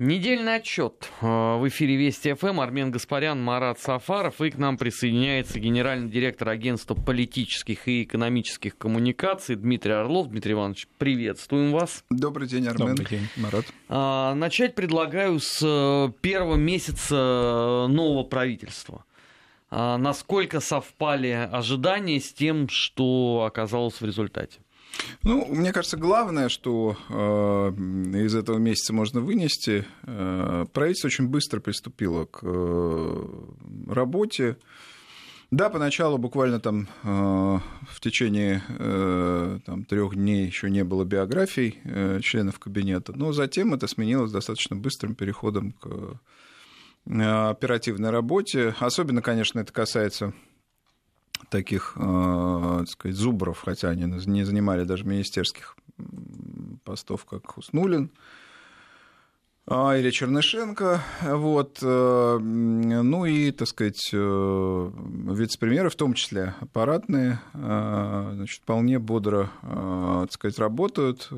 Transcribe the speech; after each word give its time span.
Недельный 0.00 0.56
отчет 0.56 1.08
э, 1.20 1.24
в 1.24 1.68
эфире 1.68 1.94
Вести 1.94 2.34
ФМ. 2.34 2.58
Армен 2.58 2.90
Гаспарян, 2.90 3.40
Марат 3.40 3.78
Сафаров. 3.78 4.40
И 4.40 4.50
к 4.50 4.58
нам 4.58 4.76
присоединяется 4.76 5.60
генеральный 5.60 6.10
директор 6.10 6.48
агентства 6.48 6.96
политических 6.96 7.86
и 7.86 8.02
экономических 8.02 8.76
коммуникаций 8.76 9.54
Дмитрий 9.54 9.92
Орлов. 9.92 10.30
Дмитрий 10.30 10.54
Иванович, 10.54 10.88
приветствуем 10.98 11.70
вас. 11.70 12.04
Добрый 12.10 12.48
день, 12.48 12.66
Армен. 12.66 12.96
Добрый 12.96 13.06
день, 13.06 13.28
Марат. 13.36 13.66
А, 13.88 14.34
начать 14.34 14.74
предлагаю 14.74 15.38
с 15.38 15.60
э, 15.62 16.12
первого 16.20 16.56
месяца 16.56 17.86
нового 17.88 18.24
правительства. 18.24 19.04
А, 19.70 19.96
насколько 19.96 20.58
совпали 20.58 21.48
ожидания 21.52 22.18
с 22.18 22.32
тем, 22.32 22.68
что 22.68 23.44
оказалось 23.46 24.00
в 24.00 24.04
результате? 24.04 24.58
Ну, 25.22 25.46
мне 25.46 25.72
кажется, 25.72 25.96
главное, 25.96 26.48
что 26.48 26.96
э, 27.08 27.14
из 28.18 28.34
этого 28.34 28.58
месяца 28.58 28.92
можно 28.92 29.20
вынести, 29.20 29.86
э, 30.02 30.66
правительство 30.72 31.08
очень 31.08 31.28
быстро 31.28 31.60
приступило 31.60 32.26
к 32.26 32.40
э, 32.42 33.26
работе. 33.88 34.56
Да, 35.50 35.70
поначалу 35.70 36.18
буквально 36.18 36.58
там 36.58 36.88
э, 37.04 37.06
в 37.06 38.00
течение 38.00 38.62
э, 38.68 39.60
там, 39.64 39.84
трех 39.84 40.14
дней 40.14 40.46
еще 40.46 40.68
не 40.68 40.84
было 40.84 41.04
биографий 41.04 41.78
э, 41.84 42.20
членов 42.22 42.58
кабинета, 42.58 43.12
но 43.14 43.32
затем 43.32 43.72
это 43.72 43.86
сменилось 43.86 44.32
достаточно 44.32 44.74
быстрым 44.74 45.14
переходом 45.14 45.72
к 45.72 46.18
э, 47.06 47.50
оперативной 47.50 48.10
работе. 48.10 48.74
Особенно, 48.80 49.22
конечно, 49.22 49.60
это 49.60 49.72
касается 49.72 50.34
таких, 51.48 51.94
э, 51.96 52.76
так 52.80 52.88
сказать, 52.88 53.16
зубров, 53.16 53.62
хотя 53.64 53.90
они 53.90 54.04
не 54.04 54.44
занимали 54.44 54.84
даже 54.84 55.04
министерских 55.04 55.76
постов, 56.84 57.24
как 57.24 57.46
Хуснулин 57.46 58.10
а, 59.66 59.96
или 59.96 60.10
Чернышенко, 60.10 61.00
вот, 61.22 61.78
э, 61.82 62.38
ну 62.38 63.24
и, 63.24 63.50
так 63.52 63.68
сказать, 63.68 64.10
э, 64.12 64.90
вице-премьеры, 65.30 65.88
в 65.88 65.96
том 65.96 66.14
числе 66.14 66.54
аппаратные, 66.60 67.40
значит, 67.52 68.62
вполне 68.62 68.98
бодро, 68.98 69.50
так 69.62 70.32
сказать, 70.32 70.58
работают, 70.58 71.30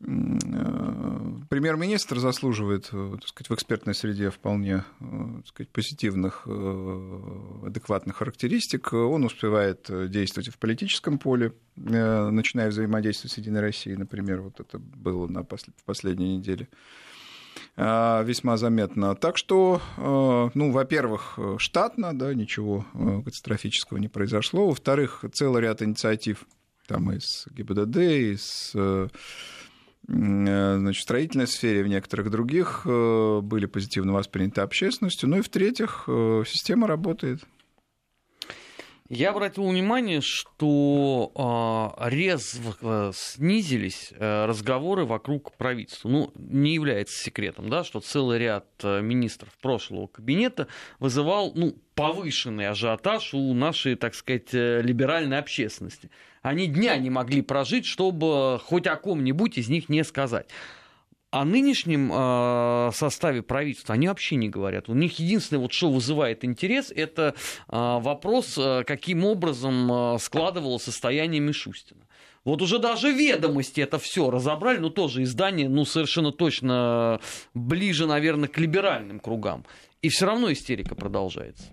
премьер-министр 0.00 2.20
заслуживает 2.20 2.88
э, 2.92 3.16
так 3.20 3.28
сказать, 3.28 3.50
в 3.50 3.54
экспертной 3.54 3.94
среде 3.94 4.30
вполне 4.30 4.84
э, 5.00 5.32
так 5.38 5.48
сказать, 5.48 5.70
позитивных, 5.70 6.46
адекватных 6.46 8.16
характеристик. 8.16 8.92
Он 8.92 9.24
успевает 9.24 9.90
действовать 10.10 10.50
в 10.50 10.58
политическом 10.58 11.18
поле, 11.18 11.52
начиная 11.76 12.68
взаимодействовать 12.68 13.32
с 13.32 13.38
Единой 13.38 13.60
Россией, 13.60 13.96
например, 13.96 14.42
вот 14.42 14.60
это 14.60 14.78
было 14.78 15.26
на 15.26 15.42
послед... 15.42 15.74
в 15.78 15.84
последней 15.84 16.36
неделе 16.36 16.68
весьма 17.76 18.56
заметно. 18.56 19.16
Так 19.16 19.36
что, 19.36 19.80
ну, 19.96 20.72
во-первых, 20.72 21.38
штатно, 21.58 22.16
да, 22.16 22.32
ничего 22.34 22.86
катастрофического 23.24 23.98
не 23.98 24.08
произошло. 24.08 24.68
Во-вторых, 24.68 25.24
целый 25.32 25.62
ряд 25.62 25.82
инициатив 25.82 26.46
там 26.86 27.12
из 27.12 27.46
ГИБДД, 27.50 27.96
из 27.96 28.68
Э, 28.74 29.08
значит, 30.06 31.00
в 31.00 31.02
строительной 31.02 31.46
сфере, 31.46 31.82
в 31.82 31.88
некоторых 31.88 32.30
других 32.30 32.82
э, 32.84 33.40
были 33.42 33.66
позитивно 33.66 34.12
восприняты 34.12 34.60
общественностью. 34.60 35.28
Ну 35.28 35.38
и 35.38 35.42
в-третьих, 35.42 36.04
э, 36.06 36.44
система 36.46 36.86
работает. 36.86 37.42
Я 39.08 39.30
обратил 39.30 39.66
внимание, 39.66 40.20
что 40.20 41.96
э, 41.98 42.10
резво 42.10 43.12
снизились 43.14 44.12
э, 44.12 44.44
разговоры 44.44 45.06
вокруг 45.06 45.56
правительства. 45.56 46.10
Ну, 46.10 46.30
не 46.34 46.74
является 46.74 47.16
секретом, 47.16 47.70
да, 47.70 47.84
что 47.84 48.00
целый 48.00 48.38
ряд 48.38 48.66
министров 48.82 49.48
прошлого 49.62 50.08
кабинета 50.08 50.68
вызывал 50.98 51.52
ну, 51.54 51.74
повышенный 51.94 52.68
ажиотаж 52.68 53.32
у 53.32 53.54
нашей, 53.54 53.94
так 53.94 54.14
сказать, 54.14 54.52
либеральной 54.52 55.38
общественности. 55.38 56.10
Они 56.42 56.66
дня 56.66 56.96
не 56.98 57.08
могли 57.08 57.40
прожить, 57.40 57.86
чтобы 57.86 58.60
хоть 58.62 58.86
о 58.86 58.96
ком-нибудь 58.96 59.56
из 59.56 59.68
них 59.68 59.88
не 59.88 60.04
сказать. 60.04 60.48
О 61.30 61.44
нынешнем 61.44 62.10
э, 62.10 62.90
составе 62.94 63.42
правительства 63.42 63.94
они 63.94 64.08
вообще 64.08 64.36
не 64.36 64.48
говорят. 64.48 64.88
У 64.88 64.94
них 64.94 65.18
единственное, 65.18 65.60
вот, 65.60 65.74
что 65.74 65.90
вызывает 65.90 66.42
интерес, 66.42 66.90
это 66.90 67.34
э, 67.68 67.70
вопрос, 67.70 68.56
э, 68.56 68.82
каким 68.86 69.26
образом 69.26 69.92
э, 69.92 70.18
складывалось 70.20 70.84
состояние 70.84 71.40
Мишустина. 71.42 72.00
Вот 72.46 72.62
уже 72.62 72.78
даже 72.78 73.12
ведомости 73.12 73.82
это 73.82 73.98
все 73.98 74.30
разобрали, 74.30 74.78
но 74.78 74.88
тоже 74.88 75.22
издание, 75.22 75.68
ну, 75.68 75.84
совершенно 75.84 76.32
точно 76.32 77.20
ближе, 77.52 78.06
наверное, 78.06 78.48
к 78.48 78.56
либеральным 78.56 79.20
кругам. 79.20 79.66
И 80.00 80.08
все 80.08 80.24
равно 80.24 80.50
истерика 80.50 80.94
продолжается. 80.94 81.64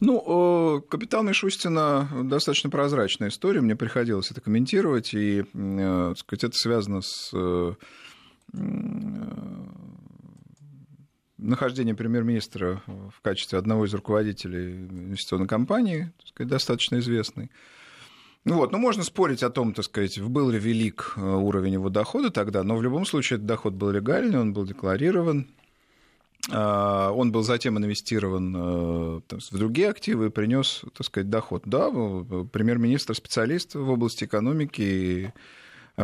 Ну, 0.00 0.82
капитан 0.90 1.26
Мишустина 1.26 2.06
достаточно 2.24 2.68
прозрачная 2.68 3.30
история, 3.30 3.62
мне 3.62 3.76
приходилось 3.76 4.30
это 4.30 4.42
комментировать, 4.42 5.14
и, 5.14 5.44
так 5.54 6.18
сказать, 6.18 6.44
это 6.44 6.54
связано 6.54 7.00
с 7.00 7.32
э, 8.52 8.58
нахождением 11.38 11.96
премьер-министра 11.96 12.82
в 12.86 13.20
качестве 13.22 13.58
одного 13.58 13.86
из 13.86 13.94
руководителей 13.94 14.86
инвестиционной 14.86 15.48
компании, 15.48 16.12
так 16.18 16.28
сказать, 16.28 16.50
достаточно 16.50 16.98
известной. 16.98 17.50
Ну 18.44 18.56
вот, 18.56 18.72
ну 18.72 18.78
можно 18.78 19.02
спорить 19.02 19.42
о 19.42 19.50
том, 19.50 19.74
так 19.74 19.84
сказать, 19.84 20.20
был 20.20 20.50
ли 20.50 20.58
велик 20.58 21.14
э, 21.16 21.20
уровень 21.20 21.74
его 21.74 21.90
дохода 21.90 22.30
тогда, 22.30 22.62
но 22.62 22.76
в 22.76 22.82
любом 22.82 23.04
случае 23.04 23.36
этот 23.36 23.46
доход 23.46 23.74
был 23.74 23.90
легальный, 23.90 24.40
он 24.40 24.52
был 24.52 24.64
декларирован, 24.64 25.48
а, 26.50 27.10
он 27.10 27.30
был 27.30 27.42
затем 27.42 27.78
инвестирован 27.78 28.56
э, 28.56 29.20
в 29.28 29.58
другие 29.58 29.90
активы 29.90 30.26
и 30.26 30.30
принес, 30.30 30.82
так 30.96 31.06
сказать, 31.06 31.28
доход. 31.28 31.62
Да, 31.66 31.90
премьер-министр 31.90 33.14
специалист 33.14 33.74
в 33.74 33.90
области 33.90 34.24
экономики 34.24 35.34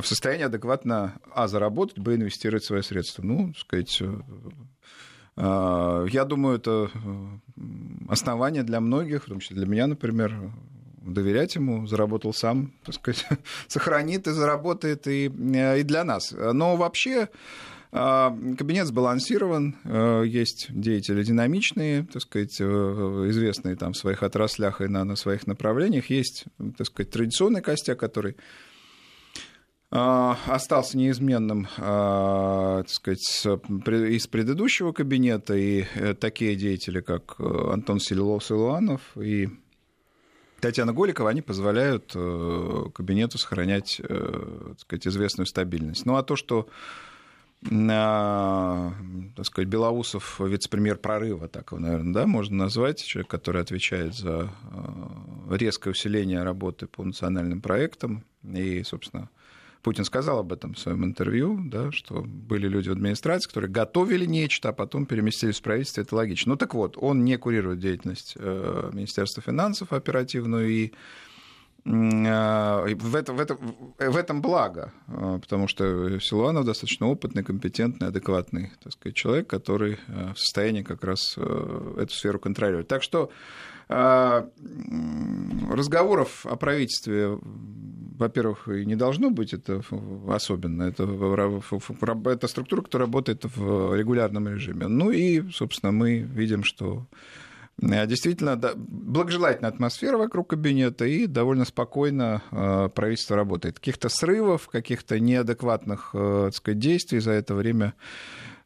в 0.00 0.06
состоянии 0.06 0.44
адекватно, 0.44 1.15
а, 1.32 1.49
заработать, 1.49 1.99
б, 1.99 2.15
инвестировать 2.15 2.65
свои 2.65 2.82
средства. 2.82 3.22
Ну, 3.22 3.55
сказать, 3.56 3.99
э, 4.00 4.21
а, 5.37 6.05
я 6.06 6.25
думаю, 6.25 6.56
это 6.56 6.91
э, 6.93 7.59
основание 8.09 8.62
для 8.62 8.81
многих, 8.81 9.25
в 9.25 9.28
том 9.28 9.41
числе 9.41 9.56
для 9.56 9.66
меня, 9.66 9.87
например, 9.87 10.53
доверять 11.00 11.54
ему, 11.54 11.87
заработал 11.87 12.33
сам, 12.33 12.72
так 12.84 12.94
сказать, 12.94 13.27
сохранит 13.69 14.27
и 14.27 14.33
заработает 14.33 15.06
и, 15.06 15.27
и 15.27 15.83
для 15.83 16.04
нас. 16.04 16.33
Но 16.33 16.77
вообще 16.77 17.28
кабинет 17.94 18.88
сбалансирован, 18.88 19.77
э, 19.84 20.25
есть 20.27 20.66
деятели 20.71 21.22
динамичные, 21.22 22.04
так 22.12 22.22
сказать, 22.22 22.56
э, 22.59 22.65
известные 22.65 23.77
там 23.77 23.93
в 23.93 23.97
своих 23.97 24.25
отраслях 24.25 24.81
и 24.81 24.88
на, 24.88 25.04
на 25.04 25.15
своих 25.15 25.47
направлениях. 25.47 26.10
Есть, 26.10 26.47
так 26.77 26.88
сказать, 26.88 27.12
традиционный 27.12 27.62
костяк, 27.62 28.00
который 28.00 28.37
остался 29.94 30.99
неизменным 30.99 31.69
а, 31.78 32.82
так 32.82 32.91
сказать, 32.91 33.21
из 33.21 34.27
предыдущего 34.27 34.93
кабинета, 34.93 35.55
и 35.55 35.84
э, 35.94 36.15
такие 36.15 36.56
деятели, 36.56 37.00
как 37.00 37.37
Антон 37.38 38.00
Силуанов 38.00 39.00
и 39.16 39.49
Татьяна 40.60 40.93
Голикова, 40.93 41.31
они 41.31 41.43
позволяют 41.43 42.12
кабинету 42.12 43.38
сохранять 43.38 44.00
так 44.00 44.81
сказать, 44.81 45.06
известную 45.06 45.47
стабильность. 45.47 46.06
Ну 46.06 46.16
а 46.16 46.22
то, 46.22 46.37
что 46.37 46.69
так 47.65 49.47
сказать, 49.47 49.69
Белоусов, 49.69 50.38
вице-премьер 50.38 50.99
прорыва, 50.99 51.49
так 51.49 51.72
его, 51.72 51.81
наверное, 51.81 52.12
да, 52.12 52.27
можно 52.27 52.56
назвать, 52.56 53.03
человек, 53.03 53.31
который 53.31 53.62
отвечает 53.62 54.15
за 54.15 54.50
э, 54.71 55.56
резкое 55.56 55.91
усиление 55.91 56.43
работы 56.43 56.87
по 56.87 57.03
национальным 57.03 57.62
проектам. 57.62 58.25
И, 58.43 58.83
собственно, 58.83 59.31
Путин 59.84 60.06
сказал 60.06 60.39
об 60.39 60.50
этом 60.50 60.72
в 60.72 60.78
своем 60.78 61.05
интервью, 61.05 61.61
да, 61.62 61.93
что 61.93 62.22
были 62.22 62.67
люди 62.69 62.89
в 62.89 62.93
администрации, 62.93 63.49
которые 63.49 63.71
готовили 63.71 64.25
нечто, 64.25 64.71
а 64.71 64.72
потом 64.72 65.04
переместились 65.04 65.60
в 65.60 65.63
правительство, 65.63 66.01
это 66.01 66.16
логично. 66.16 66.53
Ну 66.53 66.57
так 66.57 66.75
вот, 66.75 66.97
он 66.98 67.22
не 67.22 67.36
курирует 67.36 67.81
деятельность 67.81 68.33
э, 68.36 68.91
Министерства 68.95 69.42
финансов 69.42 69.92
оперативную, 69.92 70.71
и 70.71 70.92
а, 71.86 72.86
в, 72.86 73.15
это, 73.15 73.34
в, 73.34 73.41
это, 73.41 73.59
в 73.98 74.16
этом 74.16 74.41
благо, 74.41 74.91
а, 75.07 75.39
потому 75.39 75.69
что 75.69 76.19
Силуанов 76.19 76.65
достаточно 76.65 77.07
опытный, 77.09 77.45
компетентный, 77.45 78.09
адекватный 78.09 78.72
так 78.83 78.95
сказать, 78.95 79.15
человек, 79.15 79.48
который 79.48 79.98
в 80.09 80.39
состоянии 80.39 80.83
как 80.83 81.04
раз 81.04 81.37
эту 81.37 82.10
сферу 82.10 82.39
контролировать. 82.39 82.89
Так 82.89 83.03
что 83.03 83.30
разговоров 85.71 86.47
о 86.47 86.57
правительстве, 86.57 87.39
во-первых, 88.19 88.69
и 88.69 88.86
не 88.86 88.97
должно 88.97 89.31
быть, 89.31 89.53
это 89.53 89.83
особенно, 90.28 90.84
это, 90.84 91.04
это 91.04 92.48
структура, 92.48 92.83
которая 92.83 93.07
работает 93.07 93.45
в 93.45 93.95
регулярном 93.95 94.48
режиме. 94.48 94.86
Ну 94.86 95.10
и, 95.10 95.51
собственно, 95.51 95.92
мы 95.92 96.19
видим, 96.19 96.65
что 96.65 97.07
Э, 97.83 98.07
действительно, 98.07 98.57
да, 98.57 98.72
благожелательная 98.77 99.71
атмосфера 99.71 100.16
вокруг 100.16 100.51
кабинета 100.51 101.04
и 101.04 101.27
довольно 101.27 101.65
спокойно 101.65 102.42
э, 102.51 102.89
правительство 102.95 103.37
работает. 103.37 103.78
Каких-то 103.78 104.09
срывов, 104.09 104.69
каких-то 104.69 105.19
неадекватных 105.19 106.10
э, 106.15 106.51
сказать, 106.53 106.78
действий 106.78 107.21
за 107.21 107.33
это 107.33 107.54
время 107.54 107.95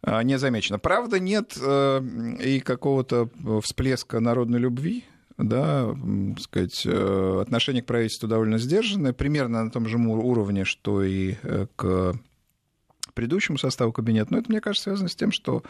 не 0.07 0.39
замечено. 0.39 0.79
Правда, 0.79 1.19
нет 1.19 1.57
и 1.57 2.61
какого-то 2.61 3.29
всплеска 3.63 4.21
народной 4.21 4.59
любви 4.59 5.05
да, 5.39 5.95
сказать, 6.41 6.85
отношение 6.85 7.83
к 7.83 7.87
правительству 7.87 8.29
довольно 8.29 8.59
сдержанное, 8.59 9.13
примерно 9.13 9.63
на 9.63 9.71
том 9.71 9.87
же 9.87 9.97
уровне, 9.97 10.65
что 10.65 11.05
и 11.05 11.37
к 11.77 12.15
предыдущему 13.15 13.57
составу 13.57 13.93
кабинета. 13.93 14.33
Но 14.33 14.39
это, 14.39 14.51
мне 14.51 14.61
кажется, 14.61 14.91
связано 14.91 15.09
с 15.09 15.15
тем, 15.15 15.31
что, 15.31 15.63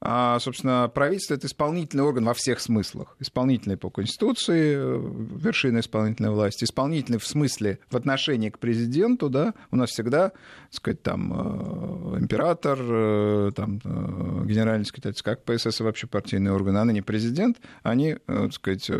собственно, 0.00 0.90
правительство— 0.92 1.34
это 1.34 1.46
исполнительный 1.46 2.04
орган 2.04 2.24
во 2.24 2.34
всех 2.34 2.60
смыслах. 2.60 3.16
Исполнительный 3.18 3.76
по 3.76 3.90
Конституции, 3.90 4.76
э, 4.76 5.36
вершина 5.36 5.80
исполнительной 5.80 6.30
власти, 6.30 6.64
исполнительный 6.64 7.18
в 7.18 7.26
смысле 7.26 7.80
в 7.90 7.96
отношении 7.96 8.50
к 8.50 8.58
президенту, 8.58 9.28
да, 9.28 9.54
у 9.70 9.76
нас 9.76 9.90
всегда, 9.90 10.30
так 10.30 10.38
сказать, 10.70 11.02
там, 11.02 11.32
э, 11.32 12.20
император, 12.20 12.78
э, 12.80 13.50
там, 13.56 13.78
генеральный 14.46 14.84
секретарь, 14.84 15.14
как 15.22 15.44
ПСС 15.44 15.80
вообще 15.80 16.06
партийный 16.06 16.52
орган, 16.52 16.76
а 16.76 16.84
не 16.84 17.02
президент, 17.02 17.58
они, 17.82 18.16
так 18.26 18.52
сказать, 18.52 18.90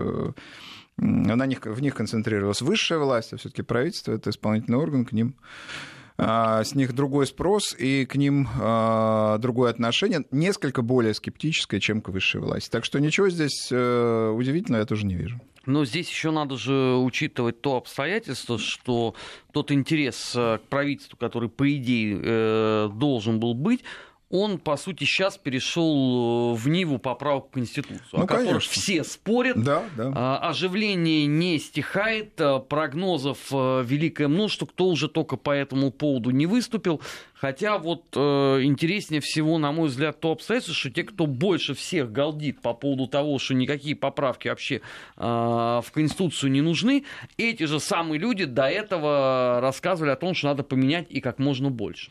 на 0.96 1.46
них, 1.46 1.64
в 1.64 1.80
них 1.80 1.94
концентрировалась. 1.94 2.60
Высшая 2.60 2.98
власть, 2.98 3.32
а 3.32 3.36
все-таки 3.36 3.62
правительство 3.62 4.12
это 4.12 4.30
исполнительный 4.30 4.78
орган, 4.78 5.04
к 5.04 5.12
ним 5.12 5.36
а, 5.36 5.97
с 6.18 6.74
них 6.74 6.94
другой 6.94 7.26
спрос 7.26 7.76
и 7.78 8.04
к 8.04 8.16
ним 8.16 8.48
а, 8.60 9.38
другое 9.38 9.70
отношение, 9.70 10.24
несколько 10.32 10.82
более 10.82 11.14
скептическое, 11.14 11.78
чем 11.78 12.00
к 12.00 12.08
высшей 12.08 12.40
власти. 12.40 12.70
Так 12.70 12.84
что 12.84 12.98
ничего 12.98 13.28
здесь 13.28 13.68
э, 13.70 14.30
удивительного 14.30 14.80
я 14.80 14.86
тоже 14.86 15.06
не 15.06 15.14
вижу. 15.14 15.40
Но 15.68 15.84
здесь 15.84 16.08
еще 16.08 16.30
надо 16.30 16.56
же 16.56 16.96
учитывать 16.96 17.60
то 17.60 17.76
обстоятельство, 17.76 18.58
что 18.58 19.14
тот 19.52 19.70
интерес 19.70 20.32
э, 20.34 20.58
к 20.58 20.68
правительству, 20.68 21.18
который, 21.18 21.50
по 21.50 21.70
идее, 21.70 22.18
э, 22.20 22.90
должен 22.94 23.38
был 23.38 23.54
быть, 23.54 23.84
он, 24.30 24.58
по 24.58 24.76
сути, 24.76 25.04
сейчас 25.04 25.38
перешел 25.38 26.52
э, 26.52 26.56
в 26.56 26.68
Ниву 26.68 26.98
поправок 26.98 27.50
к 27.50 27.54
Конституцию, 27.54 28.02
ну, 28.12 28.24
о 28.24 28.26
которых 28.26 28.62
все 28.62 29.02
спорят. 29.02 29.62
Да, 29.62 29.84
да. 29.96 30.12
А, 30.14 30.50
оживление 30.50 31.24
не 31.26 31.58
стихает, 31.58 32.38
а, 32.38 32.58
прогнозов 32.58 33.38
э, 33.50 33.82
великое 33.86 34.28
множество, 34.28 34.66
кто 34.66 34.88
уже 34.88 35.08
только 35.08 35.36
по 35.36 35.50
этому 35.50 35.90
поводу 35.90 36.30
не 36.30 36.44
выступил. 36.44 37.00
Хотя 37.32 37.78
вот 37.78 38.04
э, 38.16 38.18
интереснее 38.64 39.22
всего, 39.22 39.56
на 39.56 39.72
мой 39.72 39.88
взгляд, 39.88 40.20
то 40.20 40.32
обстоятельство, 40.32 40.74
что 40.74 40.90
те, 40.90 41.04
кто 41.04 41.24
больше 41.24 41.72
всех 41.72 42.12
галдит 42.12 42.60
по 42.60 42.74
поводу 42.74 43.06
того, 43.06 43.38
что 43.38 43.54
никакие 43.54 43.96
поправки 43.96 44.48
вообще 44.48 44.82
в 45.16 45.84
Конституцию 45.92 46.50
не 46.50 46.60
нужны, 46.60 47.04
эти 47.36 47.62
же 47.64 47.80
самые 47.80 48.18
люди 48.18 48.44
до 48.44 48.68
этого 48.68 49.60
рассказывали 49.60 50.10
о 50.10 50.16
том, 50.16 50.34
что 50.34 50.48
надо 50.48 50.64
поменять 50.64 51.06
и 51.10 51.20
как 51.20 51.38
можно 51.38 51.70
больше. 51.70 52.10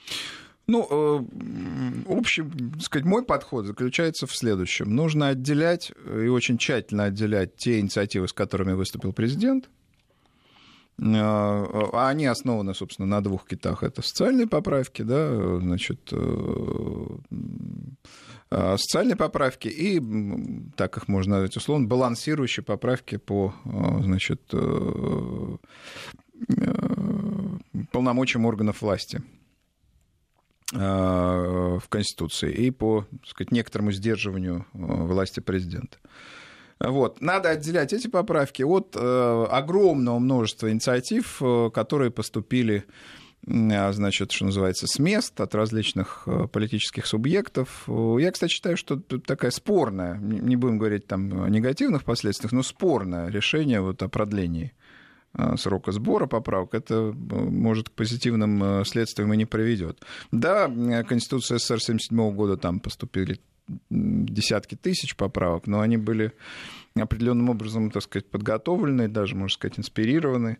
Ну, 0.69 0.85
э, 0.89 2.03
общий, 2.07 2.43
так 2.43 2.81
сказать, 2.81 3.05
мой 3.05 3.23
подход 3.23 3.65
заключается 3.65 4.27
в 4.27 4.35
следующем. 4.35 4.93
Нужно 4.93 5.29
отделять 5.29 5.93
э, 5.95 6.25
и 6.25 6.27
очень 6.27 6.57
тщательно 6.57 7.05
отделять 7.05 7.55
те 7.55 7.79
инициативы, 7.79 8.27
с 8.27 8.33
которыми 8.33 8.73
выступил 8.73 9.13
президент, 9.13 9.69
э, 10.99 11.03
а 11.07 12.09
они 12.09 12.25
основаны, 12.25 12.73
собственно, 12.73 13.07
на 13.07 13.23
двух 13.23 13.47
китах. 13.47 13.81
Это 13.81 14.01
социальные 14.01 14.47
поправки, 14.47 15.03
да, 15.03 15.59
значит, 15.59 16.13
социальные 18.49 19.15
поправки 19.15 19.69
и, 19.69 20.01
так 20.75 20.97
их 20.97 21.07
можно 21.07 21.35
назвать 21.35 21.55
условно, 21.55 21.87
балансирующие 21.87 22.65
поправки 22.65 23.15
по, 23.15 23.53
значит, 24.01 24.53
полномочиям 27.91 28.45
органов 28.45 28.81
власти. 28.81 29.21
Э, 30.73 31.79
в 31.81 31.87
Конституции 31.87 32.51
и 32.51 32.71
по 32.71 33.05
так 33.09 33.29
сказать, 33.29 33.51
некоторому 33.51 33.93
сдерживанию 33.93 34.65
э, 34.73 34.77
власти 34.79 35.39
президента. 35.39 35.97
Вот. 36.79 37.21
Надо 37.21 37.51
отделять 37.51 37.93
эти 37.93 38.07
поправки 38.07 38.63
от 38.63 38.93
э, 38.97 39.45
огромного 39.49 40.19
множества 40.19 40.69
инициатив, 40.69 41.41
э, 41.41 41.69
которые 41.73 42.11
поступили 42.11 42.85
значит, 43.45 44.33
что 44.33 44.45
называется, 44.45 44.87
с 44.87 44.99
мест 44.99 45.39
от 45.39 45.55
различных 45.55 46.27
политических 46.51 47.05
субъектов. 47.05 47.87
Я, 47.87 48.31
кстати, 48.31 48.51
считаю, 48.51 48.75
что 48.75 48.97
такая 48.97 49.51
спорная, 49.51 50.17
не 50.17 50.57
будем 50.57 50.79
говорить 50.79 51.07
там 51.07 51.43
о 51.43 51.47
негативных 51.47 52.03
последствиях, 52.03 52.51
но 52.51 52.61
спорное 52.61 53.29
решение 53.29 53.79
вот 53.79 54.01
о 54.01 54.09
продлении 54.09 54.73
срока 55.57 55.91
сбора 55.91 56.25
поправок, 56.27 56.73
это 56.73 56.95
э, 56.95 57.11
может 57.11 57.89
к 57.89 57.91
позитивным 57.91 58.63
э, 58.63 58.85
следствиям 58.85 59.33
и 59.33 59.37
не 59.37 59.45
приведет. 59.45 60.01
Да, 60.31 60.67
Конституция 61.07 61.57
СССР 61.57 61.75
1977 61.75 62.35
года 62.35 62.57
там 62.57 62.79
поступили 62.79 63.39
десятки 63.89 64.75
тысяч 64.75 65.15
поправок, 65.15 65.67
но 65.67 65.81
они 65.81 65.97
были 65.97 66.31
определенным 67.03 67.49
образом, 67.49 67.91
так 67.91 68.03
сказать, 68.03 68.27
подготовлены, 68.27 69.07
даже, 69.07 69.35
можно 69.35 69.53
сказать, 69.53 69.79
инспирированы. 69.79 70.57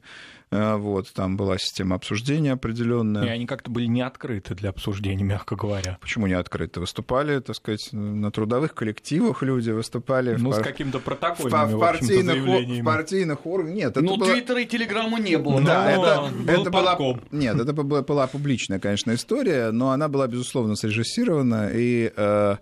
Э, 0.49 0.75
вот, 0.75 1.11
там 1.13 1.35
была 1.35 1.57
система 1.57 1.95
обсуждения 1.95 2.53
определенная. 2.53 3.25
И 3.25 3.27
они 3.27 3.45
как-то 3.45 3.69
были 3.69 3.85
не 3.85 4.01
открыты 4.01 4.55
для 4.55 4.69
обсуждения, 4.69 5.23
мягко 5.23 5.55
говоря. 5.55 5.97
Почему 5.99 6.27
не 6.27 6.33
открыты? 6.33 6.79
Выступали, 6.79 7.39
так 7.39 7.55
сказать, 7.55 7.89
на 7.91 8.31
трудовых 8.31 8.73
коллективах 8.73 9.43
люди 9.43 9.71
выступали. 9.71 10.35
Ну, 10.39 10.51
в, 10.51 10.55
с 10.55 10.59
каким-то 10.59 10.99
протокольными, 10.99 11.73
в, 11.73 11.75
в, 11.75 11.79
партийных, 11.79 12.81
в 12.81 12.83
партийных 12.83 13.45
органах. 13.45 13.75
Нет, 13.75 13.91
это 13.91 14.01
Ну, 14.01 14.17
было... 14.17 14.31
Твиттера 14.31 14.61
и 14.61 14.65
Телеграмма 14.65 15.19
не 15.19 15.37
было. 15.37 15.61
Да, 15.61 15.91
это, 15.91 16.31
это 16.47 16.71
была... 16.71 16.97
Нет, 17.31 17.59
это 17.59 17.73
была, 17.73 18.01
была 18.01 18.27
публичная, 18.27 18.79
конечно, 18.79 19.13
история, 19.13 19.71
но 19.71 19.91
она 19.91 20.07
была, 20.07 20.27
безусловно, 20.27 20.75
срежиссирована, 20.75 21.69
и 21.73 22.11
э, 22.15 22.55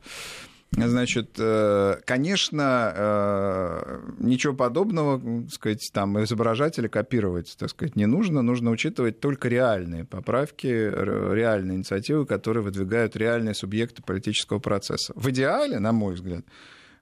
Значит, 0.78 1.36
э, 1.40 1.96
конечно, 2.06 2.94
э, 2.96 4.00
ничего 4.20 4.54
подобного, 4.54 5.22
так 5.44 5.54
сказать, 5.54 5.90
там 5.94 6.22
изображать 6.24 6.78
или 6.80 6.88
копировать, 6.88 7.56
так 7.58 7.70
сказать, 7.70 7.96
не 7.96 8.06
нужно. 8.06 8.42
Нужно 8.42 8.72
учитывать 8.72 9.20
только 9.20 9.48
реальные 9.48 10.04
поправки, 10.04 10.68
реальные 10.68 11.78
инициативы, 11.78 12.26
которые 12.26 12.64
выдвигают 12.64 13.16
реальные 13.16 13.54
субъекты 13.54 14.04
политического 14.04 14.60
процесса. 14.60 15.14
В 15.16 15.30
идеале, 15.30 15.80
на 15.80 15.94
мой 15.94 16.16
взгляд, 16.16 16.46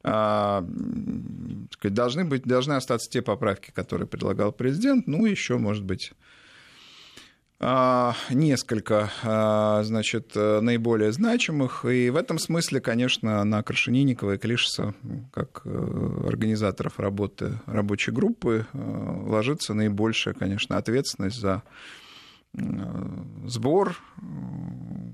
а, 0.04 0.66
сказать, 1.72 1.94
должны, 1.94 2.26
быть, 2.26 2.44
должны 2.44 2.74
остаться 2.74 3.10
те 3.10 3.22
поправки, 3.22 3.72
которые 3.72 4.08
предлагал 4.08 4.52
президент, 4.52 5.08
ну, 5.08 5.26
еще, 5.26 5.58
может 5.58 5.86
быть, 5.86 6.12
несколько, 8.30 9.12
а, 9.24 9.84
значит, 9.84 10.36
наиболее 10.36 11.12
значимых. 11.12 11.86
И 11.86 12.10
в 12.10 12.16
этом 12.16 12.38
смысле, 12.40 12.82
конечно, 12.82 13.44
на 13.44 13.64
Крашенинникова 13.64 14.36
и 14.36 14.38
Клишеса, 14.38 14.94
как 15.32 15.62
э, 15.66 16.24
организаторов 16.28 17.00
работы 17.00 17.60
рабочей 17.66 18.12
группы, 18.12 18.66
э, 18.72 18.78
ложится 19.26 19.74
наибольшая, 19.74 20.34
конечно, 20.34 20.78
ответственность 20.78 21.40
за 21.40 21.64
э, 22.58 22.62
сбор, 23.46 23.96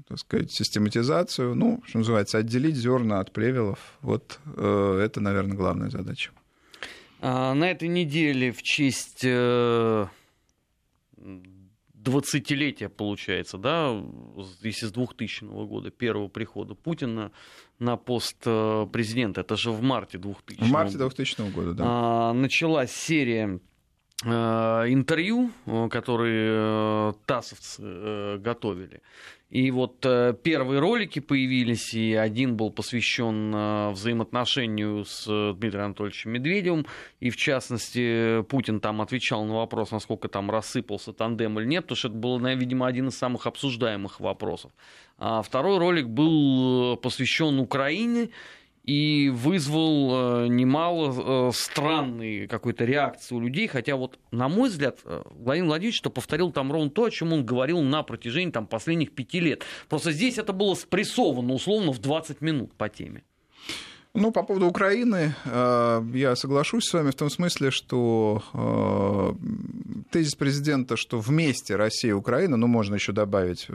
так 0.07 0.17
сказать, 0.17 0.51
систематизацию, 0.51 1.53
ну, 1.55 1.83
что 1.85 1.99
называется, 1.99 2.39
отделить 2.39 2.75
зерна 2.75 3.19
от 3.19 3.31
плевелов. 3.31 3.79
Вот 4.01 4.39
это, 4.55 5.19
наверное, 5.21 5.55
главная 5.55 5.89
задача. 5.89 6.31
А, 7.21 7.53
на 7.53 7.69
этой 7.69 7.87
неделе 7.89 8.51
в 8.51 8.63
честь 8.63 9.23
20-летие, 12.09 12.89
получается, 12.89 13.57
да, 13.57 14.01
если 14.61 14.87
с 14.87 14.91
2000 14.91 15.45
года, 15.65 15.91
первого 15.91 16.27
прихода 16.27 16.75
Путина 16.75 17.31
на 17.79 17.97
пост 17.97 18.37
э, 18.45 18.87
президента, 18.91 19.41
это 19.41 19.55
же 19.55 19.71
в 19.71 19.81
марте 19.81 20.17
2000 20.17 20.61
В 20.61 20.71
марте 20.71 20.97
2000 20.97 21.51
года, 21.51 21.73
да. 21.73 21.83
А, 21.85 22.33
началась 22.33 22.91
серия 22.91 23.59
интервью, 24.23 25.51
э, 25.65 25.87
которые 25.89 27.13
тассовцы 27.25 28.37
готовили. 28.39 29.01
И 29.49 29.71
вот 29.71 30.05
э, 30.05 30.35
первые 30.43 30.79
ролики 30.79 31.17
появились, 31.17 31.95
и 31.95 32.13
один 32.13 32.55
был 32.55 32.69
посвящен 32.69 33.51
э, 33.53 33.89
взаимоотношению 33.91 35.05
с 35.05 35.25
э, 35.27 35.55
Дмитрием 35.57 35.85
Анатольевичем 35.85 36.31
Медведевым, 36.31 36.85
и 37.19 37.31
в 37.31 37.35
частности 37.35 38.43
Путин 38.43 38.79
там 38.79 39.01
отвечал 39.01 39.43
на 39.45 39.55
вопрос, 39.55 39.89
насколько 39.89 40.27
там 40.27 40.51
рассыпался 40.51 41.13
тандем 41.13 41.59
или 41.59 41.65
нет, 41.65 41.85
потому 41.85 41.95
что 41.95 42.09
это 42.09 42.17
был, 42.17 42.37
видимо, 42.39 42.85
один 42.85 43.07
из 43.07 43.17
самых 43.17 43.47
обсуждаемых 43.47 44.19
вопросов. 44.19 44.71
А 45.17 45.41
второй 45.41 45.79
ролик 45.79 46.07
был 46.07 46.95
посвящен 46.97 47.57
Украине, 47.59 48.29
и 48.89 49.29
вызвал 49.29 50.45
э, 50.45 50.47
немало 50.47 51.49
э, 51.49 51.51
странной 51.53 52.47
какой-то 52.47 52.85
реакции 52.85 53.35
у 53.35 53.39
людей, 53.39 53.67
хотя 53.67 53.95
вот, 53.95 54.17
на 54.31 54.49
мой 54.49 54.69
взгляд, 54.69 54.97
э, 55.05 55.21
Владимир 55.29 55.67
Владимирович 55.67 55.97
что 55.99 56.09
повторил 56.09 56.51
там 56.51 56.71
ровно 56.71 56.89
то, 56.89 57.03
о 57.03 57.11
чем 57.11 57.31
он 57.31 57.45
говорил 57.45 57.81
на 57.81 58.01
протяжении 58.01 58.51
там, 58.51 58.65
последних 58.65 59.11
пяти 59.13 59.41
лет. 59.41 59.63
Просто 59.89 60.11
здесь 60.11 60.39
это 60.39 60.53
было 60.53 60.73
спрессовано 60.73 61.53
условно 61.53 61.91
в 61.91 61.99
20 61.99 62.41
минут 62.41 62.73
по 62.73 62.89
теме. 62.89 63.21
Ну, 64.15 64.31
по 64.31 64.41
поводу 64.41 64.65
Украины, 64.65 65.35
я 65.45 66.35
соглашусь 66.35 66.85
с 66.85 66.93
вами 66.93 67.11
в 67.11 67.15
том 67.15 67.29
смысле, 67.29 67.69
что 67.69 68.41
тезис 70.11 70.33
президента, 70.33 70.97
что 70.97 71.19
вместе 71.19 71.75
Россия 71.75 72.09
и 72.09 72.13
Украина, 72.13 72.57
ну, 72.57 72.65
можно 72.65 72.95
еще 72.95 73.11
добавить 73.11 73.67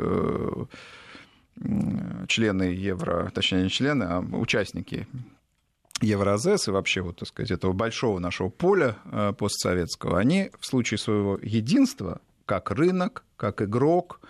члены 2.29 2.65
Евро, 2.65 3.31
точнее 3.35 3.63
не 3.63 3.71
члены, 3.71 4.05
а 4.05 4.21
участники 4.21 5.07
Евразес 6.01 6.69
и 6.69 6.71
вообще, 6.71 7.01
вот, 7.01 7.19
так 7.19 7.29
сказать, 7.29 7.51
этого 7.51 7.73
большого 7.73 8.19
нашего 8.19 8.49
поля 8.49 8.97
э, 9.05 9.33
постсоветского, 9.37 10.19
они 10.19 10.51
в 10.59 10.67
случае 10.67 10.99
своего 10.99 11.39
единства, 11.41 12.21
как 12.47 12.71
рынок, 12.71 13.25
как 13.37 13.63
игрок, 13.63 14.21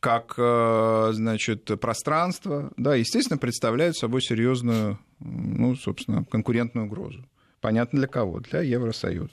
как, 0.00 0.34
э, 0.36 1.10
значит, 1.12 1.70
пространство, 1.80 2.72
да, 2.76 2.94
естественно, 2.94 3.38
представляют 3.38 3.96
собой 3.96 4.22
серьезную, 4.22 4.98
ну, 5.20 5.76
собственно, 5.76 6.24
конкурентную 6.24 6.86
угрозу. 6.86 7.24
Понятно 7.60 8.00
для 8.00 8.08
кого? 8.08 8.40
Для 8.40 8.60
Евросоюза. 8.62 9.30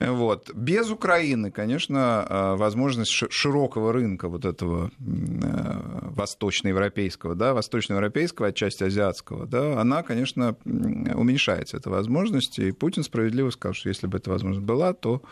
Вот. 0.00 0.50
Без 0.54 0.90
Украины, 0.90 1.50
конечно, 1.50 2.26
э, 2.26 2.56
возможность 2.56 3.10
широкого 3.10 3.92
рынка 3.92 4.28
вот 4.28 4.46
этого 4.46 4.90
э, 4.98 6.10
восточноевропейского, 6.14 7.34
да, 7.34 7.52
восточноевропейского, 7.52 8.48
отчасти 8.48 8.84
азиатского, 8.84 9.46
да, 9.46 9.78
она, 9.78 10.02
конечно, 10.02 10.56
уменьшается, 10.64 11.76
эта 11.76 11.90
возможность. 11.90 12.58
И 12.58 12.72
Путин 12.72 13.02
справедливо 13.02 13.50
сказал, 13.50 13.74
что 13.74 13.90
если 13.90 14.06
бы 14.06 14.16
эта 14.16 14.30
возможность 14.30 14.64
была, 14.64 14.94
то 14.94 15.22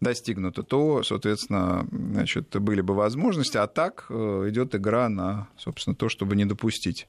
достигнута, 0.00 0.62
то, 0.62 1.02
соответственно, 1.02 1.84
значит, 1.90 2.48
были 2.60 2.80
бы 2.80 2.94
возможности, 2.94 3.56
а 3.56 3.66
так 3.66 4.06
э, 4.08 4.46
идет 4.50 4.76
игра 4.76 5.08
на, 5.08 5.48
собственно, 5.56 5.96
то, 5.96 6.08
чтобы 6.08 6.36
не 6.36 6.44
допустить 6.44 7.08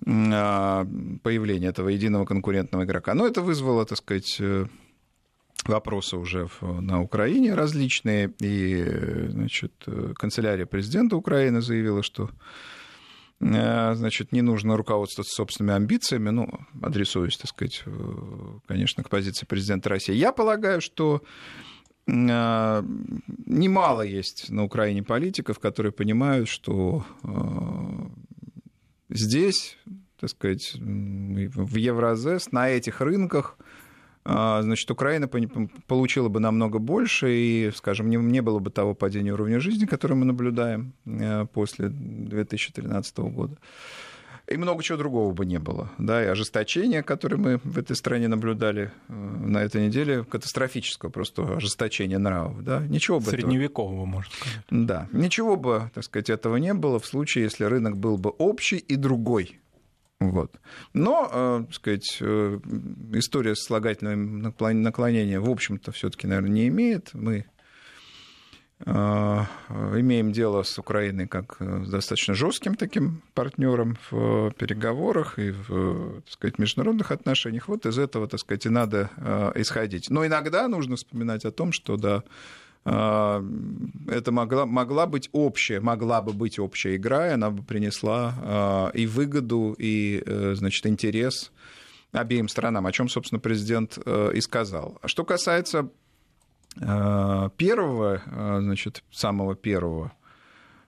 появления 0.00 1.68
этого 1.68 1.88
единого 1.88 2.26
конкурентного 2.26 2.84
игрока. 2.84 3.14
Но 3.14 3.26
это 3.26 3.40
вызвало, 3.40 3.86
так 3.86 3.96
сказать, 3.96 4.38
вопросы 5.68 6.16
уже 6.16 6.48
на 6.60 7.02
Украине 7.02 7.54
различные, 7.54 8.32
и 8.40 9.28
значит, 9.28 9.72
канцелярия 10.16 10.66
президента 10.66 11.16
Украины 11.16 11.60
заявила, 11.60 12.02
что 12.02 12.30
э, 13.40 13.94
значит, 13.94 14.32
не 14.32 14.42
нужно 14.42 14.76
руководствоваться 14.76 15.34
собственными 15.34 15.76
амбициями, 15.76 16.30
ну, 16.30 16.48
адресуясь, 16.82 17.36
так 17.36 17.50
сказать, 17.50 17.84
конечно, 18.66 19.02
к 19.04 19.08
позиции 19.08 19.46
президента 19.46 19.88
России. 19.88 20.14
Я 20.14 20.32
полагаю, 20.32 20.80
что 20.80 21.22
э, 22.06 22.82
немало 23.46 24.02
есть 24.02 24.50
на 24.50 24.64
Украине 24.64 25.02
политиков, 25.02 25.58
которые 25.58 25.92
понимают, 25.92 26.48
что 26.48 27.04
э, 27.22 27.28
здесь, 29.10 29.78
так 30.18 30.30
сказать, 30.30 30.74
в 30.74 31.76
Евразес, 31.76 32.52
на 32.52 32.68
этих 32.68 33.00
рынках 33.00 33.58
значит, 34.26 34.90
Украина 34.90 35.28
получила 35.86 36.28
бы 36.28 36.40
намного 36.40 36.78
больше, 36.78 37.32
и, 37.32 37.70
скажем, 37.74 38.10
не, 38.10 38.16
не 38.16 38.42
было 38.42 38.58
бы 38.58 38.70
того 38.70 38.94
падения 38.94 39.32
уровня 39.32 39.60
жизни, 39.60 39.86
которое 39.86 40.14
мы 40.14 40.24
наблюдаем 40.24 40.92
э, 41.04 41.46
после 41.52 41.88
2013 41.88 43.18
года. 43.18 43.56
И 44.48 44.56
много 44.56 44.82
чего 44.82 44.96
другого 44.96 45.32
бы 45.32 45.44
не 45.44 45.58
было. 45.58 45.90
Да, 45.98 46.22
и 46.22 46.26
ожесточение, 46.26 47.02
которое 47.02 47.36
мы 47.36 47.60
в 47.64 47.78
этой 47.78 47.96
стране 47.96 48.28
наблюдали 48.28 48.92
э, 49.08 49.12
на 49.12 49.58
этой 49.58 49.86
неделе, 49.86 50.24
катастрофического 50.24 51.10
просто 51.10 51.56
ожесточения 51.56 52.18
нравов. 52.18 52.62
Да, 52.62 52.80
ничего 52.86 53.18
бы 53.18 53.26
Средневекового, 53.26 53.94
этого... 53.94 54.06
можно 54.06 54.32
сказать. 54.32 54.64
Да, 54.70 55.08
ничего 55.12 55.56
бы, 55.56 55.90
так 55.94 56.04
сказать, 56.04 56.30
этого 56.30 56.56
не 56.56 56.74
было 56.74 57.00
в 57.00 57.06
случае, 57.06 57.44
если 57.44 57.64
рынок 57.64 57.96
был 57.96 58.18
бы 58.18 58.30
общий 58.30 58.78
и 58.78 58.94
другой. 58.94 59.58
Вот. 60.20 60.58
Но, 60.94 61.28
э, 61.30 61.72
сказать, 61.72 62.18
э, 62.20 62.58
история 63.12 63.54
с 63.54 63.64
слагательным 63.64 64.40
наклонением, 64.40 65.42
в 65.42 65.50
общем-то, 65.50 65.92
все-таки, 65.92 66.26
наверное, 66.26 66.50
не 66.50 66.68
имеет. 66.68 67.12
Мы 67.12 67.44
э, 68.80 68.90
имеем 68.90 70.32
дело 70.32 70.62
с 70.62 70.78
Украиной 70.78 71.26
как 71.26 71.56
с 71.60 71.90
достаточно 71.90 72.32
жестким 72.32 72.76
таким 72.76 73.22
партнером 73.34 73.98
в 74.10 74.52
переговорах 74.52 75.38
и 75.38 75.50
в 75.50 76.22
так 76.22 76.32
сказать, 76.32 76.58
международных 76.58 77.10
отношениях. 77.10 77.68
Вот 77.68 77.84
из 77.84 77.98
этого, 77.98 78.26
так 78.26 78.40
сказать, 78.40 78.64
и 78.64 78.70
надо 78.70 79.10
исходить. 79.54 80.08
Но 80.08 80.24
иногда 80.24 80.66
нужно 80.66 80.96
вспоминать 80.96 81.44
о 81.44 81.50
том, 81.50 81.72
что 81.72 81.98
да, 81.98 82.22
это 82.86 84.30
могла, 84.30 84.64
могла 84.64 85.06
быть 85.06 85.28
общая, 85.32 85.80
могла 85.80 86.22
бы 86.22 86.32
быть 86.32 86.60
общая 86.60 86.94
игра, 86.94 87.28
и 87.28 87.32
она 87.32 87.50
бы 87.50 87.64
принесла 87.64 88.34
а, 88.38 88.90
и 88.90 89.06
выгоду, 89.06 89.74
и, 89.76 90.22
э, 90.24 90.54
значит, 90.54 90.86
интерес 90.86 91.50
обеим 92.12 92.48
сторонам, 92.48 92.86
о 92.86 92.92
чем, 92.92 93.08
собственно, 93.08 93.40
президент 93.40 93.98
э, 94.06 94.30
и 94.34 94.40
сказал. 94.40 94.98
А 95.02 95.08
что 95.08 95.24
касается 95.24 95.90
э, 96.80 97.50
первого, 97.56 98.22
значит, 98.60 99.02
самого 99.10 99.56
первого 99.56 100.12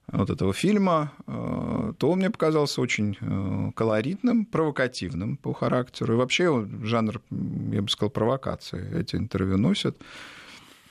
вот 0.06 0.30
этого 0.30 0.54
фильма, 0.54 1.12
то 1.26 2.10
он 2.10 2.18
мне 2.20 2.30
показался 2.30 2.80
очень 2.80 3.72
колоритным, 3.74 4.46
провокативным 4.46 5.36
по 5.36 5.52
характеру. 5.52 6.14
И 6.14 6.16
вообще 6.16 6.66
жанр, 6.82 7.20
я 7.30 7.82
бы 7.82 7.88
сказал, 7.90 8.08
провокации 8.08 8.98
эти 8.98 9.16
интервью 9.16 9.58
носят 9.58 9.98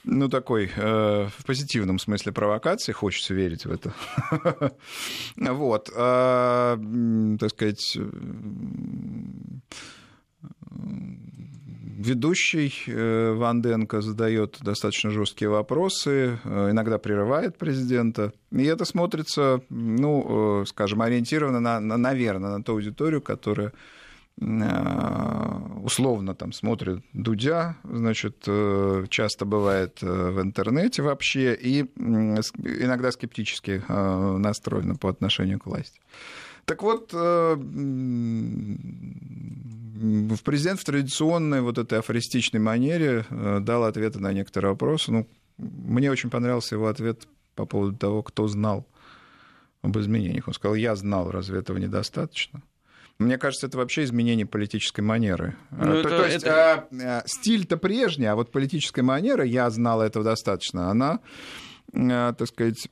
ну, 0.07 0.29
такой, 0.29 0.71
э, 0.75 1.27
в 1.37 1.45
позитивном 1.45 1.99
смысле 1.99 2.31
провокации, 2.31 2.93
хочется 2.93 3.33
верить 3.33 3.65
в 3.65 3.71
это. 3.71 3.93
Вот, 5.37 5.89
а, 5.95 6.79
так 7.39 7.49
сказать, 7.49 7.97
ведущий 11.97 12.73
э, 12.87 13.33
Ванденко 13.33 14.01
задает 14.01 14.57
достаточно 14.61 15.11
жесткие 15.11 15.49
вопросы, 15.49 16.39
э, 16.43 16.71
иногда 16.71 16.97
прерывает 16.97 17.57
президента. 17.57 18.31
И 18.51 18.63
это 18.63 18.85
смотрится, 18.85 19.61
ну, 19.69 20.63
скажем, 20.65 21.01
ориентировано, 21.01 21.59
на, 21.59 21.79
на, 21.79 21.97
наверное, 21.97 22.57
на 22.57 22.63
ту 22.63 22.73
аудиторию, 22.73 23.21
которая 23.21 23.67
Э, 23.69 23.73
условно 24.39 26.35
там 26.35 26.51
смотрит 26.51 27.03
Дудя, 27.13 27.75
значит, 27.83 28.43
э, 28.45 29.05
часто 29.09 29.45
бывает 29.45 29.97
э, 30.03 30.29
в 30.29 30.39
интернете 30.41 31.01
вообще, 31.01 31.55
и 31.55 31.81
иногда 31.97 33.11
скептически 33.11 33.81
настроена 33.89 34.95
по 34.95 35.09
отношению 35.09 35.59
к 35.59 35.65
власти. 35.65 35.99
Так 36.65 36.83
вот, 36.83 37.13
в 37.13 37.57
президент 40.43 40.79
в 40.81 40.83
традиционной 40.83 41.61
вот 41.61 41.77
этой 41.79 41.99
афористичной 41.99 42.59
манере 42.59 43.25
дал 43.61 43.85
ответы 43.85 44.19
на 44.19 44.33
некоторые 44.33 44.71
вопросы. 44.71 45.11
Ну, 45.11 45.25
мне 45.57 46.11
очень 46.11 46.29
понравился 46.29 46.75
его 46.75 46.87
ответ 46.87 47.27
по 47.55 47.65
поводу 47.65 47.97
того, 47.97 48.21
кто 48.21 48.47
знал 48.47 48.85
об 49.81 49.97
изменениях. 49.97 50.47
Он 50.47 50.53
сказал, 50.53 50.75
я 50.75 50.95
знал, 50.95 51.31
разве 51.31 51.59
этого 51.59 51.77
недостаточно? 51.77 52.61
Мне 53.19 53.37
кажется, 53.39 53.65
это 53.65 53.77
вообще 53.77 54.03
изменение 54.03 54.45
политической 54.45 55.01
манеры. 55.01 55.55
Ну, 55.71 55.85
то, 55.85 55.93
это, 55.93 56.09
то 56.09 56.25
есть 56.25 56.43
это... 56.43 56.87
а, 57.03 57.23
стиль-то 57.25 57.77
прежний, 57.77 58.27
а 58.27 58.35
вот 58.35 58.51
политическая 58.51 59.01
манера, 59.01 59.43
я 59.43 59.69
знал 59.71 60.01
этого 60.01 60.23
достаточно, 60.23 60.91
она, 60.91 61.19
а, 61.93 62.33
так 62.33 62.47
сказать, 62.47 62.89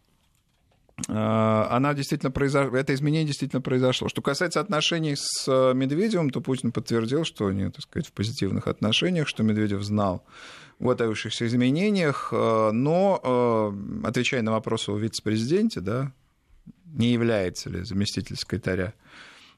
она 1.07 1.93
действительно 1.93 2.31
произошла, 2.31 2.79
это 2.79 2.93
изменение 2.93 3.27
действительно 3.27 3.61
произошло. 3.61 4.07
Что 4.07 4.21
касается 4.21 4.61
отношений 4.61 5.15
с 5.17 5.45
Медведевым, 5.73 6.29
то 6.29 6.39
Путин 6.39 6.71
подтвердил, 6.71 7.25
что 7.25 7.47
они, 7.47 7.69
так 7.69 7.81
сказать, 7.81 8.07
в 8.07 8.13
позитивных 8.13 8.67
отношениях, 8.67 9.27
что 9.27 9.43
Медведев 9.43 9.83
знал 9.83 10.23
о 10.79 10.85
готовившихся 10.85 11.47
изменениях, 11.47 12.29
но, 12.31 13.73
отвечая 14.05 14.41
на 14.41 14.53
вопрос 14.53 14.87
о 14.87 14.97
вице-президенте, 14.97 15.81
да, 15.81 16.13
не 16.85 17.11
является 17.11 17.69
ли 17.69 17.83
заместитель 17.83 18.37
секретаря 18.37 18.93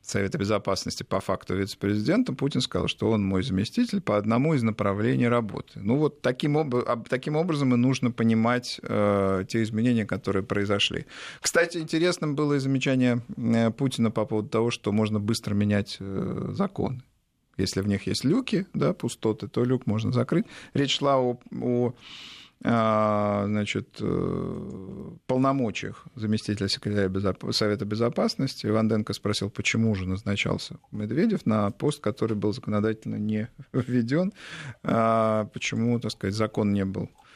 Совета 0.07 0.37
Безопасности 0.37 1.03
по 1.03 1.19
факту 1.19 1.53
вице-президента, 1.53 2.31
Путин 2.31 2.61
сказал, 2.61 2.87
что 2.87 3.11
он 3.11 3.25
мой 3.25 3.43
заместитель 3.43 3.99
по 3.99 4.15
одному 4.15 4.53
из 4.53 4.63
направлений 4.63 5.27
работы. 5.27 5.81
Ну 5.81 5.97
вот 5.97 6.21
таким, 6.21 6.57
об, 6.57 7.09
таким 7.09 7.35
образом 7.35 7.73
и 7.73 7.77
нужно 7.77 8.11
понимать 8.11 8.79
э, 8.83 9.43
те 9.49 9.63
изменения, 9.63 10.05
которые 10.05 10.43
произошли. 10.43 11.07
Кстати, 11.41 11.79
интересным 11.79 12.35
было 12.35 12.53
и 12.53 12.59
замечание 12.59 13.21
э, 13.35 13.69
Путина 13.71 14.09
по 14.09 14.25
поводу 14.25 14.47
того, 14.47 14.71
что 14.71 14.93
можно 14.93 15.19
быстро 15.19 15.53
менять 15.53 15.97
э, 15.99 16.51
законы. 16.53 17.03
Если 17.57 17.81
в 17.81 17.87
них 17.87 18.07
есть 18.07 18.23
люки, 18.23 18.65
да, 18.73 18.93
пустоты, 18.93 19.49
то 19.49 19.65
люк 19.65 19.87
можно 19.87 20.13
закрыть. 20.13 20.45
Речь 20.73 20.99
шла 20.99 21.19
о, 21.19 21.37
о 21.59 21.93
значит, 22.61 23.97
э, 23.99 25.11
полномочиях 25.27 26.05
заместителя 26.15 26.67
секретаря. 26.67 27.33
Совета 27.51 27.85
Безопасности. 27.85 28.65
Ванденко 28.67 29.13
спросил, 29.13 29.49
почему 29.49 29.93
же 29.95 30.07
назначался 30.07 30.77
Медведев 30.91 31.45
на 31.45 31.69
пост, 31.71 32.01
который 32.01 32.35
был 32.35 32.53
законодательно 32.53 33.15
не 33.15 33.49
введен, 33.73 34.33
а 34.83 35.45
почему, 35.53 35.99
так 35.99 36.11
сказать, 36.11 36.35
закон 36.35 36.73
не 36.73 36.85
был 36.85 37.03
а, 37.03 37.26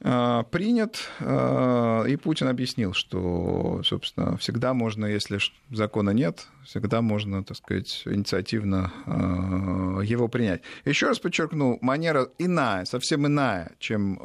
принят, 0.00 1.08
а, 1.20 2.04
и 2.04 2.16
Путин 2.16 2.48
объяснил, 2.48 2.92
что, 2.92 3.82
собственно, 3.82 4.36
всегда 4.36 4.72
можно, 4.72 5.06
если 5.06 5.38
закона 5.70 6.10
нет, 6.10 6.46
всегда 6.64 7.02
можно, 7.02 7.42
так 7.42 7.56
сказать, 7.56 8.02
инициативно 8.06 8.92
а, 9.06 10.00
его 10.00 10.28
принять. 10.28 10.62
Еще 10.84 11.06
раз 11.08 11.18
подчеркну, 11.18 11.78
манера 11.80 12.28
иная, 12.38 12.84
совсем 12.84 13.26
иная, 13.26 13.72
чем 13.78 14.20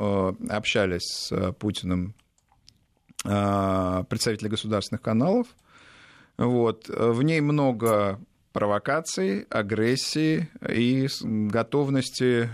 общались 0.49 1.03
с 1.03 1.51
Путиным 1.53 2.13
представители 3.23 4.49
государственных 4.49 5.01
каналов– 5.01 5.47
Вот. 6.37 6.89
В 6.89 7.21
ней 7.23 7.41
много 7.41 8.19
провокаций, 8.53 9.45
агрессии 9.49 10.49
и 10.67 11.07
готовности, 11.21 12.49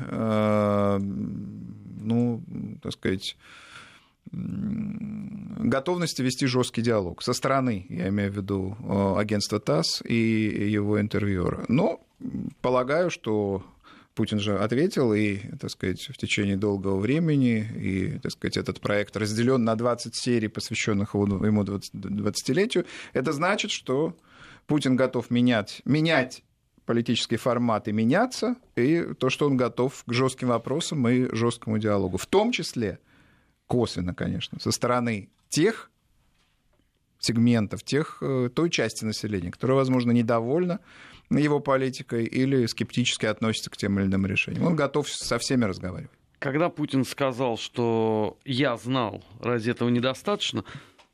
ну, 2.09 2.43
так 2.81 2.91
сказать, 2.93 3.37
готовности 4.31 6.21
вести 6.21 6.45
жесткий 6.45 6.81
диалог 6.81 7.23
со 7.23 7.33
стороны, 7.33 7.85
я 7.89 8.09
имею 8.09 8.31
в 8.31 8.35
виду 8.35 8.75
агентства 9.17 9.59
ТАСС 9.59 10.01
и 10.03 10.71
его 10.71 10.99
интервьюера. 10.99 11.65
Но 11.67 12.01
полагаю, 12.61 13.09
что 13.09 13.63
Путин 14.13 14.39
же 14.39 14.57
ответил, 14.59 15.13
и, 15.13 15.37
так 15.59 15.71
сказать, 15.71 16.09
в 16.09 16.17
течение 16.17 16.57
долгого 16.57 16.99
времени, 16.99 17.65
и, 17.75 18.19
так 18.19 18.31
сказать, 18.33 18.57
этот 18.57 18.81
проект 18.81 19.15
разделен 19.15 19.63
на 19.63 19.75
20 19.75 20.13
серий, 20.15 20.49
посвященных 20.49 21.13
ему 21.13 21.63
20-летию. 21.63 22.85
Это 23.13 23.31
значит, 23.31 23.71
что 23.71 24.13
Путин 24.67 24.95
готов 24.97 25.31
менять, 25.31 25.81
менять 25.85 26.43
политический 26.89 27.37
формат 27.37 27.87
и 27.87 27.91
меняться, 27.91 28.55
и 28.75 29.13
то, 29.19 29.29
что 29.29 29.45
он 29.45 29.57
готов 29.57 30.03
к 30.07 30.11
жестким 30.11 30.47
вопросам 30.47 31.07
и 31.07 31.35
жесткому 31.35 31.77
диалогу. 31.77 32.17
В 32.17 32.25
том 32.25 32.51
числе, 32.51 32.97
косвенно, 33.67 34.15
конечно, 34.15 34.59
со 34.59 34.71
стороны 34.71 35.29
тех 35.49 35.91
сегментов, 37.19 37.83
тех, 37.83 38.17
э, 38.23 38.49
той 38.51 38.71
части 38.71 39.05
населения, 39.05 39.51
которая, 39.51 39.77
возможно, 39.77 40.09
недовольна 40.09 40.79
его 41.29 41.59
политикой 41.59 42.25
или 42.25 42.65
скептически 42.65 43.27
относится 43.27 43.69
к 43.69 43.77
тем 43.77 43.99
или 43.99 44.07
иным 44.07 44.25
решениям. 44.25 44.65
Он 44.65 44.75
готов 44.75 45.07
со 45.07 45.37
всеми 45.37 45.65
разговаривать. 45.65 46.09
Когда 46.39 46.69
Путин 46.69 47.05
сказал, 47.05 47.59
что 47.59 48.39
я 48.45 48.77
знал, 48.77 49.23
ради 49.39 49.69
этого 49.69 49.89
недостаточно, 49.89 50.63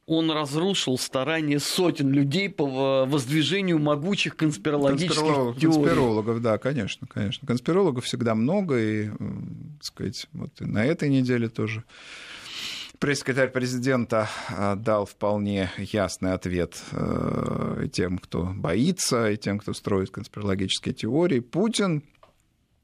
он 0.08 0.30
разрушил 0.30 0.98
старания 0.98 1.60
сотен 1.60 2.12
людей 2.12 2.50
по 2.50 3.06
воздвижению 3.06 3.80
могучих 3.80 4.36
конспирологических 4.36 5.16
Конспиролог, 5.16 5.60
теорий. 5.60 5.76
Конспирологов, 5.76 6.42
да, 6.42 6.58
конечно, 6.58 7.08
конечно. 7.08 7.48
Конспирологов 7.48 8.06
всегда 8.06 8.36
много, 8.36 8.80
и, 8.80 9.10
так 9.10 9.84
сказать, 9.84 10.28
вот 10.34 10.62
и 10.62 10.66
на 10.66 10.86
этой 10.86 11.10
неделе 11.10 11.50
тоже 11.50 11.84
Пресс-секретарь 13.00 13.50
президента 13.50 14.30
а, 14.50 14.76
дал 14.76 15.06
вполне 15.06 15.70
ясный 15.78 16.32
ответ 16.32 16.82
э, 16.92 17.88
тем, 17.92 18.18
кто 18.18 18.46
боится, 18.46 19.32
и 19.32 19.38
тем, 19.38 19.60
кто 19.60 19.74
строит 19.74 20.12
конспирологические 20.12 20.94
теории. 20.94 21.42
Путин 21.42 22.04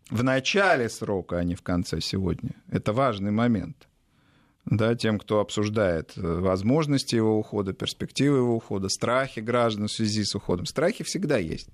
в 0.09 0.21
начале 0.21 0.89
срока, 0.89 1.37
а 1.37 1.43
не 1.45 1.55
в 1.55 1.61
конце 1.61 2.01
сегодня. 2.01 2.51
Это 2.69 2.91
важный 2.91 3.31
момент. 3.31 3.87
Да, 4.65 4.95
тем, 4.95 5.17
кто 5.17 5.39
обсуждает 5.39 6.13
э, 6.15 6.21
возможности 6.21 7.15
его 7.15 7.37
ухода, 7.37 7.73
перспективы 7.73 8.37
его 8.37 8.55
ухода, 8.55 8.89
страхи 8.89 9.39
граждан 9.39 9.87
в 9.87 9.91
связи 9.91 10.23
с 10.23 10.35
уходом. 10.35 10.65
Страхи 10.65 11.03
всегда 11.03 11.37
есть. 11.37 11.69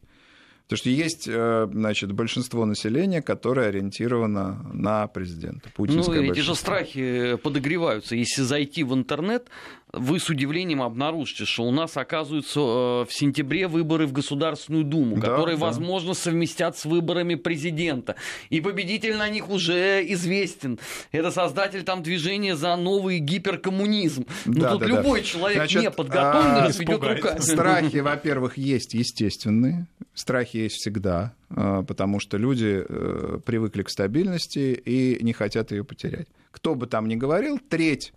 Потому 0.67 0.79
что 0.79 0.89
есть, 0.89 1.29
э, 1.29 1.67
значит, 1.71 2.11
большинство 2.11 2.65
населения, 2.65 3.21
которое 3.21 3.69
ориентировано 3.69 4.69
на 4.73 5.07
президента. 5.07 5.69
Ну, 5.77 6.13
эти 6.13 6.39
же 6.41 6.55
страхи 6.55 7.37
подогреваются. 7.41 8.17
Если 8.17 8.41
зайти 8.41 8.83
в 8.83 8.93
интернет, 8.93 9.47
вы 9.93 10.19
с 10.19 10.29
удивлением 10.29 10.81
обнаружите, 10.81 11.45
что 11.45 11.63
у 11.63 11.71
нас 11.71 11.95
оказываются 11.95 12.59
э, 12.59 12.63
в 13.05 13.07
сентябре 13.11 13.69
выборы 13.69 14.05
в 14.07 14.11
Государственную 14.11 14.83
Думу, 14.83 15.15
да, 15.15 15.27
которые, 15.27 15.57
да. 15.57 15.65
возможно, 15.65 16.13
совместят 16.13 16.77
с 16.77 16.83
выборами 16.83 17.35
президента. 17.35 18.17
И 18.49 18.59
победитель 18.59 19.15
на 19.15 19.29
них 19.29 19.49
уже 19.49 20.03
известен. 20.11 20.79
Это 21.13 21.31
создатель 21.31 21.83
там 21.83 22.03
движения 22.03 22.57
за 22.57 22.75
новый 22.75 23.19
гиперкоммунизм. 23.19 24.25
Ну, 24.45 24.59
да, 24.59 24.71
тут 24.71 24.81
да, 24.81 24.85
любой 24.87 25.21
да. 25.21 25.25
человек 25.25 25.57
Значит, 25.59 25.81
не 25.81 25.91
подготовленный 25.91 26.61
а, 26.61 26.67
разведет 26.67 27.03
руками. 27.03 27.39
Страхи, 27.39 27.97
во-первых, 27.97 28.57
есть 28.57 28.93
естественные. 28.93 29.87
Страхи 30.17 30.57
есть 30.57 30.77
всегда, 30.77 31.35
а, 31.49 31.83
потому 31.83 32.19
что 32.19 32.37
люди 32.37 32.83
э, 32.87 33.39
привыкли 33.45 33.83
к 33.83 33.89
стабильности 33.89 34.73
и 34.73 35.23
не 35.23 35.31
хотят 35.31 35.71
ее 35.71 35.83
потерять. 35.83 36.27
Кто 36.51 36.73
бы 36.73 36.87
там 36.87 37.07
ни 37.07 37.15
говорил, 37.15 37.59
треть 37.59 38.13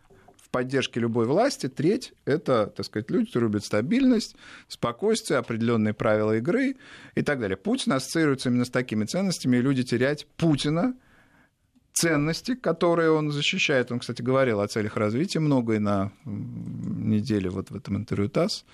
поддержке 0.51 1.01
любой 1.01 1.27
власти. 1.27 1.68
Треть— 1.68 2.12
это, 2.25 2.66
так 2.66 2.87
сказать, 2.87 3.11
люди, 3.11 3.27
которые 3.27 3.48
любят 3.48 3.64
стабильность, 3.64 4.37
спокойствие, 4.68 5.38
определенные 5.38 5.94
правила 5.94 6.37
игры 6.37 6.77
и 7.14 7.22
так 7.22 7.40
далее. 7.40 7.57
Путин 7.57 7.92
ассоциируется 7.92 8.48
именно 8.48 8.64
с 8.64 8.70
такими 8.70 9.05
ценностями, 9.05 9.59
и 9.59 9.62
люди 9.62 9.83
терять 9.83 10.27
Путина, 10.37 10.94
ценности, 11.92 12.55
которые 12.55 13.11
он 13.11 13.31
защищает. 13.31 13.92
Он, 13.92 13.98
кстати, 13.98 14.22
говорил 14.22 14.61
о 14.61 14.68
целях 14.68 14.96
развития 14.96 15.40
много 15.40 15.75
и 15.75 15.79
на 15.79 16.12
неделе 16.25 17.51
вот 17.51 17.70
в 17.70 17.77
этом 17.77 17.96
интервью 17.96 18.29
ТАСС. 18.29 18.64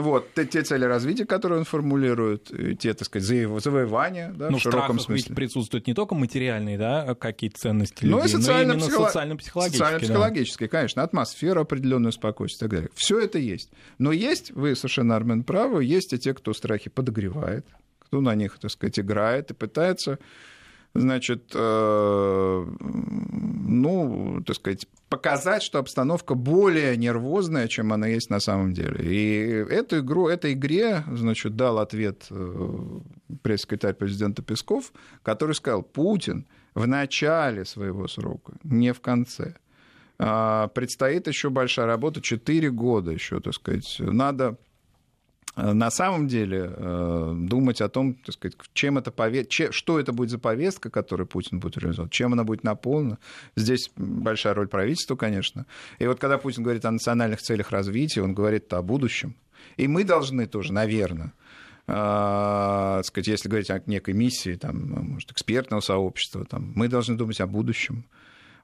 Вот, 0.00 0.32
те, 0.34 0.46
те 0.46 0.62
цели 0.62 0.84
развития, 0.84 1.26
которые 1.26 1.60
он 1.60 1.64
формулирует, 1.64 2.50
те, 2.78 2.94
так 2.94 3.06
сказать, 3.06 3.26
завоевания, 3.62 4.32
да, 4.32 4.50
ну, 4.50 4.58
в 4.58 4.62
широком 4.62 4.98
смысле. 4.98 5.26
ведь 5.28 5.36
присутствуют 5.36 5.86
не 5.86 5.94
только 5.94 6.14
материальные, 6.14 6.78
да, 6.78 7.14
какие-то 7.14 7.58
ценности 7.58 8.04
людей, 8.04 8.18
ну, 8.18 8.24
и 8.24 8.28
социально 8.28 8.74
но 8.74 8.80
именно 8.80 9.06
социально-психологические. 9.06 9.78
Социально-психологические, 9.78 10.68
да. 10.68 10.78
конечно, 10.78 11.02
атмосфера, 11.02 11.60
определенное 11.60 12.10
спокойствие 12.10 12.66
и 12.66 12.70
так 12.70 12.78
далее. 12.78 12.90
Все 12.94 13.20
это 13.20 13.38
есть. 13.38 13.70
Но 13.98 14.12
есть, 14.12 14.50
вы 14.52 14.74
совершенно, 14.74 15.16
Армен, 15.16 15.44
правы, 15.44 15.84
есть 15.84 16.12
и 16.12 16.18
те, 16.18 16.32
кто 16.32 16.54
страхи 16.54 16.88
подогревает, 16.88 17.66
кто 17.98 18.20
на 18.20 18.34
них, 18.34 18.58
так 18.58 18.70
сказать, 18.70 18.98
играет 18.98 19.50
и 19.50 19.54
пытается 19.54 20.18
значит, 20.94 21.52
э, 21.54 22.66
ну, 22.80 24.42
так 24.46 24.56
сказать, 24.56 24.86
показать, 25.08 25.62
что 25.62 25.78
обстановка 25.78 26.34
более 26.34 26.96
нервозная, 26.96 27.68
чем 27.68 27.92
она 27.92 28.06
есть 28.06 28.30
на 28.30 28.40
самом 28.40 28.72
деле. 28.72 29.04
И 29.04 29.48
эту 29.70 30.00
игру, 30.00 30.28
этой 30.28 30.52
игре, 30.52 31.04
значит, 31.10 31.56
дал 31.56 31.78
ответ 31.78 32.26
э, 32.30 33.00
пресс-секретарь 33.42 33.94
президента 33.94 34.42
Песков, 34.42 34.92
который 35.22 35.54
сказал, 35.54 35.82
Путин 35.82 36.46
в 36.74 36.86
начале 36.86 37.64
своего 37.64 38.08
срока, 38.08 38.54
не 38.64 38.92
в 38.92 39.00
конце. 39.00 39.54
А, 40.18 40.68
предстоит 40.68 41.26
еще 41.26 41.50
большая 41.50 41.86
работа, 41.86 42.20
4 42.20 42.70
года 42.70 43.10
еще, 43.10 43.40
так 43.40 43.54
сказать. 43.54 43.96
Надо 43.98 44.56
на 45.54 45.90
самом 45.90 46.28
деле 46.28 46.72
э, 46.74 47.34
думать 47.36 47.82
о 47.82 47.88
том, 47.90 48.14
так 48.14 48.34
сказать, 48.34 48.56
чем 48.72 48.96
это 48.96 49.10
пове... 49.10 49.46
что 49.48 50.00
это 50.00 50.12
будет 50.12 50.30
за 50.30 50.38
повестка, 50.38 50.88
которую 50.88 51.26
Путин 51.26 51.60
будет 51.60 51.76
реализовать, 51.76 52.10
чем 52.10 52.32
она 52.32 52.44
будет 52.44 52.64
наполнена. 52.64 53.18
Здесь 53.54 53.90
большая 53.96 54.54
роль 54.54 54.68
правительства, 54.68 55.14
конечно. 55.14 55.66
И 55.98 56.06
вот 56.06 56.18
когда 56.18 56.38
Путин 56.38 56.62
говорит 56.62 56.86
о 56.86 56.90
национальных 56.90 57.42
целях 57.42 57.70
развития, 57.70 58.22
он 58.22 58.32
говорит 58.32 58.72
о 58.72 58.80
будущем. 58.80 59.34
И 59.76 59.88
мы 59.88 60.04
должны 60.04 60.46
тоже, 60.46 60.72
наверное, 60.72 61.34
э, 61.86 63.00
сказать, 63.04 63.26
если 63.26 63.48
говорить 63.50 63.70
о 63.70 63.82
некой 63.84 64.14
миссии, 64.14 64.54
там, 64.54 65.12
может, 65.12 65.32
экспертного 65.32 65.80
сообщества, 65.80 66.46
там, 66.46 66.72
мы 66.74 66.88
должны 66.88 67.14
думать 67.16 67.40
о 67.42 67.46
будущем, 67.46 68.06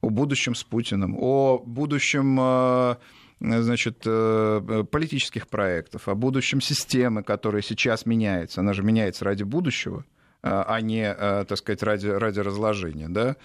о 0.01 0.09
будущем 0.09 0.55
с 0.55 0.65
Путиным, 0.65 1.15
о 1.19 1.59
будущем 1.59 2.97
значит, 3.41 4.03
э, 4.05 4.85
политических 4.91 5.49
проектов, 5.49 6.09
о 6.09 6.15
будущем 6.15 6.61
системы, 6.61 7.23
которая 7.23 7.63
сейчас 7.63 8.07
меняется. 8.07 8.61
Она 8.61 8.73
же 8.73 8.83
меняется 8.83 9.25
ради 9.25 9.45
будущего 9.45 10.05
а, 10.43 10.81
не, 10.81 11.03
э, 11.03 11.45
так 11.49 11.59
сказать, 11.59 11.83
ради, 11.83 12.07
ради 12.07 12.41
разложения. 12.41 13.09
Да? 13.09 13.37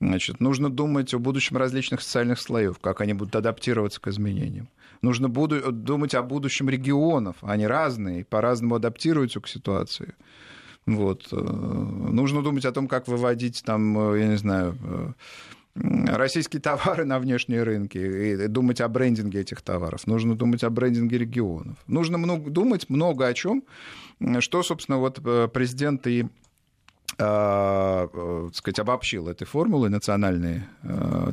Значит, 0.00 0.40
нужно 0.40 0.68
думать 0.68 1.14
о 1.14 1.18
будущем 1.18 1.56
различных 1.56 2.02
социальных 2.02 2.40
слоев, 2.40 2.78
как 2.80 3.00
они 3.00 3.14
будут 3.14 3.36
адаптироваться 3.36 4.00
к 4.00 4.08
изменениям. 4.08 4.68
Нужно 5.00 5.28
буду, 5.28 5.72
думать 5.72 6.14
о 6.14 6.22
будущем 6.22 6.68
регионов. 6.68 7.36
Они 7.42 7.66
разные, 7.66 8.24
по-разному 8.24 8.74
адаптируются 8.74 9.40
к 9.40 9.48
ситуации. 9.48 10.14
Вот. 10.86 11.28
Э, 11.30 11.36
нужно 11.36 12.42
думать 12.42 12.64
о 12.64 12.72
том, 12.72 12.88
как 12.88 13.06
выводить 13.06 13.62
там, 13.64 14.16
я 14.16 14.26
не 14.26 14.36
знаю, 14.36 15.14
российские 15.74 16.60
товары 16.62 17.04
на 17.04 17.18
внешние 17.18 17.62
рынки 17.62 17.98
и 17.98 18.48
думать 18.48 18.80
о 18.80 18.88
брендинге 18.88 19.40
этих 19.40 19.62
товаров. 19.62 20.06
Нужно 20.06 20.36
думать 20.36 20.64
о 20.64 20.70
брендинге 20.70 21.18
регионов. 21.18 21.78
Нужно 21.86 22.18
много, 22.18 22.50
думать 22.50 22.88
много 22.88 23.26
о 23.26 23.34
чем, 23.34 23.64
что, 24.40 24.62
собственно, 24.62 24.98
вот 24.98 25.20
э, 25.24 25.48
президент 25.52 26.06
и 26.06 26.22
э, 26.22 26.26
э, 27.18 28.48
сказать, 28.52 28.78
обобщил 28.78 29.28
этой 29.28 29.46
формулой 29.46 29.90
национальные 29.90 30.68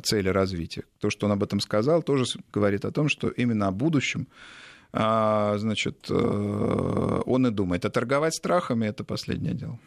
цели 0.04 0.28
развития. 0.28 0.84
То, 1.00 1.10
что 1.10 1.26
он 1.26 1.32
об 1.32 1.42
этом 1.42 1.60
сказал, 1.60 2.02
тоже 2.02 2.24
говорит 2.52 2.84
о 2.84 2.92
том, 2.92 3.08
что 3.08 3.28
именно 3.28 3.68
о 3.68 3.72
будущем 3.72 4.28
значит, 4.90 6.10
он 6.10 7.46
и 7.46 7.50
думает. 7.50 7.84
А 7.84 7.90
торговать 7.90 8.34
страхами– 8.34 8.86
это 8.88 9.04
последнее 9.04 9.52
дело. 9.52 9.78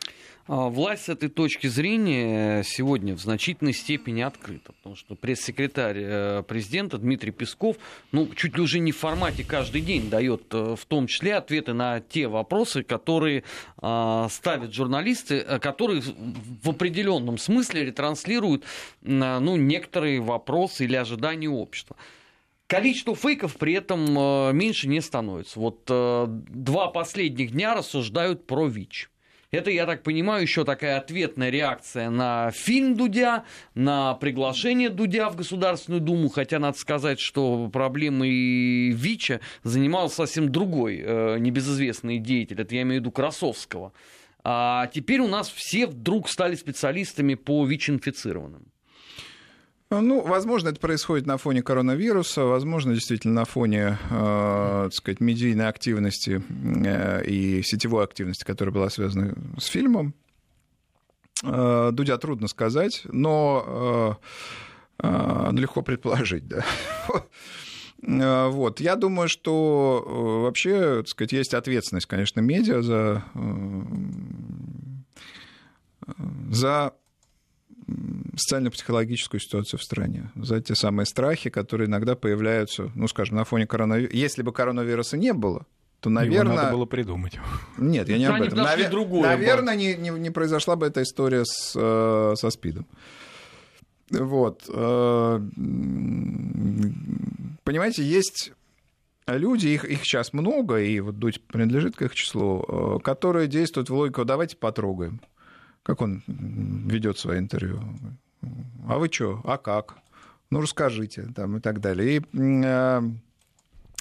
А, 0.53 0.67
власть 0.67 1.05
с 1.05 1.09
этой 1.09 1.29
точки 1.29 1.67
зрения 1.67 2.61
сегодня 2.63 3.15
в 3.15 3.21
значительной 3.21 3.71
степени 3.71 4.19
открыта, 4.19 4.73
потому 4.73 4.97
что 4.97 5.15
пресс-секретарь 5.15 5.97
э, 5.97 6.43
президента 6.43 6.97
Дмитрий 6.97 7.31
Песков, 7.31 7.77
ну, 8.11 8.27
чуть 8.35 8.57
ли 8.57 8.61
уже 8.61 8.79
не 8.79 8.91
в 8.91 8.97
формате 8.97 9.45
каждый 9.45 9.79
день 9.79 10.09
дает 10.09 10.53
э, 10.53 10.75
в 10.77 10.85
том 10.87 11.07
числе 11.07 11.35
ответы 11.35 11.71
на 11.71 12.01
те 12.01 12.27
вопросы, 12.27 12.83
которые 12.83 13.45
а, 13.77 14.27
ставят 14.27 14.73
журналисты, 14.73 15.35
э, 15.35 15.59
которые 15.59 16.01
в 16.01 16.69
определенном 16.69 17.37
смысле 17.37 17.85
ретранслируют 17.85 18.65
ну, 18.99 19.55
некоторые 19.55 20.19
вопросы 20.19 20.83
или 20.83 20.97
ожидания 20.97 21.47
общества. 21.47 21.95
Количество 22.67 23.15
фейков 23.15 23.55
при 23.55 23.71
этом 23.71 24.03
меньше 24.53 24.89
не 24.89 24.99
становится. 24.99 25.59
Вот 25.59 25.85
два 25.85 26.87
последних 26.87 27.51
дня 27.51 27.73
рассуждают 27.73 28.45
про 28.47 28.67
ВИЧ. 28.67 29.11
Это, 29.51 29.69
я 29.69 29.85
так 29.85 30.01
понимаю, 30.03 30.43
еще 30.43 30.63
такая 30.63 30.97
ответная 30.97 31.49
реакция 31.49 32.09
на 32.09 32.51
фильм 32.51 32.95
Дудя, 32.95 33.43
на 33.75 34.13
приглашение 34.13 34.89
Дудя 34.89 35.29
в 35.29 35.35
Государственную 35.35 35.99
Думу, 35.99 36.29
хотя 36.29 36.57
надо 36.57 36.77
сказать, 36.77 37.19
что 37.19 37.67
проблемой 37.67 38.91
ВИЧа 38.91 39.41
занимался 39.63 40.15
совсем 40.15 40.53
другой 40.53 41.01
э, 41.03 41.37
небезызвестный 41.39 42.19
деятель, 42.19 42.61
это 42.61 42.73
я 42.73 42.83
имею 42.83 43.01
в 43.01 43.03
виду 43.03 43.11
Красовского. 43.11 43.91
А 44.45 44.87
теперь 44.87 45.19
у 45.19 45.27
нас 45.27 45.49
все 45.49 45.85
вдруг 45.85 46.29
стали 46.29 46.55
специалистами 46.55 47.33
по 47.33 47.65
ВИЧ-инфицированным. 47.65 48.70
Ну, 49.91 50.21
возможно, 50.21 50.69
это 50.69 50.79
происходит 50.79 51.27
на 51.27 51.37
фоне 51.37 51.61
коронавируса, 51.61 52.45
возможно, 52.45 52.93
действительно 52.93 53.33
на 53.33 53.45
фоне, 53.45 53.97
э, 54.09 54.81
так 54.85 54.93
сказать, 54.93 55.19
медийной 55.19 55.67
активности 55.67 56.41
э, 56.85 57.25
и 57.25 57.61
сетевой 57.61 58.05
активности, 58.05 58.45
которая 58.45 58.73
была 58.73 58.89
связана 58.89 59.35
с 59.59 59.65
фильмом. 59.65 60.13
Э, 61.43 61.89
Дудя 61.91 62.17
трудно 62.17 62.47
сказать, 62.47 63.01
но 63.03 64.17
э, 65.01 65.07
э, 65.07 65.49
легко 65.51 65.81
предположить, 65.81 66.47
да. 66.47 66.63
Э, 68.03 68.47
вот. 68.47 68.79
Я 68.79 68.95
думаю, 68.95 69.29
что 69.29 70.03
э, 70.03 70.43
вообще, 70.43 70.97
так 71.01 71.07
сказать, 71.07 71.33
есть 71.33 71.53
ответственность, 71.53 72.07
конечно, 72.07 72.39
медиа 72.39 72.81
за, 72.81 73.23
э, 73.35 73.81
за 76.49 76.93
социально-психологическую 78.35 79.39
ситуацию 79.39 79.79
в 79.79 79.83
стране, 79.83 80.31
за 80.35 80.61
те 80.61 80.75
самые 80.75 81.05
страхи, 81.05 81.49
которые 81.49 81.87
иногда 81.87 82.15
появляются, 82.15 82.91
ну, 82.95 83.07
скажем, 83.07 83.37
на 83.37 83.43
фоне 83.43 83.67
коронавируса. 83.67 84.15
Если 84.15 84.41
бы 84.41 84.51
коронавируса 84.51 85.17
не 85.17 85.33
было, 85.33 85.65
то, 86.01 86.09
наверное... 86.09 86.53
Его 86.53 86.61
надо 86.63 86.75
было 86.75 86.85
придумать. 86.85 87.39
Нет, 87.77 88.09
я 88.09 88.17
не 88.17 88.25
об 88.25 88.41
этом. 88.41 88.57
Навер... 88.57 88.89
Другое, 88.89 89.29
наверное, 89.29 89.75
не, 89.75 89.95
не, 89.95 90.09
не 90.09 90.29
произошла 90.31 90.75
бы 90.75 90.87
эта 90.87 91.03
история 91.03 91.45
с, 91.45 91.73
э, 91.75 92.33
со 92.35 92.49
СПИДом. 92.49 92.87
Вот. 94.09 94.63
Э, 94.67 95.39
понимаете, 97.63 98.03
есть 98.03 98.51
люди, 99.27 99.67
их, 99.67 99.85
их 99.85 99.99
сейчас 100.03 100.33
много, 100.33 100.81
и 100.81 100.99
вот 100.99 101.19
Дудь 101.19 101.41
принадлежит 101.41 101.95
к 101.95 102.01
их 102.01 102.15
числу, 102.15 102.65
э, 102.67 102.99
которые 103.03 103.47
действуют 103.47 103.89
в 103.89 103.93
логику 103.93 104.25
«давайте 104.25 104.57
потрогаем». 104.57 105.21
Как 105.83 106.01
он 106.01 106.23
ведет 106.27 107.17
свои 107.17 107.39
интервью? 107.39 107.81
А 108.87 108.97
вы 108.97 109.09
что? 109.11 109.41
А 109.43 109.57
как? 109.57 109.97
Ну, 110.49 110.61
расскажите, 110.61 111.27
там, 111.35 111.57
и 111.57 111.59
так 111.61 111.79
далее. 111.79 112.17
И 112.17 112.21
э, 112.37 113.01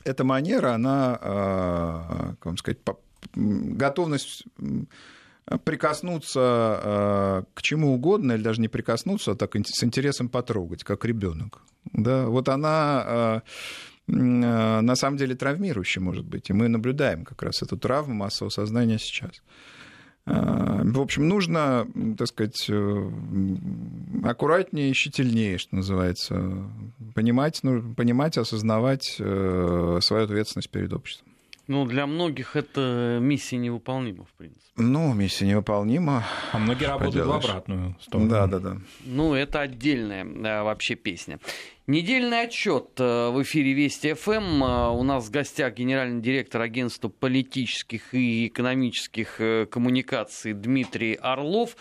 эта 0.05 0.25
манера, 0.25 0.75
она, 0.75 1.19
э, 1.21 2.29
как 2.31 2.47
вам 2.47 2.57
сказать, 2.57 2.83
по, 2.83 2.99
готовность 3.35 4.45
прикоснуться 5.65 6.81
э, 6.83 7.43
к 7.55 7.63
чему 7.63 7.95
угодно, 7.95 8.33
или 8.33 8.43
даже 8.43 8.61
не 8.61 8.69
прикоснуться, 8.69 9.33
а 9.33 9.35
так 9.35 9.55
с 9.57 9.85
интересом 9.85 10.29
потрогать, 10.29 10.85
как 10.85 11.05
ребенок. 11.05 11.61
Да, 11.93 12.27
вот 12.27 12.49
она 12.49 13.05
э, 13.07 13.41
э, 14.09 14.81
на 14.81 14.95
самом 14.97 15.17
деле 15.17 15.35
травмирующая 15.35 16.03
может 16.03 16.25
быть. 16.25 16.51
И 16.51 16.53
мы 16.53 16.69
наблюдаем 16.69 17.25
как 17.25 17.43
раз 17.43 17.63
эту 17.63 17.77
травму 17.77 18.15
массового 18.15 18.51
сознания 18.51 18.99
сейчас. 18.99 19.43
Э, 20.27 20.83
в 20.85 21.01
общем, 21.01 21.29
нужно, 21.29 21.87
так 22.17 22.29
сказать, 22.29 22.67
э, 22.69 23.11
аккуратнее 24.25 24.91
и 24.91 24.95
щительнее, 24.95 25.59
что 25.59 25.77
называется, 25.77 26.71
понимать, 27.15 27.61
ну, 27.63 27.95
понимать, 27.95 28.39
осознавать 28.39 29.17
э, 29.19 29.99
свою 30.03 30.25
ответственность 30.25 30.71
перед 30.71 30.93
обществом. 30.93 31.30
Ну, 31.71 31.85
для 31.85 32.09
многих 32.09 32.57
это 32.57 33.19
миссия 33.23 33.57
невыполнима, 33.57 34.25
в 34.25 34.33
принципе. 34.33 34.65
Ну, 34.77 35.15
миссия 35.15 35.47
невыполнима. 35.47 36.25
А 36.51 36.59
многие 36.59 36.87
работают 36.87 37.29
в 37.29 37.31
обратную 37.31 37.97
сторону. 38.01 38.29
Да, 38.29 38.49
да, 38.49 38.59
да. 38.59 38.77
Ну, 39.05 39.35
это 39.35 39.61
отдельная 39.61 40.25
да, 40.25 40.65
вообще 40.65 40.97
песня. 40.97 41.39
Недельный 41.87 42.43
отчет 42.43 42.89
э, 42.99 43.31
в 43.31 43.41
эфире 43.45 43.75
Вести 43.75 44.15
ФМ. 44.15 44.65
Э, 44.65 44.91
у 44.91 45.05
нас 45.05 45.29
в 45.29 45.31
гостях 45.31 45.75
генеральный 45.75 46.21
директор 46.21 46.61
агентства 46.61 47.09
политических 47.09 48.15
и 48.15 48.49
экономических 48.49 49.41
э, 49.41 49.67
коммуникаций 49.67 50.55
Дмитрий 50.55 51.15
Орлов. 51.15 51.77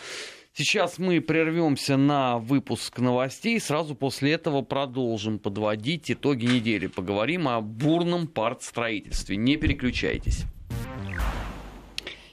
Сейчас 0.53 0.97
мы 0.97 1.21
прервемся 1.21 1.95
на 1.95 2.38
выпуск 2.38 2.99
новостей. 2.99 3.59
Сразу 3.59 3.95
после 3.95 4.33
этого 4.33 4.62
продолжим 4.62 5.39
подводить 5.39 6.12
итоги 6.12 6.45
недели. 6.45 6.88
Поговорим 6.88 7.47
о 7.47 7.62
бурном 7.62 8.27
партстроительстве. 8.27 9.38
Не 9.38 9.55
переключайтесь. 9.57 10.45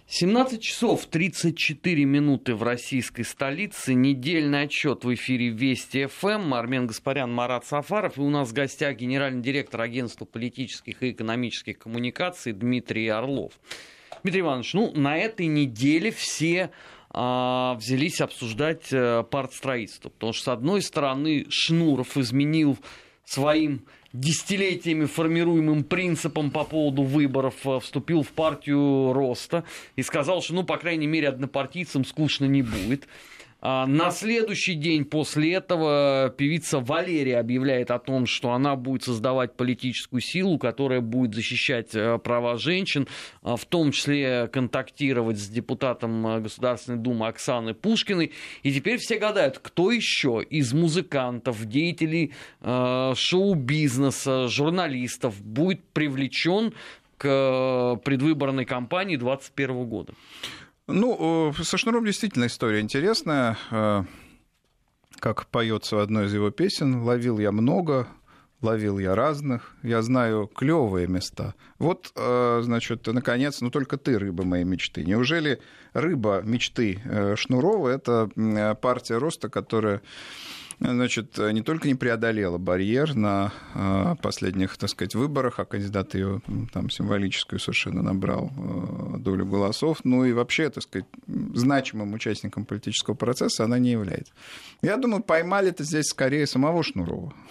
17 0.08 0.62
часов 0.62 1.04
34 1.06 2.04
минуты 2.04 2.54
в 2.54 2.62
российской 2.62 3.22
столице. 3.22 3.92
Недельный 3.92 4.62
отчет 4.62 5.04
в 5.04 5.12
эфире 5.14 5.48
Вести 5.48 6.06
ФМ. 6.06 6.54
Армен 6.54 6.86
Гаспарян, 6.86 7.32
Марат 7.32 7.66
Сафаров. 7.66 8.16
И 8.16 8.20
у 8.20 8.30
нас 8.30 8.48
в 8.48 8.52
гостях 8.52 8.96
генеральный 8.96 9.42
директор 9.42 9.80
агентства 9.82 10.24
политических 10.24 11.02
и 11.02 11.10
экономических 11.10 11.78
коммуникаций 11.78 12.52
Дмитрий 12.52 13.08
Орлов. 13.08 13.52
Дмитрий 14.22 14.40
Иванович, 14.40 14.74
ну, 14.74 14.92
на 14.92 15.18
этой 15.18 15.46
неделе 15.46 16.10
все 16.10 16.70
взялись 17.16 18.20
обсуждать 18.20 18.88
а, 18.92 19.22
партстроительство. 19.22 20.10
Потому 20.10 20.32
что, 20.32 20.44
с 20.44 20.48
одной 20.48 20.82
стороны, 20.82 21.46
Шнуров 21.48 22.16
изменил 22.16 22.78
своим 23.24 23.86
десятилетиями 24.12 25.04
формируемым 25.04 25.84
принципом 25.84 26.50
по 26.50 26.64
поводу 26.64 27.02
выборов 27.02 27.54
э, 27.64 27.80
вступил 27.80 28.22
в 28.22 28.28
партию 28.28 29.12
роста 29.12 29.64
и 29.94 30.02
сказал, 30.02 30.42
что, 30.42 30.54
ну, 30.54 30.64
по 30.64 30.78
крайней 30.78 31.06
мере, 31.06 31.28
однопартийцам 31.28 32.04
скучно 32.04 32.46
не 32.46 32.62
будет. 32.62 33.08
А, 33.68 33.84
на 33.84 34.12
следующий 34.12 34.74
день 34.74 35.04
после 35.04 35.54
этого 35.54 36.32
певица 36.38 36.78
Валерия 36.78 37.40
объявляет 37.40 37.90
о 37.90 37.98
том, 37.98 38.26
что 38.26 38.52
она 38.52 38.76
будет 38.76 39.02
создавать 39.02 39.56
политическую 39.56 40.20
силу, 40.20 40.56
которая 40.56 41.00
будет 41.00 41.34
защищать 41.34 41.92
э, 41.92 42.16
права 42.18 42.58
женщин, 42.58 43.08
а, 43.42 43.56
в 43.56 43.64
том 43.64 43.90
числе 43.90 44.46
контактировать 44.46 45.38
с 45.38 45.48
депутатом 45.48 46.24
э, 46.28 46.40
Государственной 46.42 46.98
Думы 46.98 47.26
Оксаной 47.26 47.74
Пушкиной. 47.74 48.30
И 48.62 48.72
теперь 48.72 48.98
все 48.98 49.18
гадают, 49.18 49.58
кто 49.58 49.90
еще 49.90 50.46
из 50.48 50.72
музыкантов, 50.72 51.64
деятелей 51.64 52.34
э, 52.60 53.14
шоу-бизнеса, 53.16 54.46
журналистов 54.46 55.42
будет 55.42 55.82
привлечен 55.92 56.72
к 57.18 58.00
предвыборной 58.04 58.64
кампании 58.64 59.16
2021 59.16 59.86
года. 59.86 60.12
Ну, 60.88 61.52
со 61.52 61.78
Шнуром 61.78 62.04
действительно 62.04 62.46
история 62.46 62.80
интересная. 62.80 63.58
Э, 63.72 64.04
как 65.18 65.46
поется 65.46 65.96
в 65.96 65.98
одной 65.98 66.26
из 66.26 66.34
его 66.34 66.50
песен, 66.50 67.02
ловил 67.02 67.40
я 67.40 67.50
много, 67.50 68.06
ловил 68.62 69.00
я 69.00 69.16
разных, 69.16 69.74
я 69.82 70.00
знаю 70.02 70.46
клевые 70.46 71.08
места. 71.08 71.54
Вот, 71.80 72.12
э, 72.14 72.60
значит, 72.62 73.04
наконец, 73.08 73.60
ну 73.60 73.70
только 73.70 73.96
ты, 73.96 74.16
рыба 74.16 74.44
моей 74.44 74.62
мечты. 74.62 75.02
Неужели 75.02 75.60
рыба 75.92 76.42
мечты 76.42 77.00
э, 77.04 77.34
Шнурова— 77.34 77.88
это 77.90 78.30
партия 78.80 79.18
роста, 79.18 79.48
которая 79.48 80.02
значит, 80.78 81.38
не 81.38 81.62
только 81.62 81.88
не 81.88 81.94
преодолела 81.94 82.58
барьер 82.58 83.14
на 83.14 83.52
а, 83.74 84.14
последних, 84.16 84.76
так 84.76 84.90
сказать, 84.90 85.14
выборах, 85.14 85.58
а 85.58 85.64
кандидат 85.64 86.14
ее 86.14 86.42
там 86.72 86.90
символическую 86.90 87.58
совершенно 87.58 88.02
набрал 88.02 88.50
а, 88.56 89.16
долю 89.18 89.46
голосов, 89.46 90.00
ну 90.04 90.24
и 90.24 90.32
вообще, 90.32 90.68
так 90.70 90.82
сказать, 90.82 91.06
значимым 91.26 92.12
участником 92.12 92.64
политического 92.64 93.14
процесса 93.14 93.64
она 93.64 93.78
не 93.78 93.90
является. 93.92 94.32
Я 94.82 94.96
думаю, 94.96 95.22
поймали 95.22 95.70
это 95.70 95.84
здесь 95.84 96.06
скорее 96.06 96.46
самого 96.46 96.82
Шнурова. 96.82 97.32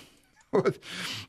Вот. 0.52 0.80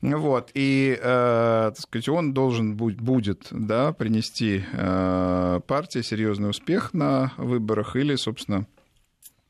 вот. 0.01 0.51
И, 0.53 0.97
э, 0.97 1.71
так 1.75 1.79
сказать, 1.79 2.07
он 2.07 2.33
должен 2.33 2.77
будет, 2.77 3.01
будет 3.01 3.47
да, 3.51 3.91
принести 3.91 4.63
э, 4.71 5.59
партии 5.67 6.01
серьезный 6.01 6.49
успех 6.49 6.93
на 6.93 7.33
выборах 7.35 7.97
или, 7.97 8.15
собственно, 8.15 8.67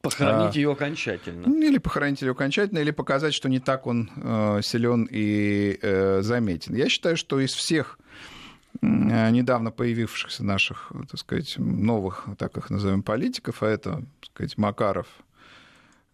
Похоронить 0.09 0.55
а, 0.55 0.59
ее 0.59 0.71
окончательно. 0.71 1.47
Ну, 1.47 1.61
или 1.61 1.77
похоронить 1.77 2.21
ее 2.21 2.31
окончательно, 2.31 2.79
или 2.79 2.91
показать, 2.91 3.33
что 3.33 3.49
не 3.49 3.59
так 3.59 3.87
он 3.87 4.09
э, 4.15 4.61
силен 4.63 5.07
и 5.09 5.77
э, 5.81 6.21
заметен. 6.21 6.75
Я 6.75 6.89
считаю, 6.89 7.17
что 7.17 7.39
из 7.39 7.53
всех 7.53 7.99
э, 8.81 9.29
недавно 9.31 9.71
появившихся 9.71 10.43
наших, 10.43 10.91
так 11.09 11.19
сказать, 11.19 11.55
новых, 11.57 12.27
так 12.37 12.57
их 12.57 12.69
назовем, 12.69 13.03
политиков, 13.03 13.63
а 13.63 13.67
это, 13.67 14.03
так 14.21 14.29
сказать, 14.33 14.57
Макаров, 14.57 15.07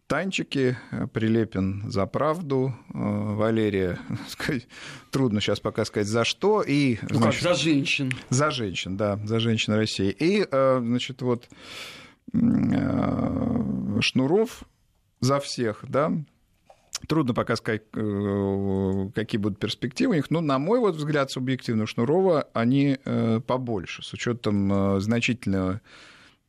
Танчики, 0.07 0.77
Прилепин 1.13 1.89
за 1.89 2.05
правду, 2.05 2.75
э, 2.89 2.97
Валерия, 2.97 3.99
сказать, 4.27 4.67
трудно 5.11 5.41
сейчас 5.41 5.59
пока 5.59 5.85
сказать 5.85 6.07
за 6.07 6.23
что, 6.23 6.61
и... 6.61 6.99
Ну, 7.09 7.17
значит, 7.17 7.43
как, 7.43 7.55
за 7.55 7.63
женщин. 7.63 8.11
За 8.29 8.51
женщин, 8.51 8.97
да, 8.97 9.19
за 9.23 9.39
женщин 9.39 9.73
России. 9.73 10.09
И, 10.11 10.45
э, 10.49 10.79
значит, 10.81 11.21
вот 11.21 11.47
Э, 11.47 12.02
Шнуров 14.01 14.63
за 15.19 15.39
всех, 15.39 15.85
да, 15.87 16.11
Трудно 17.07 17.33
пока 17.33 17.57
сказать, 17.57 17.81
э, 17.95 19.09
какие 19.13 19.37
будут 19.37 19.59
перспективы 19.59 20.13
у 20.13 20.15
них. 20.15 20.31
Но, 20.31 20.39
на 20.39 20.57
мой 20.57 20.79
вот 20.79 20.95
взгляд, 20.95 21.31
субъективно 21.31 21.85
Шнурова, 21.85 22.47
они 22.53 22.97
э, 23.03 23.41
побольше, 23.45 24.03
с 24.03 24.13
учетом 24.13 25.01
значительного 25.01 25.81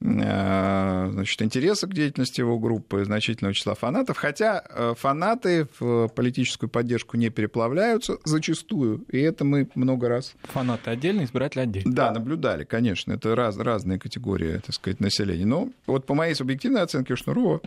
значит, 0.04 1.40
интереса 1.40 1.86
к 1.86 1.94
деятельности 1.94 2.40
его 2.40 2.58
группы, 2.58 3.04
значительного 3.04 3.54
числа 3.54 3.74
фанатов. 3.74 4.18
Хотя 4.18 4.94
фанаты 4.98 5.66
в 5.78 6.08
политическую 6.08 6.68
поддержку 6.68 7.16
не 7.16 7.30
переплавляются 7.30 8.18
зачастую, 8.24 9.04
и 9.08 9.18
это 9.18 9.44
мы 9.44 9.68
много 9.74 10.08
раз... 10.08 10.34
Фанаты 10.42 10.90
отдельно, 10.90 11.24
избиратели 11.24 11.62
отдельно. 11.62 11.94
Да, 11.94 12.10
наблюдали, 12.12 12.64
конечно. 12.64 13.12
Это 13.12 13.34
раз, 13.34 13.56
разные 13.56 13.98
категории, 13.98 14.58
так 14.58 14.74
сказать, 14.74 15.00
населения. 15.00 15.46
Но 15.46 15.70
вот 15.86 16.04
по 16.04 16.14
моей 16.14 16.34
субъективной 16.34 16.82
оценке 16.82 17.16
Шнурова 17.16 17.62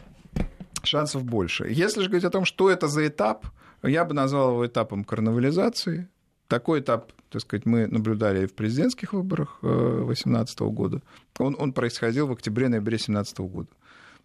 шансов 0.84 1.23
больше. 1.23 1.67
Если 1.69 2.02
же 2.02 2.08
говорить 2.08 2.26
о 2.26 2.30
том, 2.30 2.45
что 2.45 2.69
это 2.69 2.88
за 2.88 3.08
этап, 3.08 3.47
я 3.82 4.06
бы 4.06 4.13
назвал 4.13 4.52
его 4.52 4.67
этапом 4.67 5.04
карнавализации. 5.04 6.08
Такой 6.48 6.80
этап, 6.80 7.12
так 7.30 7.42
сказать, 7.42 7.66
мы 7.66 7.88
наблюдали 7.88 8.44
и 8.44 8.48
в 8.48 8.54
президентских 8.54 9.14
выборах 9.14 9.60
2018 9.62 10.60
года. 10.62 11.02
Он, 11.40 11.56
он 11.60 11.74
происходил 11.74 12.28
в 12.28 12.32
октябре-ноябре 12.32 12.98
2017 12.98 13.40
года. 13.40 13.68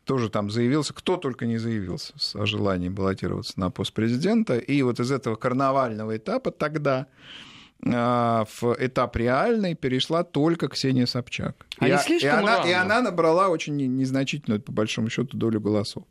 Тоже 0.05 0.31
там 0.31 0.51
заявился, 0.51 0.95
кто 0.95 1.17
только 1.17 1.47
не 1.47 1.59
заявился 1.59 2.15
о 2.35 2.45
желании 2.45 2.89
баллотироваться 2.89 3.59
на 3.59 3.71
пост 3.71 3.93
президента. 3.93 4.59
И 4.59 4.83
вот 4.83 4.99
из 4.99 5.13
этого 5.13 5.37
карнавального 5.37 6.17
этапа 6.17 6.51
тогда 6.51 7.07
а, 7.85 8.45
в 8.45 8.77
этап 8.79 9.17
реальный 9.17 9.75
перешла 9.75 10.23
только 10.23 10.69
Ксения 10.69 11.07
Собчак. 11.07 11.67
А 11.79 11.89
и, 11.89 12.19
и, 12.19 12.27
она, 12.27 12.63
и 12.63 12.73
она 12.73 13.01
набрала 13.01 13.49
очень 13.49 13.77
незначительную, 13.77 14.61
по 14.61 14.73
большому 14.73 15.11
счету, 15.11 15.37
долю 15.37 15.61
голосов. 15.61 16.05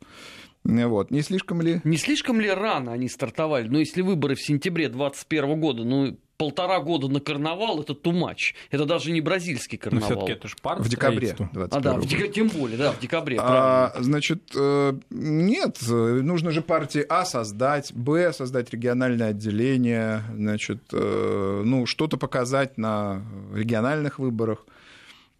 Вот. 0.64 1.10
Не 1.10 1.22
слишком 1.22 1.60
ли? 1.60 1.80
Не 1.84 1.96
слишком 1.96 2.40
ли 2.40 2.50
рано 2.50 2.92
они 2.92 3.08
стартовали? 3.08 3.68
Ну, 3.68 3.78
если 3.78 4.02
выборы 4.02 4.34
в 4.34 4.42
сентябре 4.42 4.88
2021 4.88 5.60
года, 5.60 5.84
ну, 5.84 6.16
полтора 6.42 6.80
года 6.80 7.08
на 7.08 7.20
карнавал 7.20 7.80
это 7.80 7.94
тумач. 7.94 8.54
Это 8.70 8.84
даже 8.84 9.12
не 9.12 9.20
бразильский 9.20 9.78
ну, 9.80 9.90
карнавал. 9.90 10.08
Но 10.08 10.16
все-таки 10.16 10.32
это 10.32 10.48
же 10.48 10.56
парк 10.60 10.80
В 10.80 10.88
декабре. 10.88 11.36
А, 11.38 11.80
да, 11.80 11.94
в 11.94 12.06
дек... 12.06 12.32
тем 12.32 12.48
более, 12.48 12.78
да, 12.78 12.92
в 12.92 12.98
декабре. 12.98 13.38
А, 13.40 13.92
значит, 13.98 14.42
э, 14.56 14.92
нет, 15.10 15.78
нужно 15.88 16.50
же 16.50 16.62
партии 16.62 17.04
А 17.08 17.24
создать, 17.24 17.92
Б 17.92 18.32
создать 18.32 18.72
региональное 18.72 19.28
отделение, 19.28 20.22
значит, 20.34 20.82
э, 20.92 21.62
ну, 21.64 21.86
что-то 21.86 22.16
показать 22.16 22.76
на 22.76 23.22
региональных 23.54 24.18
выборах 24.18 24.66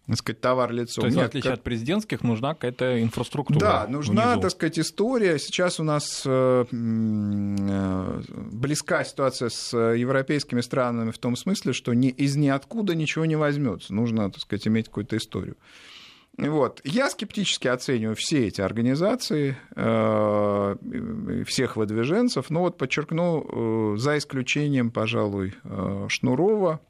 так 0.07 0.17
сказать, 0.17 0.41
товар-лицо. 0.41 1.01
То 1.01 1.07
есть, 1.07 1.17
Нет, 1.17 1.25
в 1.25 1.29
отличие 1.29 1.51
как... 1.51 1.59
от 1.59 1.63
президентских, 1.63 2.23
нужна 2.23 2.53
какая-то 2.53 3.01
инфраструктура. 3.01 3.59
Да, 3.59 3.87
нужна, 3.87 4.31
внизу. 4.31 4.41
так 4.41 4.51
сказать, 4.51 4.79
история. 4.79 5.39
Сейчас 5.39 5.79
у 5.79 5.83
нас 5.83 6.23
э, 6.25 6.65
э, 6.69 8.21
близка 8.51 9.05
ситуация 9.05 9.47
с 9.49 9.75
европейскими 9.77 10.59
странами 10.59 11.11
в 11.11 11.17
том 11.17 11.37
смысле, 11.37 11.71
что 11.71 11.93
ни, 11.93 12.09
из 12.09 12.35
ниоткуда 12.35 12.95
ничего 12.95 13.25
не 13.25 13.37
возьмется. 13.37 13.93
Нужно, 13.93 14.29
так 14.29 14.41
сказать, 14.41 14.67
иметь 14.67 14.87
какую-то 14.87 15.15
историю. 15.15 15.55
Вот. 16.37 16.81
Я 16.83 17.09
скептически 17.09 17.67
оцениваю 17.69 18.15
все 18.17 18.47
эти 18.47 18.59
организации, 18.59 19.55
э, 19.75 20.75
всех 21.47 21.77
выдвиженцев, 21.77 22.49
но 22.49 22.61
вот 22.61 22.77
подчеркну, 22.77 23.95
за 23.97 24.17
исключением, 24.17 24.91
пожалуй, 24.91 25.53
Шнурова, 26.09 26.81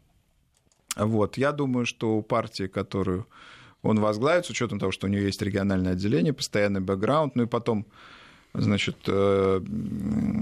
вот. 0.96 1.38
Я 1.38 1.52
думаю, 1.52 1.86
что 1.86 2.18
у 2.18 2.22
партии, 2.22 2.68
которую 2.68 3.28
он 3.82 4.00
возглавит, 4.00 4.46
с 4.46 4.50
учетом 4.50 4.80
того, 4.80 4.92
что 4.92 5.08
у 5.08 5.10
нее 5.10 5.26
есть 5.26 5.42
региональное 5.42 5.94
отделение, 5.94 6.34
постоянный 6.34 6.82
бэкграунд, 6.82 7.36
ну 7.36 7.44
и 7.44 7.48
потом, 7.48 7.86
значит, 8.54 8.98
э, 9.08 9.62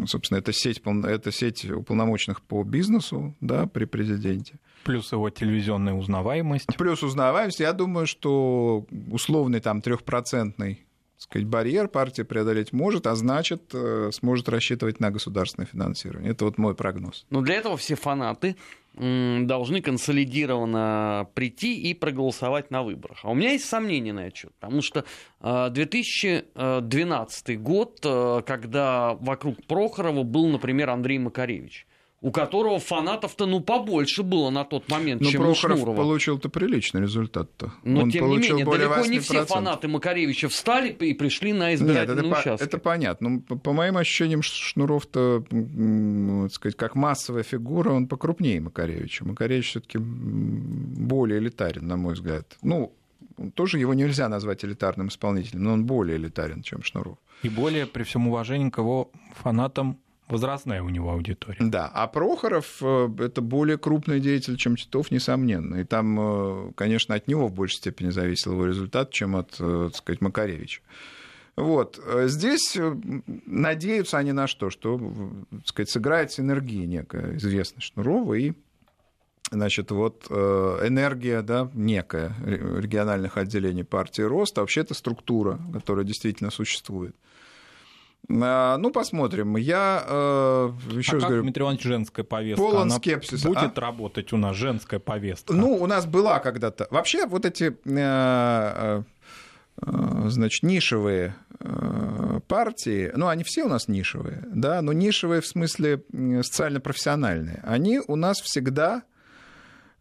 собственно, 0.06 0.38
это 0.38 0.54
сеть, 0.54 0.82
это 1.06 1.32
сеть 1.32 1.66
уполномоченных 1.66 2.42
по 2.42 2.64
бизнесу 2.64 3.36
да, 3.42 3.66
при 3.66 3.86
президенте. 3.86 4.56
Плюс 4.84 5.12
его 5.12 5.30
телевизионная 5.30 5.94
узнаваемость. 5.94 6.78
Плюс 6.78 7.04
узнаваемость. 7.04 7.60
Я 7.60 7.74
думаю, 7.74 8.08
что 8.08 8.86
условный 9.12 9.60
там 9.60 9.82
трехпроцентный 9.82 10.86
сказать, 11.22 11.48
барьер 11.48 11.88
партия 11.88 12.24
преодолеть 12.24 12.74
может, 12.74 13.08
а 13.08 13.16
значит, 13.16 13.74
э, 13.74 14.10
сможет 14.12 14.50
рассчитывать 14.50 15.00
на 15.00 15.12
государственное 15.12 15.68
финансирование. 15.68 16.32
Это 16.32 16.46
вот 16.46 16.58
мой 16.58 16.76
прогноз. 16.76 17.26
Но 17.30 17.42
для 17.42 17.56
этого 17.56 17.78
все 17.78 17.96
фанаты 17.96 18.56
должны 18.94 19.82
консолидированно 19.82 21.30
прийти 21.34 21.82
и 21.82 21.94
проголосовать 21.94 22.72
на 22.72 22.84
выборах. 22.84 23.20
А 23.24 23.32
у 23.32 23.34
меня 23.34 23.52
есть 23.52 23.66
сомнения 23.66 24.12
на 24.12 24.28
этот 24.28 24.38
счет, 24.38 24.52
потому 24.60 24.82
что 24.82 25.06
2012 25.40 27.50
э, 27.50 27.56
год, 27.56 28.00
э, 28.04 28.42
когда 28.46 29.14
вокруг 29.14 29.66
Прохорова 29.66 30.24
был, 30.24 30.48
например, 30.48 30.90
Андрей 30.90 31.20
Макаревич, 31.20 31.88
у 32.22 32.32
которого 32.32 32.80
фанатов-то 32.80 33.48
ну 33.48 33.62
побольше 33.62 34.22
было 34.22 34.52
на 34.52 34.64
тот 34.64 34.88
момент, 34.90 35.22
Но 35.22 35.30
чем 35.32 35.42
Прохоров 35.42 35.78
у 35.78 35.82
Шнурова. 35.82 35.98
получил-то 35.98 36.50
приличный 36.50 37.02
результат-то. 37.02 37.74
Но 37.84 38.02
Он 38.02 38.12
тем 38.12 38.30
не 38.30 38.38
менее, 38.38 38.64
далеко 38.64 39.06
не 39.08 39.20
все 39.20 39.44
фанаты 39.46 39.88
Макаревича 39.88 40.48
встали 40.48 40.90
и 40.92 41.14
пришли 41.16 41.52
на 41.52 41.74
избирательный 41.74 42.24
Нет, 42.24 42.32
это 42.32 42.42
участок. 42.42 42.60
По, 42.60 42.76
это 42.76 42.78
понятно. 42.78 43.30
Но 43.30 43.40
по, 43.40 43.56
по 43.58 43.74
моим 43.74 43.98
ощущениям, 43.98 44.44
Шнуров-то, 44.44 45.44
ну, 45.50 46.44
так 46.44 46.54
сказать, 46.54 46.78
как 46.78 46.94
массовая 46.96 47.42
фигура, 47.42 47.92
он 47.92 48.08
покрупнее 48.08 48.62
Макаревича. 48.62 49.26
Макаревич 49.26 49.70
все-таки 49.70 49.98
более 49.98 51.40
элитарен, 51.40 51.88
на 51.88 51.98
мой 51.98 52.14
взгляд. 52.14 52.56
Ну, 52.62 52.94
тоже 53.56 53.80
его 53.80 53.96
нельзя 53.96 54.30
назвать 54.30 54.64
элитарным 54.64 55.08
исполнителем, 55.08 55.64
но 55.64 55.74
он 55.74 55.86
более 55.86 56.18
элитарен, 56.18 56.62
чем 56.62 56.84
Шнуров. 56.84 57.18
И 57.42 57.50
более, 57.50 57.88
при 57.88 58.04
всем 58.04 58.28
уважении 58.28 58.70
к 58.70 58.78
его 58.78 59.10
фанатам, 59.34 59.98
возрастная 60.32 60.82
у 60.82 60.90
него 60.90 61.12
аудитория. 61.12 61.58
Да, 61.60 61.90
а 61.94 62.08
Прохоров 62.08 62.78
э,— 62.82 63.10
это 63.20 63.42
более 63.42 63.78
крупный 63.78 64.20
деятель, 64.20 64.58
чем 64.58 64.76
Титов, 64.76 65.12
несомненно. 65.12 65.76
И 65.76 65.84
там, 65.84 66.20
э, 66.20 66.72
конечно, 66.76 67.16
от 67.16 67.28
него 67.28 67.48
в 67.48 67.54
большей 67.54 67.78
степени 67.78 68.10
зависел 68.10 68.54
его 68.54 68.66
результат, 68.66 69.12
чем 69.12 69.36
от, 69.36 69.56
э, 69.60 69.90
так 69.92 69.96
сказать, 69.96 70.22
Макаревича. 70.22 70.82
Вот. 71.58 72.00
Здесь 72.26 72.78
надеются 73.46 74.18
они 74.18 74.32
на 74.32 74.48
что? 74.48 74.70
Что, 74.70 74.98
так 75.52 75.68
сказать, 75.68 75.90
сыграет 75.90 76.32
синергия 76.32 76.88
некая, 76.88 77.36
известная 77.36 77.82
Шнурова 77.82 78.34
и 78.36 78.54
Значит, 79.54 79.92
вот 79.92 80.28
энергия, 80.32 81.42
да, 81.42 81.70
некая 81.74 82.34
региональных 82.46 83.36
отделений 83.36 83.84
партии 83.84 84.22
рост, 84.22 84.58
а 84.58 84.62
вообще 84.62 84.80
это 84.80 84.94
структура, 84.94 85.60
которая 85.74 86.06
действительно 86.06 86.52
существует. 86.52 87.18
А, 88.30 88.78
ну, 88.78 88.92
посмотрим. 88.92 89.56
Я 89.58 90.04
э, 90.08 90.72
еще 90.92 91.12
а 91.12 91.14
раз 91.16 91.22
как, 91.22 91.30
говорю... 91.30 91.44
Дмитрий 91.44 91.64
Иванович, 91.64 91.84
женская 91.84 92.24
повестка? 92.24 92.64
Полон 92.64 92.84
Она 92.84 92.96
скепсиса. 92.98 93.48
Будет 93.48 93.78
а? 93.78 93.82
работать 93.82 94.34
у 94.34 94.38
нас 94.38 94.56
женская 94.56 95.00
повестка? 95.00 95.54
Ну, 95.54 95.76
у 95.76 95.88
нас 95.88 96.06
была 96.06 96.40
когда-то. 96.40 96.88
Вообще, 96.92 97.26
вот 97.26 97.46
эти, 97.46 97.78
э, 97.86 99.04
э, 99.82 100.28
значит, 100.28 100.64
нишевые 100.64 101.36
партии, 102.48 103.12
ну, 103.16 103.28
они 103.28 103.44
все 103.44 103.64
у 103.64 103.70
нас 103.70 103.88
нишевые, 103.88 104.44
да, 104.52 104.82
но 104.82 104.94
нишевые 104.94 105.42
в 105.42 105.46
смысле 105.46 106.04
социально-профессиональные. 106.42 107.62
Они 107.64 108.00
у 108.00 108.16
нас 108.16 108.42
всегда 108.42 109.04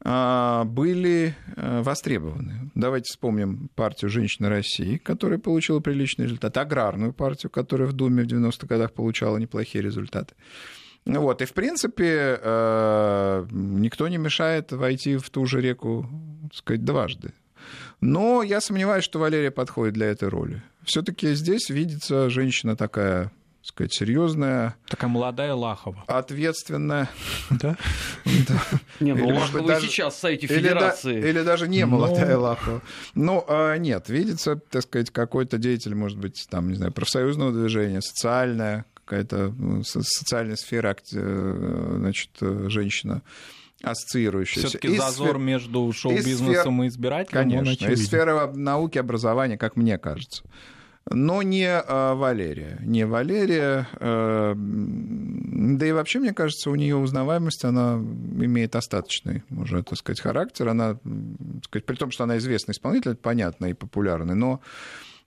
были 0.02 1.34
э, 1.56 1.82
востребованы. 1.82 2.70
Давайте 2.74 3.10
вспомним 3.10 3.68
партию 3.74 4.08
«Женщины 4.10 4.48
России», 4.48 4.96
которая 4.96 5.38
получила 5.38 5.80
приличный 5.80 6.24
результат, 6.24 6.56
аграрную 6.56 7.12
партию, 7.12 7.50
которая 7.50 7.86
в 7.86 7.92
Думе 7.92 8.22
в 8.22 8.26
90-х 8.26 8.66
годах 8.66 8.92
получала 8.92 9.36
неплохие 9.36 9.82
результаты. 9.82 10.34
Вот, 11.04 11.42
и, 11.42 11.44
в 11.44 11.52
принципе, 11.52 12.38
э, 12.42 13.46
никто 13.50 14.08
не 14.08 14.16
мешает 14.16 14.72
войти 14.72 15.16
в 15.16 15.28
ту 15.30 15.44
же 15.46 15.60
реку, 15.60 16.08
так 16.44 16.54
сказать, 16.54 16.84
дважды. 16.84 17.32
Но 18.00 18.42
я 18.42 18.60
сомневаюсь, 18.60 19.04
что 19.04 19.18
Валерия 19.18 19.50
подходит 19.50 19.94
для 19.94 20.06
этой 20.06 20.28
роли. 20.28 20.62
Все-таки 20.82 21.34
здесь 21.34 21.68
видится 21.68 22.30
женщина 22.30 22.76
такая 22.76 23.32
сказать, 23.62 23.92
серьезная. 23.92 24.76
Такая 24.88 25.10
молодая 25.10 25.54
Лахова. 25.54 26.04
Ответственная. 26.06 27.08
Да? 27.50 27.76
Не, 29.00 29.14
ну 29.14 29.28
Лахова 29.28 29.80
сейчас 29.80 30.14
в 30.14 30.18
сайте 30.18 30.46
Федерации. 30.46 31.18
Или 31.18 31.42
даже 31.42 31.68
не 31.68 31.84
молодая 31.84 32.36
Лахова. 32.36 32.82
Ну, 33.14 33.44
а, 33.48 33.76
нет, 33.76 34.08
видится, 34.08 34.56
так 34.56 34.82
сказать, 34.82 35.10
какой-то 35.10 35.58
деятель, 35.58 35.94
может 35.94 36.18
быть, 36.18 36.46
там, 36.50 36.68
не 36.68 36.76
знаю, 36.76 36.92
профсоюзного 36.92 37.52
движения, 37.52 38.00
социальная 38.00 38.84
какая-то 39.04 39.52
ну, 39.56 39.82
социальная 39.82 40.54
сфера, 40.54 40.96
э, 41.12 41.94
значит, 41.98 42.30
женщина 42.40 43.22
ассоциирующаяся. 43.82 44.68
Все-таки 44.68 44.96
зазор 44.96 45.38
между 45.38 45.90
шоу-бизнесом 45.92 46.82
и 46.84 46.88
избирателем. 46.88 47.42
Конечно, 47.42 47.86
из 47.86 48.06
сферы 48.06 48.52
науки, 48.52 48.98
образования, 48.98 49.58
как 49.58 49.76
мне 49.76 49.98
кажется 49.98 50.44
но 51.08 51.42
не 51.42 51.66
а, 51.66 52.14
Валерия. 52.14 52.78
Не 52.82 53.06
Валерия. 53.06 53.88
А, 53.94 54.54
да 54.56 55.86
и 55.86 55.92
вообще, 55.92 56.18
мне 56.18 56.32
кажется, 56.32 56.70
у 56.70 56.74
нее 56.74 56.96
узнаваемость, 56.96 57.64
она 57.64 57.94
имеет 57.94 58.76
остаточный, 58.76 59.42
можно 59.48 59.82
так 59.82 59.98
сказать, 59.98 60.20
характер. 60.20 60.68
Она, 60.68 60.94
так 60.94 61.64
сказать, 61.64 61.86
при 61.86 61.96
том, 61.96 62.10
что 62.10 62.24
она 62.24 62.38
известный 62.38 62.72
исполнитель, 62.72 63.16
понятно, 63.16 63.66
и 63.66 63.74
популярный, 63.74 64.34
но... 64.34 64.60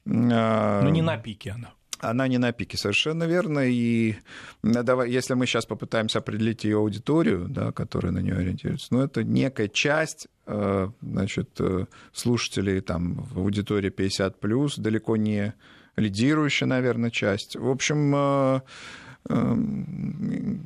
А, 0.06 0.82
но 0.82 0.90
не 0.90 1.02
на 1.02 1.18
пике 1.18 1.52
она. 1.52 1.72
Она 2.04 2.28
не 2.28 2.38
на 2.38 2.52
пике, 2.52 2.78
совершенно 2.78 3.24
верно. 3.24 3.60
И 3.68 4.16
давай, 4.62 5.10
если 5.10 5.34
мы 5.34 5.46
сейчас 5.46 5.66
попытаемся 5.66 6.20
определить 6.20 6.64
ее 6.64 6.78
аудиторию, 6.78 7.48
да, 7.50 7.72
которая 7.72 8.12
на 8.12 8.20
нее 8.20 8.36
ориентируется, 8.36 8.88
ну, 8.92 9.02
это 9.02 9.24
некая 9.24 9.70
часть 9.70 10.28
э, 10.46 10.90
значит, 11.02 11.50
э, 11.60 11.86
слушателей 12.12 12.82
там, 12.82 13.16
в 13.16 13.40
аудитории 13.40 13.92
50+, 13.92 14.74
далеко 14.78 15.18
не 15.18 15.54
лидирующая, 15.96 16.68
наверное, 16.68 17.10
часть. 17.10 17.56
В 17.56 17.70
общем, 17.70 18.14
э, 18.16 18.62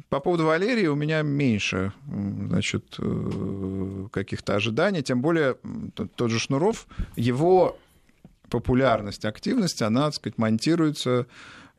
по 0.10 0.19
поводу 0.19 0.45
Валерии 0.45 0.88
у 0.88 0.95
меня 0.95 1.21
меньше 1.21 1.93
значит, 2.08 3.00
каких-то 4.12 4.56
ожиданий, 4.56 5.04
тем 5.04 5.21
более 5.21 5.58
тот 6.15 6.32
же 6.32 6.39
Шнуров, 6.39 6.88
его 7.15 7.78
популярность, 8.50 9.26
активность, 9.26 9.82
она, 9.82 10.06
так 10.06 10.16
сказать, 10.16 10.38
монтируется, 10.38 11.28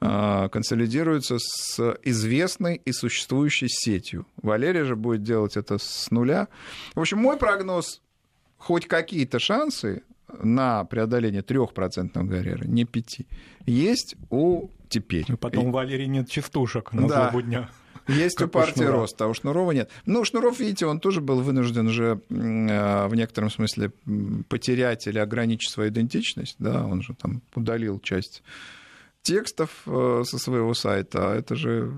а, 0.01 0.49
консолидируется 0.49 1.39
с 1.39 1.97
известной 2.05 2.81
и 2.85 2.93
существующей 2.93 3.69
сетью. 3.69 4.27
Валерия 4.43 4.85
же 4.85 4.97
будет 4.97 5.23
делать 5.23 5.57
это 5.57 5.79
с 5.79 6.11
нуля. 6.11 6.49
В 6.95 7.01
общем, 7.01 7.19
мой 7.19 7.37
прогноз, 7.37 8.01
хоть 8.57 8.87
какие-то 8.87 9.39
шансы 9.39 10.03
на 10.43 10.85
преодоление 10.85 11.43
3% 11.43 12.23
барьера, 12.23 12.65
не 12.65 12.85
5, 12.85 13.19
есть 13.67 14.17
у 14.31 14.69
теперь. 14.89 15.25
И 15.29 15.37
потом 15.37 15.67
у 15.67 15.71
Валерии 15.71 16.07
нет 16.07 16.29
частушек 16.29 16.93
на 16.93 17.09
да. 17.09 17.31
злобу 17.31 17.43
дня. 17.43 17.71
Есть 18.09 18.40
у 18.40 18.49
партии 18.49 18.85
рост, 18.85 19.21
а 19.21 19.29
у 19.29 19.35
Шнурова 19.35 19.73
нет. 19.73 19.90
Ну, 20.07 20.25
Шнуров, 20.25 20.59
видите, 20.59 20.87
он 20.87 20.99
тоже 20.99 21.21
был 21.21 21.40
вынужден 21.40 21.87
уже 21.87 22.21
э, 22.31 23.07
в 23.07 23.14
некотором 23.14 23.51
смысле 23.51 23.92
потерять 24.49 25.07
или 25.07 25.18
ограничить 25.18 25.71
свою 25.71 25.90
идентичность. 25.90 26.57
Да, 26.59 26.85
он 26.85 27.03
же 27.03 27.14
там 27.14 27.42
удалил 27.55 28.01
часть 28.01 28.42
текстов 29.23 29.83
э, 29.87 30.23
со 30.25 30.38
своего 30.38 30.73
сайта. 30.75 31.33
А 31.33 31.37
это 31.37 31.55
же... 31.55 31.92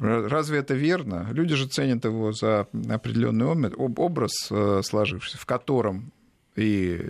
Разве 0.00 0.58
это 0.58 0.74
верно? 0.74 1.28
Люди 1.32 1.56
же 1.56 1.66
ценят 1.66 2.04
его 2.04 2.32
за 2.32 2.68
определенный 2.88 3.46
образ 3.46 4.32
э, 4.50 4.82
сложившийся, 4.84 5.38
в 5.38 5.46
котором 5.46 6.12
и 6.54 7.00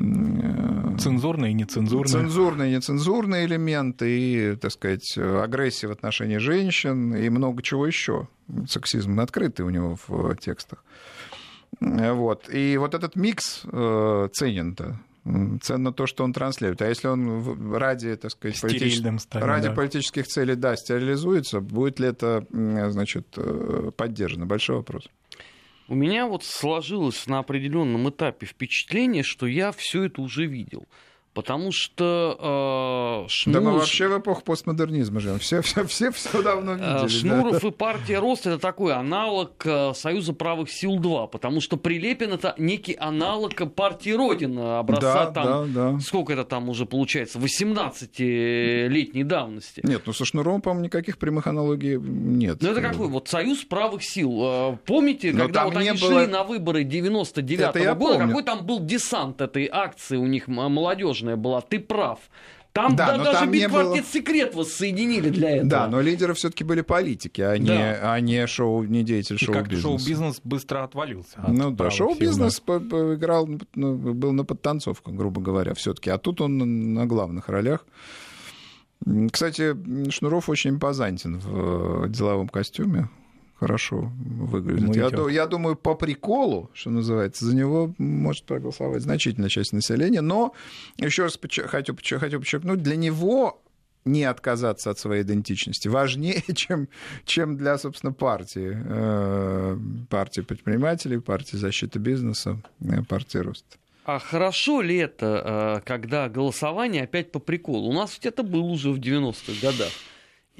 Цензурные 0.00 1.50
и 1.50 1.54
нецензурные. 1.54 2.10
Цензурные 2.10 2.72
и 2.72 2.76
нецензурные 2.76 3.44
элементы, 3.44 4.18
и, 4.18 4.56
так 4.56 4.72
сказать, 4.72 5.16
агрессия 5.18 5.88
в 5.88 5.92
отношении 5.92 6.38
женщин, 6.38 7.14
и 7.14 7.28
много 7.28 7.62
чего 7.62 7.86
еще. 7.86 8.28
Сексизм 8.66 9.20
открытый 9.20 9.66
у 9.66 9.70
него 9.70 9.98
в 10.06 10.36
текстах. 10.36 10.82
Вот. 11.80 12.48
И 12.52 12.76
вот 12.78 12.94
этот 12.94 13.14
микс 13.14 13.62
э, 13.64 14.28
ценен-то. 14.32 14.98
Ценно 15.60 15.92
то, 15.92 16.06
что 16.06 16.24
он 16.24 16.32
транслирует. 16.32 16.80
А 16.80 16.88
если 16.88 17.06
он 17.06 17.74
ради, 17.74 18.16
так 18.16 18.30
сказать, 18.30 18.58
политич... 18.60 18.98
станет, 18.98 19.28
ради 19.32 19.68
да. 19.68 19.74
политических 19.74 20.26
целей, 20.26 20.54
да, 20.54 20.76
стерилизуется, 20.76 21.60
будет 21.60 22.00
ли 22.00 22.08
это, 22.08 22.46
значит, 22.50 23.26
э, 23.36 23.90
поддержано? 23.94 24.46
Большой 24.46 24.76
вопрос. 24.76 25.08
У 25.90 25.96
меня 25.96 26.28
вот 26.28 26.44
сложилось 26.44 27.26
на 27.26 27.40
определенном 27.40 28.08
этапе 28.10 28.46
впечатление, 28.46 29.24
что 29.24 29.48
я 29.48 29.72
все 29.72 30.04
это 30.04 30.22
уже 30.22 30.46
видел. 30.46 30.86
Потому 31.32 31.70
что 31.70 33.24
э, 33.26 33.28
Шнуров... 33.28 33.62
Да 33.62 33.70
мы 33.70 33.78
вообще 33.78 34.08
в 34.08 34.18
эпоху 34.18 34.42
постмодернизма 34.42 35.20
живем. 35.20 35.38
Все, 35.38 35.62
все, 35.62 35.84
все, 35.88 36.10
все 36.10 36.42
давно 36.42 36.72
э, 36.72 37.04
видели. 37.04 37.08
Шнуров 37.08 37.62
да. 37.62 37.68
и 37.68 37.70
партия 37.70 38.18
Рост 38.18 38.48
это 38.48 38.58
такой 38.58 38.94
аналог 38.94 39.52
э, 39.64 39.92
Союза 39.94 40.32
правых 40.32 40.70
сил 40.70 40.98
2, 40.98 41.28
потому 41.28 41.60
что 41.60 41.76
Прилепин 41.76 42.32
это 42.32 42.56
некий 42.58 42.94
аналог 42.94 43.54
партии 43.74 44.10
Родина 44.10 44.80
образца 44.80 45.26
да, 45.26 45.30
там, 45.30 45.72
да, 45.72 45.92
да. 45.92 46.00
сколько 46.00 46.32
это 46.32 46.42
там 46.44 46.68
уже 46.68 46.84
получается, 46.84 47.38
18-летней 47.38 49.22
давности. 49.22 49.82
Нет, 49.84 50.02
ну 50.06 50.12
со 50.12 50.24
Шнуровым, 50.24 50.62
по-моему, 50.62 50.86
никаких 50.86 51.16
прямых 51.18 51.46
аналогий 51.46 51.96
нет. 51.96 52.60
Ну 52.60 52.70
это 52.72 52.82
какой? 52.82 53.06
Вот 53.06 53.28
Союз 53.28 53.64
правых 53.64 54.02
сил. 54.02 54.32
Э, 54.42 54.76
помните, 54.84 55.30
Но 55.32 55.44
когда 55.44 55.66
вот 55.66 55.76
они 55.76 55.92
было... 55.92 56.22
шли 56.22 56.26
на 56.26 56.42
выборы 56.42 56.82
99-го 56.82 57.94
года, 57.94 58.14
помню. 58.14 58.26
какой 58.26 58.42
там 58.42 58.66
был 58.66 58.80
десант 58.80 59.40
этой 59.40 59.68
акции 59.70 60.16
у 60.16 60.26
них 60.26 60.48
молодежи? 60.48 61.19
Сложная 61.20 61.36
была, 61.36 61.60
ты 61.60 61.78
прав. 61.78 62.18
Там 62.72 62.94
да, 62.94 63.16
да, 63.16 63.24
даже 63.24 63.46
бит-квартет 63.46 64.04
было... 64.04 64.12
секрет 64.12 64.54
воссоединили 64.54 65.28
для 65.30 65.56
этого. 65.56 65.70
Да, 65.70 65.88
но 65.88 66.00
лидеры 66.00 66.34
все-таки 66.34 66.62
были 66.62 66.82
политики, 66.82 67.40
а, 67.40 67.58
да. 67.58 67.58
не, 67.58 67.72
а 67.72 68.20
не 68.20 68.46
шоу, 68.46 68.84
не 68.84 69.02
деятель 69.02 69.38
шоу-бизнеса. 69.38 69.82
шоу-бизнес 69.82 70.40
быстро 70.44 70.84
отвалился. 70.84 71.40
Ну 71.48 71.72
да, 71.72 71.90
шоу-бизнес 71.90 72.60
играл, 72.60 73.48
ну, 73.74 73.96
был 73.96 74.32
на 74.32 74.44
подтанцовках, 74.44 75.12
грубо 75.14 75.40
говоря, 75.40 75.74
все-таки. 75.74 76.10
А 76.10 76.18
тут 76.18 76.40
он 76.40 76.94
на 76.94 77.06
главных 77.06 77.48
ролях. 77.48 77.84
Кстати, 79.32 79.74
Шнуров 80.10 80.48
очень 80.48 80.70
импозантен 80.70 81.38
в 81.40 82.04
э, 82.04 82.08
деловом 82.08 82.48
костюме 82.48 83.08
хорошо 83.60 84.10
выглядит. 84.16 84.96
Я, 84.96 85.10
я 85.30 85.46
думаю, 85.46 85.76
по 85.76 85.94
приколу, 85.94 86.70
что 86.72 86.90
называется, 86.90 87.44
за 87.44 87.54
него 87.54 87.94
может 87.98 88.44
проголосовать 88.44 89.02
значительная 89.02 89.50
часть 89.50 89.74
населения. 89.74 90.22
Но 90.22 90.54
еще 90.96 91.24
раз 91.24 91.38
хочу, 91.66 92.18
хочу 92.18 92.38
подчеркнуть, 92.38 92.82
для 92.82 92.96
него 92.96 93.62
не 94.06 94.24
отказаться 94.24 94.90
от 94.90 94.98
своей 94.98 95.22
идентичности 95.22 95.88
важнее, 95.88 96.42
чем, 96.54 96.88
чем 97.26 97.58
для, 97.58 97.76
собственно, 97.76 98.14
партии. 98.14 98.78
Э, 98.82 99.78
партии 100.08 100.40
предпринимателей, 100.40 101.20
партии 101.20 101.56
защиты 101.56 101.98
бизнеса, 101.98 102.62
э, 102.80 103.02
партии 103.02 103.38
роста. 103.38 103.76
А 104.06 104.18
хорошо 104.18 104.80
ли 104.80 104.96
это, 104.96 105.80
э, 105.82 105.86
когда 105.86 106.30
голосование 106.30 107.02
опять 107.02 107.30
по 107.30 107.38
приколу? 107.40 107.90
У 107.90 107.92
нас 107.92 108.14
ведь 108.14 108.24
это 108.24 108.42
было 108.42 108.62
уже 108.62 108.90
в 108.90 108.98
90-х 108.98 109.52
годах. 109.60 109.92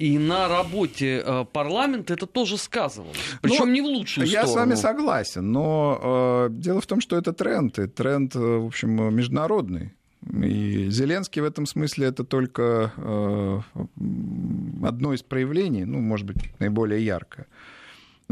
И 0.01 0.17
на 0.17 0.47
работе 0.47 1.21
э, 1.23 1.45
парламента 1.53 2.13
это 2.13 2.25
тоже 2.25 2.57
сказывалось. 2.57 3.17
Причем 3.41 3.67
ну, 3.67 3.73
не 3.73 3.81
в 3.81 3.85
лучшую 3.85 4.25
я 4.25 4.45
сторону. 4.45 4.47
Я 4.47 4.53
с 4.53 4.55
вами 4.55 4.75
согласен, 4.75 5.51
но 5.51 5.99
э, 6.01 6.53
дело 6.53 6.81
в 6.81 6.87
том, 6.87 7.01
что 7.01 7.17
это 7.17 7.33
тренд, 7.33 7.77
и 7.77 7.85
тренд, 7.85 8.35
э, 8.35 8.39
в 8.39 8.65
общем, 8.65 9.13
международный. 9.15 9.93
И 10.43 10.89
Зеленский 10.89 11.41
в 11.41 11.45
этом 11.45 11.67
смысле 11.67 12.07
это 12.07 12.23
только 12.23 12.91
э, 12.97 13.61
одно 14.83 15.13
из 15.13 15.21
проявлений, 15.21 15.85
ну, 15.85 15.99
может 15.99 16.25
быть, 16.25 16.59
наиболее 16.59 17.05
яркое. 17.05 17.45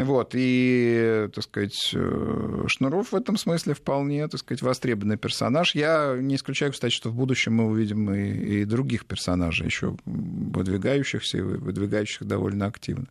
Вот, 0.02 0.32
и, 0.34 1.28
так 1.34 1.44
сказать, 1.44 1.92
э, 1.94 2.64
Шнуров 2.68 3.12
в 3.12 3.16
этом 3.16 3.36
смысле 3.36 3.74
вполне, 3.74 4.26
так 4.30 4.40
сказать, 4.40 4.62
востребованный 4.62 5.18
персонаж. 5.18 5.76
Я 5.76 6.16
не 6.18 6.36
исключаю, 6.36 6.72
кстати, 6.72 6.94
что 6.94 7.10
в 7.10 7.16
будущем 7.16 7.56
мы 7.56 7.66
увидим 7.66 8.10
и, 8.14 8.62
и 8.62 8.66
других 8.66 9.06
персонажей, 9.06 9.66
еще 9.66 9.98
выдвигающихся 10.06 11.40
и 11.40 11.42
выдвигающих 11.42 12.26
довольно 12.26 12.68
активно. 12.68 13.08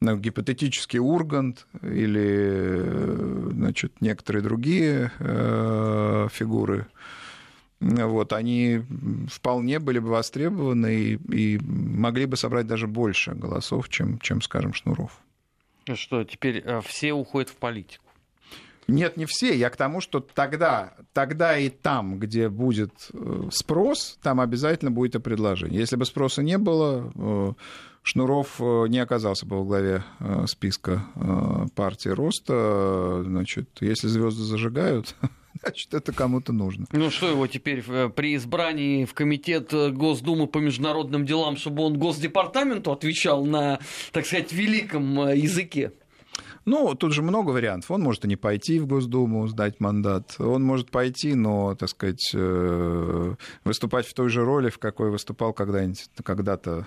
Ну, 0.00 0.16
гипотетический 0.16 1.00
Ургант 1.00 1.66
или, 1.82 3.50
значит, 3.50 4.00
некоторые 4.00 4.44
другие 4.44 5.10
э, 5.18 6.28
фигуры, 6.30 6.86
вот, 7.80 8.32
они 8.32 8.82
вполне 9.28 9.80
были 9.80 9.98
бы 9.98 10.10
востребованы 10.10 10.94
и, 10.94 11.14
и 11.34 11.58
могли 11.58 12.26
бы 12.26 12.36
собрать 12.36 12.68
даже 12.68 12.86
больше 12.86 13.32
голосов, 13.32 13.88
чем, 13.88 14.20
чем 14.20 14.40
скажем, 14.42 14.72
Шнуров. 14.74 15.23
Что, 15.94 16.24
теперь 16.24 16.62
э, 16.64 16.80
все 16.80 17.12
уходят 17.12 17.50
в 17.50 17.56
политику? 17.56 18.04
Нет, 18.86 19.16
не 19.16 19.24
все. 19.24 19.56
Я 19.56 19.70
к 19.70 19.76
тому, 19.76 20.00
что 20.00 20.20
тогда, 20.20 20.94
тогда 21.12 21.58
и 21.58 21.70
там, 21.70 22.18
где 22.18 22.48
будет 22.48 22.92
э, 23.12 23.48
спрос, 23.50 24.18
там 24.22 24.40
обязательно 24.40 24.90
будет 24.90 25.14
и 25.14 25.20
предложение. 25.20 25.80
Если 25.80 25.96
бы 25.96 26.04
спроса 26.04 26.42
не 26.42 26.58
было, 26.58 27.12
э, 27.14 27.52
Шнуров 28.02 28.60
не 28.60 28.98
оказался 28.98 29.46
бы 29.46 29.56
во 29.60 29.64
главе 29.64 30.04
списка 30.44 31.06
партии 31.74 32.10
роста. 32.10 33.22
Значит, 33.24 33.70
если 33.80 34.08
звезды 34.08 34.42
зажигают, 34.42 35.16
значит, 35.74 35.94
это 35.94 36.12
кому-то 36.12 36.52
нужно. 36.52 36.86
Ну 36.92 37.10
что 37.10 37.28
его 37.28 37.46
теперь 37.46 37.82
э, 37.86 38.08
при 38.08 38.36
избрании 38.36 39.04
в 39.04 39.14
комитет 39.14 39.72
э, 39.72 39.90
Госдумы 39.90 40.46
по 40.46 40.58
международным 40.58 41.24
делам, 41.26 41.56
чтобы 41.56 41.82
он 41.82 41.98
Госдепартаменту 41.98 42.92
отвечал 42.92 43.44
на, 43.44 43.78
так 44.12 44.26
сказать, 44.26 44.52
великом 44.52 45.20
э, 45.20 45.36
языке? 45.36 45.92
Ну, 46.66 46.94
тут 46.94 47.12
же 47.12 47.20
много 47.20 47.50
вариантов. 47.50 47.90
Он 47.90 48.00
может 48.00 48.24
и 48.24 48.28
не 48.28 48.36
пойти 48.36 48.78
в 48.78 48.86
Госдуму, 48.86 49.46
сдать 49.48 49.80
мандат. 49.80 50.36
Он 50.38 50.62
может 50.62 50.90
пойти, 50.90 51.34
но, 51.34 51.74
так 51.74 51.90
сказать, 51.90 52.34
выступать 53.64 54.06
в 54.06 54.14
той 54.14 54.30
же 54.30 54.42
роли, 54.42 54.70
в 54.70 54.78
какой 54.78 55.10
выступал 55.10 55.52
когда-нибудь, 55.52 56.08
когда-то 56.24 56.86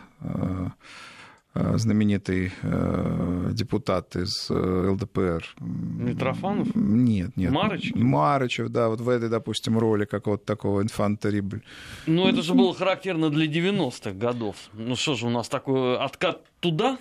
знаменитый 1.75 2.51
э, 2.61 3.49
депутат 3.53 4.15
из 4.15 4.49
э, 4.49 4.89
ЛДПР. 4.89 5.43
Митрофанов? 5.59 6.75
Нет, 6.75 7.35
нет. 7.35 7.51
Марычев? 7.51 7.95
Марычев, 7.95 8.69
да, 8.69 8.89
вот 8.89 9.01
в 9.01 9.09
этой, 9.09 9.29
допустим, 9.29 9.77
роли 9.77 10.05
какого-то 10.05 10.45
такого 10.45 10.81
инфантерибль. 10.81 11.61
Ну, 12.05 12.27
это 12.27 12.41
же 12.41 12.53
было 12.53 12.73
характерно 12.73 13.29
для 13.29 13.45
90-х 13.45 14.11
годов. 14.11 14.55
Ну 14.73 14.95
что 14.95 15.15
же, 15.15 15.27
у 15.27 15.29
нас 15.29 15.49
такой 15.49 15.97
откат 15.97 16.41
туда? 16.59 16.97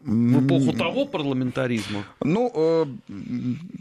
В 0.00 0.46
эпоху 0.46 0.72
того 0.72 1.06
парламентаризма? 1.06 2.04
Ну, 2.22 2.52
э, 2.54 2.86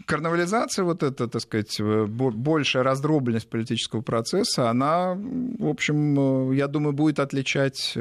карнавализация, 0.05 0.83
вот 0.83 1.03
эта, 1.03 1.27
так 1.27 1.41
сказать, 1.41 1.79
э, 1.79 2.05
большая 2.07 2.83
раздробленность 2.83 3.49
политического 3.49 4.01
процесса, 4.01 4.69
она, 4.69 5.13
в 5.15 5.67
общем, 5.67 6.51
э, 6.51 6.55
я 6.55 6.67
думаю, 6.67 6.93
будет 6.93 7.19
отличать 7.19 7.93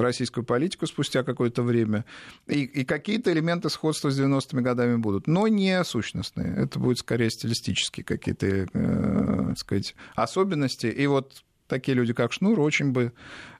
российскую 0.00 0.44
политику 0.44 0.86
спустя 0.86 1.22
какое-то 1.22 1.62
время. 1.62 2.04
И, 2.46 2.64
и 2.64 2.84
какие-то 2.84 3.32
элементы 3.32 3.70
сходства 3.70 4.10
с 4.10 4.20
90-ми 4.20 4.62
годами 4.62 4.96
будут, 4.96 5.26
но 5.26 5.48
не 5.48 5.82
сущностные. 5.84 6.54
Это 6.56 6.78
будут 6.78 6.98
скорее 6.98 7.30
стилистические 7.30 8.04
какие-то, 8.04 8.66
так 8.72 9.58
сказать, 9.58 9.94
особенности. 10.14 10.86
И 10.86 11.06
вот 11.06 11.42
такие 11.72 11.96
люди, 11.96 12.12
как 12.12 12.32
Шнур, 12.32 12.60
очень 12.60 12.92
бы 12.92 13.12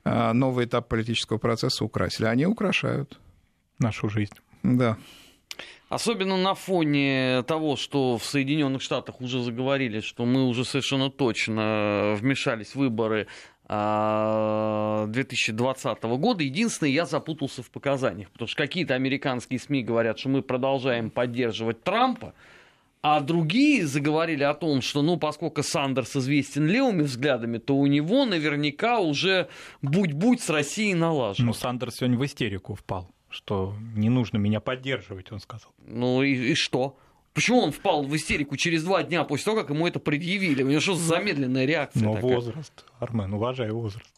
а, 0.04 0.34
новый 0.34 0.66
этап 0.66 0.88
политического 0.88 1.38
процесса 1.38 1.84
украсили. 1.84 2.26
Они 2.26 2.44
украшают. 2.46 3.18
Нашу 3.78 4.10
жизнь. 4.10 4.34
Да. 4.62 4.98
Особенно 5.88 6.36
на 6.36 6.54
фоне 6.54 7.42
того, 7.46 7.76
что 7.76 8.18
в 8.18 8.24
Соединенных 8.24 8.82
Штатах 8.82 9.20
уже 9.20 9.42
заговорили, 9.42 10.00
что 10.00 10.24
мы 10.24 10.46
уже 10.46 10.64
совершенно 10.64 11.10
точно 11.10 12.16
вмешались 12.18 12.72
в 12.72 12.76
выборы 12.76 13.26
2020 13.68 15.86
а, 15.86 15.96
года. 16.16 16.44
Единственное, 16.44 16.92
я 16.92 17.06
запутался 17.06 17.62
в 17.62 17.70
показаниях, 17.70 18.30
потому 18.30 18.48
что 18.48 18.56
какие-то 18.56 18.94
американские 18.94 19.58
СМИ 19.58 19.82
говорят, 19.82 20.18
что 20.18 20.28
мы 20.28 20.42
продолжаем 20.42 21.10
поддерживать 21.10 21.82
Трампа, 21.82 22.34
а 23.02 23.20
другие 23.20 23.84
заговорили 23.84 24.44
о 24.44 24.54
том, 24.54 24.80
что, 24.80 25.02
ну, 25.02 25.16
поскольку 25.16 25.62
Сандерс 25.64 26.16
известен 26.16 26.66
левыми 26.68 27.02
взглядами, 27.02 27.58
то 27.58 27.76
у 27.76 27.86
него 27.86 28.24
наверняка 28.24 29.00
уже 29.00 29.48
будь-будь 29.82 30.40
с 30.40 30.48
Россией 30.48 30.94
налажен. 30.94 31.46
Ну, 31.46 31.52
Сандерс 31.52 31.96
сегодня 31.96 32.16
в 32.16 32.24
истерику 32.24 32.76
впал, 32.76 33.10
что 33.28 33.74
не 33.96 34.08
нужно 34.08 34.38
меня 34.38 34.60
поддерживать, 34.60 35.32
он 35.32 35.40
сказал. 35.40 35.72
Ну 35.84 36.22
и, 36.22 36.52
и 36.52 36.54
что? 36.54 36.96
Почему 37.34 37.60
он 37.60 37.72
впал 37.72 38.04
в 38.04 38.14
истерику 38.14 38.56
через 38.56 38.84
два 38.84 39.02
дня 39.02 39.24
после 39.24 39.46
того, 39.46 39.56
как 39.56 39.70
ему 39.70 39.86
это 39.86 39.98
предъявили? 39.98 40.62
У 40.62 40.68
него 40.68 40.80
что 40.80 40.94
за 40.94 41.04
замедленная 41.04 41.64
реакция? 41.64 42.04
Ну, 42.04 42.14
возраст, 42.14 42.84
Армен, 43.00 43.32
уважай 43.34 43.70
возраст. 43.70 44.12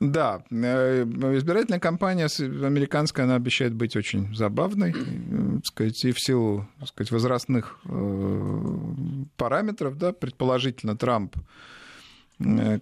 Да, 0.00 0.42
э, 0.50 1.02
избирательная 1.36 1.80
кампания 1.80 2.28
американская, 2.64 3.26
она 3.26 3.36
обещает 3.36 3.74
быть 3.74 3.96
очень 3.96 4.34
забавной, 4.34 4.94
э, 4.96 5.60
сказать, 5.64 6.04
и 6.04 6.12
в 6.12 6.20
силу 6.20 6.66
так 6.78 6.88
сказать, 6.88 7.10
возрастных 7.10 7.78
э, 7.84 8.60
параметров, 9.36 9.98
да, 9.98 10.12
предположительно 10.12 10.96
Трамп 10.96 11.36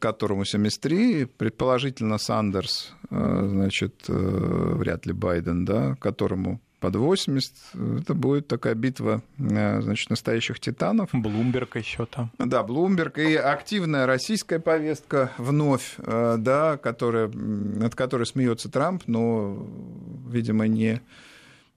которому 0.01 0.45
73, 0.45 1.24
предположительно 1.24 2.18
Сандерс, 2.18 2.95
значит, 3.11 4.05
вряд 4.07 5.05
ли 5.05 5.12
Байден, 5.12 5.64
да, 5.64 5.97
которому 5.97 6.61
под 6.81 6.97
80. 6.97 7.53
Это 8.01 8.14
будет 8.14 8.47
такая 8.47 8.74
битва, 8.74 9.22
э, 9.39 9.81
значит, 9.83 10.11
настоящих 10.11 10.61
титанов. 10.61 11.11
Блумберг 11.12 11.76
еще 11.76 12.07
там. 12.07 12.31
Да, 12.39 12.62
Блумберг 12.62 13.18
и 13.18 13.35
активная 13.35 14.07
российская 14.07 14.59
повестка 14.59 15.33
вновь, 15.39 15.95
э, 15.99 16.37
да, 16.39 16.76
которая, 16.76 17.29
над 17.29 17.95
которой 17.95 18.26
смеется 18.26 18.70
Трамп, 18.70 19.03
но, 19.07 19.66
видимо, 20.29 20.66
не, 20.68 21.01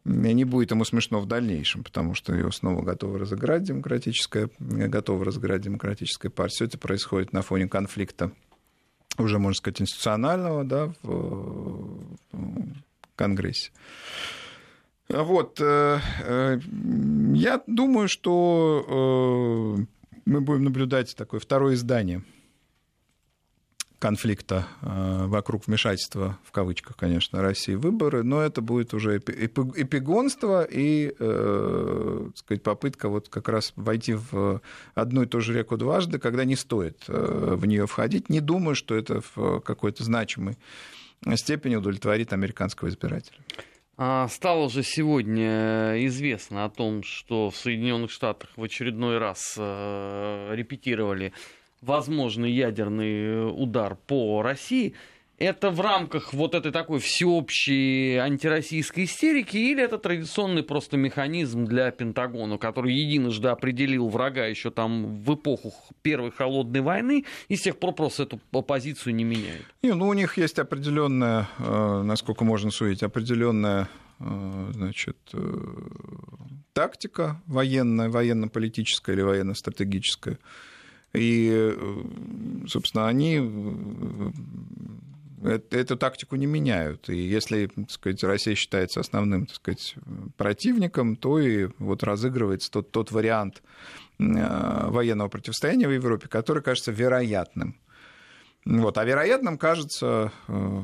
не 0.06 0.45
будет 0.45 0.72
ему 0.72 0.86
смешно 0.86 1.20
в 1.20 1.26
дальнейшем, 1.26 1.84
потому 1.84 2.14
что 2.14 2.34
его 2.34 2.52
снова 2.52 2.82
готовы 2.82 3.20
разыграть 3.20 3.64
демократическая, 3.64 4.49
готова 4.60 5.26
разыграть 5.26 5.62
демократическая 5.62 6.30
партия. 6.30 6.56
Все 6.56 6.66
это 6.66 6.78
происходит 6.78 7.34
на 7.34 7.41
фоне 7.41 7.68
конфликта 7.68 8.32
уже, 9.18 9.39
можно 9.39 9.56
сказать, 9.56 9.82
институционального, 9.82 10.64
да, 10.64 10.93
в 11.04 11.97
Конгрессе. 13.16 13.72
Вот, 15.10 15.60
э, 15.60 15.99
э, 16.24 16.60
я 17.34 17.62
думаю, 17.68 18.08
что 18.08 18.86
э, 19.78 19.86
мы 20.26 20.41
будем 20.41 20.64
наблюдать 20.64 21.16
такое 21.16 21.39
второе 21.39 21.76
издание 21.76 22.24
конфликта 23.99 24.66
вокруг 24.82 25.68
вмешательства, 25.68 26.39
в 26.43 26.52
кавычках, 26.52 26.97
конечно, 26.97 27.43
России 27.43 27.76
выборы, 27.76 28.24
но 28.24 28.41
это 28.41 28.60
будет 28.60 28.95
уже 28.95 29.18
эпигонство 29.18 30.64
и 30.64 31.14
так 31.20 32.36
сказать, 32.36 32.64
попытка 32.64 33.10
вот 33.10 33.30
как 33.30 33.47
раз 33.47 33.74
войти 33.76 34.16
в 34.16 34.60
одну 34.95 35.22
и 35.22 35.28
ту 35.28 35.39
же 35.39 35.54
реку 35.54 35.78
дважды, 35.78 36.18
когда 36.18 36.45
не 36.45 36.56
стоит 36.56 37.04
в 37.08 37.64
нее 37.68 37.86
входить. 37.86 38.28
Не 38.28 38.39
думаю, 38.39 38.74
что 38.74 38.95
это 38.95 39.22
в 39.36 39.60
какой-то 39.60 40.04
значимой 40.04 40.58
степени 41.36 41.76
удовлетворит 41.76 42.34
американского 42.34 42.89
избирателя. 42.89 43.38
А, 43.98 44.28
стало 44.28 44.70
же 44.70 44.84
сегодня 44.84 46.06
известно 46.06 46.66
о 46.66 46.70
том, 46.70 47.04
что 47.04 47.50
в 47.50 47.56
Соединенных 47.56 48.12
Штатах 48.12 48.50
в 48.56 48.64
очередной 48.64 49.18
раз 49.18 49.56
э, 49.58 50.56
репетировали 50.56 51.34
возможный 51.82 52.52
ядерный 52.52 53.52
удар 53.52 53.96
по 53.96 54.42
России 54.42 54.96
это 55.42 55.72
в 55.72 55.82
рамках 55.82 56.34
вот 56.34 56.54
этой 56.54 56.72
такой 56.72 57.00
всеобщей 57.00 58.18
антироссийской 58.18 59.06
истерики 59.06 59.58
или 59.58 59.84
это 59.84 59.98
традиционный 59.98 60.62
просто 60.62 60.98
механизм 60.98 61.66
для 61.66 61.89
Пентагона, 61.89 62.60
который 62.60 62.94
единожды 62.94 63.48
определил 63.48 64.08
врага 64.08 64.46
еще 64.46 64.70
там 64.70 65.16
в 65.24 65.34
эпоху 65.34 65.74
Первой 66.04 66.32
холодной 66.32 66.82
войны 66.82 67.26
и 67.48 67.56
с 67.56 67.62
тех 67.62 67.80
пор 67.80 67.94
просто 67.94 68.24
эту 68.24 68.38
позицию 68.38 69.16
не 69.16 69.24
меняет? 69.24 69.66
Не, 69.82 69.94
ну 69.94 70.08
у 70.08 70.14
них 70.14 70.38
есть 70.38 70.60
определенная, 70.60 71.50
э, 71.58 72.02
насколько 72.04 72.44
можно 72.44 72.70
судить, 72.70 73.02
определенная 73.02 73.89
э, 74.20 74.70
значит, 74.74 75.18
э, 75.34 75.39
тактика 76.74 77.42
военная, 77.48 78.10
военно-политическая 78.10 79.14
или 79.14 79.22
военно-стратегическая. 79.24 80.38
И, 81.14 81.76
собственно, 82.68 83.10
они 83.10 83.42
эту 85.44 85.98
тактику 85.98 86.36
не 86.36 86.46
меняют. 86.46 87.10
И 87.10 87.18
если 87.18 87.68
так 87.68 87.92
сказать, 87.92 88.24
Россия 88.24 88.56
считается 88.56 89.00
основным 89.00 89.46
так 89.46 89.56
сказать, 89.56 89.96
противником, 90.38 91.16
то 91.16 91.39
и 91.39 91.70
вот 91.80 92.04
разыгрывается 92.04 92.72
тот, 92.72 92.92
тот 92.92 93.12
вариант 93.12 93.62
э, 94.20 94.24
военного 94.89 95.30
противостояния 95.30 95.88
в 95.88 95.92
Европе, 95.92 96.28
который 96.28 96.62
кажется 96.62 96.92
вероятным. 96.92 97.80
Вот. 98.66 98.98
А 98.98 99.04
вероятным 99.04 99.58
кажется 99.58 100.32
э, 100.48 100.84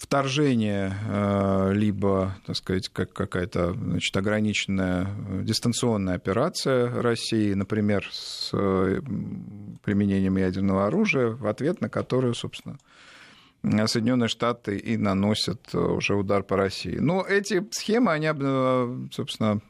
вторжение, 0.00 0.96
э, 1.08 1.72
либо, 1.74 2.34
так 2.46 2.56
сказать, 2.56 2.88
как 2.88 3.12
какая-то 3.12 3.74
значит, 3.74 4.16
ограниченная 4.16 5.06
э, 5.06 5.42
дистанционная 5.42 6.14
операция 6.14 7.02
России, 7.02 7.52
например, 7.52 8.08
с 8.10 8.48
э, 8.54 9.02
применением 9.84 10.38
ядерного 10.38 10.86
оружия, 10.86 11.28
в 11.28 11.46
ответ 11.46 11.82
на 11.82 11.90
которую, 11.90 12.32
собственно, 12.32 12.78
Соединенные 13.62 14.28
Штаты 14.28 14.78
и 14.78 14.96
наносят 14.96 15.74
уже 15.74 16.14
удар 16.14 16.44
по 16.44 16.56
России. 16.56 16.96
Но 16.96 17.22
эти 17.22 17.62
схемы, 17.70 18.12
они, 18.12 18.28
собственно, 19.12 19.60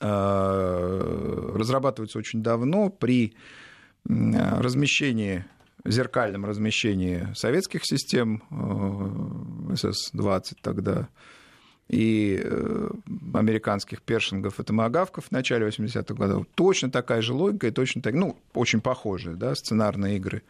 разрабатываются 0.00 2.18
очень 2.18 2.42
давно 2.42 2.88
при 2.88 3.34
размещении 4.06 5.44
зеркальном 5.84 6.44
размещении 6.44 7.28
советских 7.34 7.84
систем, 7.84 8.42
э, 8.50 9.74
СС-20 9.76 10.56
тогда, 10.60 11.08
и 11.88 12.40
э, 12.42 12.90
американских 13.34 14.02
першингов 14.02 14.60
и 14.60 14.62
томагавков 14.62 15.26
в 15.26 15.30
начале 15.32 15.66
80-х 15.66 16.14
годов. 16.14 16.46
Точно 16.54 16.90
такая 16.90 17.20
же 17.20 17.32
логика 17.32 17.66
и 17.66 17.70
точно 17.72 18.00
так, 18.00 18.14
ну, 18.14 18.36
очень 18.54 18.80
похожие, 18.80 19.36
да, 19.36 19.54
сценарные 19.54 20.16
игры 20.16 20.42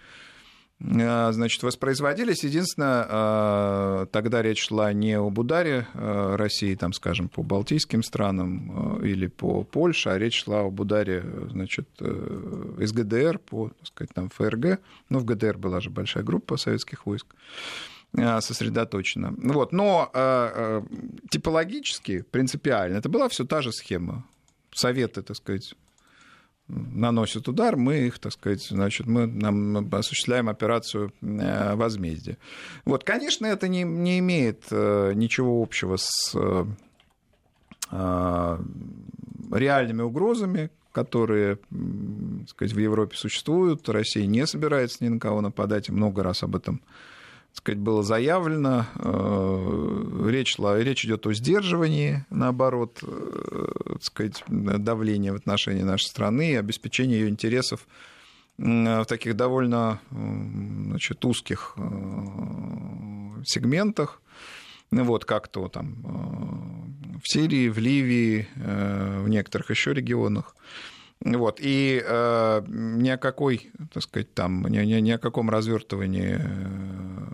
значит, 0.81 1.63
воспроизводились. 1.63 2.43
Единственное, 2.43 3.07
э, 3.09 4.07
тогда 4.11 4.41
речь 4.41 4.67
шла 4.67 4.93
не 4.95 5.13
об 5.13 5.39
ударе 5.39 5.87
э, 5.93 6.37
России, 6.37 6.75
там, 6.75 6.95
скажем, 6.95 7.29
по 7.29 7.43
балтийским 7.43 8.03
странам 8.03 8.99
или 9.05 9.27
по 9.27 9.63
Польше, 9.63 10.09
а 10.09 10.19
речь 10.19 10.43
шла 10.43 10.61
об 10.61 10.81
ударе, 10.81 11.23
значит, 11.51 11.87
из 12.01 12.93
ГДР 12.93 13.39
по, 13.39 13.69
так 13.69 13.87
сказать, 13.87 14.15
там, 14.15 14.31
ФРГ. 14.31 14.81
Ну, 15.11 15.19
в 15.19 15.25
ГДР 15.25 15.59
была 15.59 15.81
же 15.81 15.91
большая 15.91 16.25
группа 16.25 16.57
советских 16.57 17.05
войск 17.07 17.27
сосредоточена. 18.13 19.35
Вот. 19.37 19.73
Но 19.73 20.11
типологически, 21.31 22.25
принципиально, 22.31 22.97
это 22.97 23.09
была 23.09 23.29
все 23.29 23.45
та 23.45 23.61
же 23.61 23.71
схема. 23.73 24.25
Советы, 24.73 25.23
так 25.23 25.37
сказать, 25.37 25.75
наносят 26.71 27.49
удар, 27.49 27.77
мы 27.77 28.07
их, 28.07 28.19
так 28.19 28.33
сказать, 28.33 28.63
значит, 28.63 29.07
мы 29.07 29.27
нам 29.27 29.89
осуществляем 29.93 30.49
операцию 30.49 31.13
э, 31.21 31.75
возмездия. 31.75 32.39
Вот, 32.85 33.05
конечно, 33.05 33.47
это 33.47 33.69
не, 33.69 33.83
не 33.83 34.19
имеет 34.19 34.65
э, 34.71 35.13
ничего 35.15 35.63
общего 35.63 35.97
с 35.97 36.35
э, 37.93 38.59
реальными 39.53 40.03
угрозами, 40.03 40.71
которые 40.93 41.57
так 41.57 42.49
сказать, 42.49 42.73
в 42.73 42.79
Европе 42.79 43.17
существуют. 43.17 43.89
Россия 43.89 44.27
не 44.27 44.47
собирается 44.47 45.05
ни 45.05 45.09
на 45.09 45.19
кого 45.19 45.41
нападать, 45.41 45.89
много 45.91 46.23
раз 46.23 46.43
об 46.43 46.57
этом 46.57 46.83
сказать, 47.55 47.79
было 47.79 48.03
заявлено. 48.03 48.87
Речь, 50.29 50.57
речь 50.59 51.05
идет 51.05 51.27
о 51.27 51.33
сдерживании, 51.33 52.25
наоборот, 52.31 53.03
так 53.03 54.03
сказать, 54.03 54.43
давления 54.49 55.33
в 55.33 55.37
отношении 55.37 55.83
нашей 55.83 56.07
страны 56.07 56.53
и 56.53 56.57
обеспечении 56.57 57.17
ее 57.17 57.29
интересов 57.29 57.87
в 58.59 59.05
таких 59.07 59.37
довольно 59.37 60.01
значит, 60.11 61.25
узких 61.25 61.77
сегментах, 63.45 64.21
вот 64.91 65.25
как 65.25 65.49
то 65.49 65.69
там 65.69 66.91
в 67.23 67.29
Сирии, 67.29 67.69
в 67.69 67.79
Ливии, 67.79 68.49
в 68.57 69.29
некоторых 69.29 69.71
еще 69.71 69.95
регионах. 69.95 70.55
Вот, 71.23 71.59
и 71.61 72.03
э, 72.03 72.63
ни 72.67 73.11
о 73.11 73.19
какой, 73.19 73.71
так 73.93 74.03
сказать, 74.03 74.33
там, 74.33 74.67
ни, 74.67 74.79
ни, 74.79 75.01
ни 75.01 75.11
о 75.11 75.19
каком 75.19 75.51
развертывании, 75.51 76.39
э, 76.41 77.30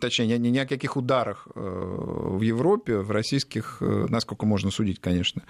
точнее, 0.00 0.38
ни, 0.38 0.48
ни 0.48 0.58
о 0.58 0.66
каких 0.66 0.96
ударах 0.96 1.48
э, 1.54 1.60
в 1.60 2.40
Европе, 2.40 2.98
в 2.98 3.10
российских, 3.10 3.78
э, 3.80 4.06
насколько 4.08 4.46
можно 4.46 4.70
судить, 4.70 5.00
конечно, 5.00 5.42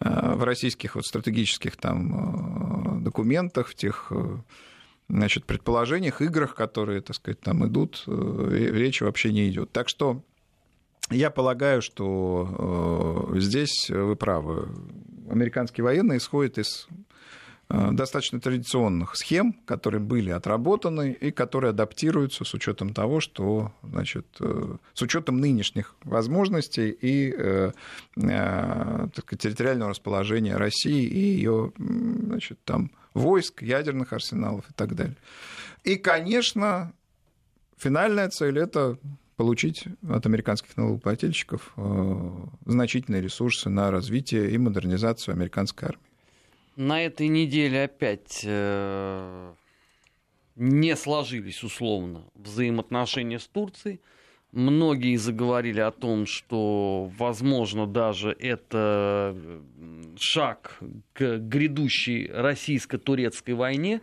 э, 0.00 0.34
в 0.34 0.44
российских 0.44 0.94
вот 0.94 1.04
стратегических 1.04 1.76
там 1.76 3.02
документах, 3.02 3.68
в 3.68 3.74
тех 3.74 4.12
значит, 5.08 5.44
предположениях, 5.44 6.20
играх, 6.20 6.54
которые, 6.54 7.00
так 7.00 7.16
сказать, 7.16 7.40
там 7.40 7.66
идут, 7.66 8.04
речи 8.06 9.04
вообще 9.04 9.32
не 9.32 9.48
идет. 9.48 9.70
Так 9.70 9.88
что 9.88 10.22
я 11.10 11.30
полагаю, 11.30 11.82
что 11.82 13.30
здесь 13.36 13.88
вы 13.88 14.16
правы. 14.16 14.68
Американские 15.30 15.84
военные 15.84 16.18
исходят 16.18 16.58
из 16.58 16.88
достаточно 17.68 18.40
традиционных 18.40 19.16
схем, 19.16 19.54
которые 19.64 20.00
были 20.00 20.30
отработаны 20.30 21.12
и 21.12 21.30
которые 21.30 21.70
адаптируются 21.70 22.44
с 22.44 22.54
учетом 22.54 22.94
того, 22.94 23.20
что, 23.20 23.72
значит, 23.82 24.26
э, 24.40 24.76
с 24.94 25.02
учетом 25.02 25.38
нынешних 25.38 25.96
возможностей 26.04 26.90
и 26.90 27.34
так 28.14 29.24
сказать, 29.24 29.40
территориального 29.40 29.90
расположения 29.90 30.56
России 30.56 31.04
и 31.04 31.18
ее, 31.18 31.72
значит, 31.76 32.58
там 32.64 32.90
войск, 33.14 33.62
ядерных 33.62 34.12
арсеналов 34.12 34.68
и 34.70 34.72
так 34.74 34.94
далее. 34.94 35.16
И, 35.84 35.96
конечно, 35.96 36.92
финальная 37.76 38.28
цель 38.28 38.58
это 38.58 38.98
получить 39.36 39.84
от 40.08 40.26
американских 40.26 40.76
налогоплательщиков 40.76 41.72
э, 41.76 42.30
значительные 42.64 43.22
ресурсы 43.22 43.68
на 43.68 43.90
развитие 43.90 44.50
и 44.50 44.58
модернизацию 44.58 45.34
американской 45.34 45.88
армии. 45.88 46.02
На 46.76 47.02
этой 47.02 47.28
неделе 47.28 47.84
опять 47.84 48.42
э, 48.44 49.52
не 50.56 50.94
сложились 50.94 51.64
условно 51.64 52.24
взаимоотношения 52.34 53.38
с 53.38 53.46
Турцией. 53.46 54.00
Многие 54.52 55.16
заговорили 55.16 55.80
о 55.80 55.90
том, 55.90 56.26
что, 56.26 57.10
возможно, 57.18 57.86
даже 57.86 58.30
это 58.30 59.34
шаг 60.18 60.78
к 61.14 61.38
грядущей 61.38 62.30
российско-турецкой 62.30 63.52
войне 63.52 64.00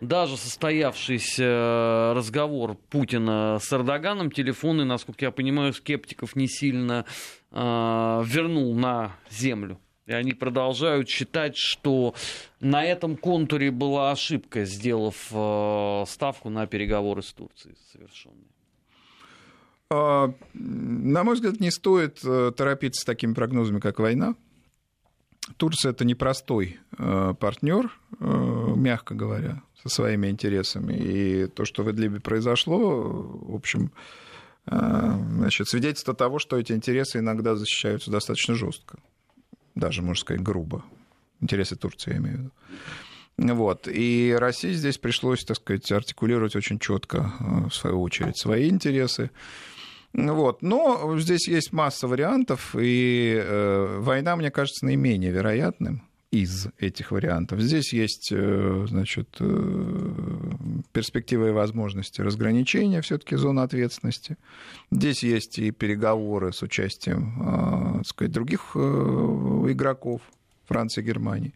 даже 0.00 0.36
состоявшийся 0.36 1.44
э, 1.44 2.12
разговор 2.14 2.76
Путина 2.90 3.58
с 3.60 3.72
Эрдоганом, 3.72 4.32
телефонный, 4.32 4.84
насколько 4.84 5.24
я 5.24 5.30
понимаю, 5.30 5.72
скептиков 5.72 6.34
не 6.34 6.48
сильно 6.48 7.04
э, 7.52 7.56
вернул 7.56 8.74
на 8.74 9.12
землю. 9.30 9.78
И 10.12 10.14
они 10.14 10.34
продолжают 10.34 11.08
считать, 11.08 11.56
что 11.56 12.14
на 12.60 12.84
этом 12.84 13.16
контуре 13.16 13.70
была 13.70 14.10
ошибка, 14.10 14.66
сделав 14.66 15.16
э, 15.30 16.04
ставку 16.06 16.50
на 16.50 16.66
переговоры 16.66 17.22
с 17.22 17.32
Турцией 17.32 17.76
совершенные. 17.90 18.44
А, 19.88 20.34
на 20.52 21.24
мой 21.24 21.34
взгляд, 21.34 21.60
не 21.60 21.70
стоит 21.70 22.22
э, 22.24 22.52
торопиться 22.54 23.00
с 23.00 23.04
такими 23.06 23.32
прогнозами, 23.32 23.80
как 23.80 24.00
война. 24.00 24.34
Турция 25.56 25.92
это 25.92 26.04
непростой 26.04 26.78
э, 26.98 27.34
партнер, 27.40 27.90
мягко 28.20 29.14
говоря, 29.14 29.62
со 29.82 29.88
своими 29.88 30.28
интересами. 30.28 30.92
И 30.92 31.46
то, 31.46 31.64
что 31.64 31.84
в 31.84 31.90
Идлибе 31.90 32.20
произошло, 32.20 32.78
в 32.78 33.54
общем, 33.54 33.90
значит, 34.66 35.68
свидетельство 35.68 36.14
того, 36.14 36.38
что 36.38 36.58
эти 36.58 36.72
интересы 36.72 37.18
иногда 37.18 37.56
защищаются 37.56 38.10
достаточно 38.12 38.54
жестко, 38.54 38.98
даже, 39.74 40.02
можно 40.02 40.20
сказать, 40.20 40.42
грубо. 40.42 40.84
Интересы 41.40 41.76
Турции, 41.76 42.12
я 42.12 42.16
имею 42.18 42.36
в 42.36 42.40
виду. 42.40 43.54
Вот. 43.54 43.88
И 43.88 44.36
России 44.38 44.72
здесь 44.72 44.98
пришлось, 44.98 45.44
так 45.44 45.56
сказать, 45.56 45.90
артикулировать 45.90 46.54
очень 46.54 46.78
четко, 46.78 47.32
в 47.40 47.72
свою 47.72 48.00
очередь, 48.02 48.38
свои 48.38 48.68
интересы. 48.68 49.30
Вот. 50.12 50.62
Но 50.62 51.18
здесь 51.18 51.48
есть 51.48 51.72
масса 51.72 52.06
вариантов, 52.06 52.76
и 52.78 53.34
э, 53.42 53.98
война, 53.98 54.36
мне 54.36 54.50
кажется, 54.50 54.84
наименее 54.84 55.32
вероятным 55.32 56.02
из 56.32 56.68
этих 56.78 57.12
вариантов. 57.12 57.60
Здесь 57.60 57.92
есть, 57.92 58.32
э, 58.32 58.86
значит, 58.88 59.28
э, 59.38 60.50
перспективы 60.92 61.48
и 61.48 61.52
возможности 61.52 62.22
разграничения 62.22 63.02
все-таки 63.02 63.36
зоны 63.36 63.60
ответственности. 63.60 64.38
Здесь 64.90 65.22
есть 65.22 65.58
и 65.58 65.70
переговоры 65.70 66.54
с 66.54 66.62
участием, 66.62 67.34
э, 67.38 67.98
так 67.98 68.06
сказать, 68.06 68.32
других 68.32 68.74
игроков 68.74 70.22
Франции 70.66 71.02
и 71.02 71.04
Германии. 71.04 71.52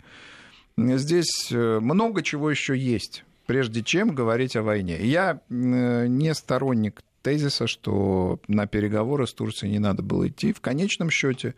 Здесь 0.77 1.51
много 1.51 2.23
чего 2.23 2.51
еще 2.51 2.77
есть, 2.77 3.25
прежде 3.47 3.83
чем 3.83 4.15
говорить 4.15 4.57
о 4.57 4.63
войне. 4.63 4.99
Я 5.01 5.41
не 5.49 6.35
сторонник 6.35 7.01
тезиса, 7.23 7.67
что 7.67 8.41
на 8.47 8.67
переговоры 8.67 9.27
с 9.27 9.33
Турцией 9.33 9.73
не 9.73 9.79
надо 9.79 10.03
было 10.03 10.29
идти. 10.29 10.53
В 10.53 10.61
конечном 10.61 11.09
счете, 11.09 11.55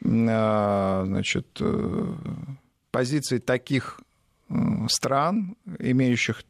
значит, 0.00 1.46
э, 1.60 2.14
позиции 2.90 3.38
таких 3.38 4.00
э, 4.48 4.54
стран, 4.88 5.56
имеющих 5.78 6.42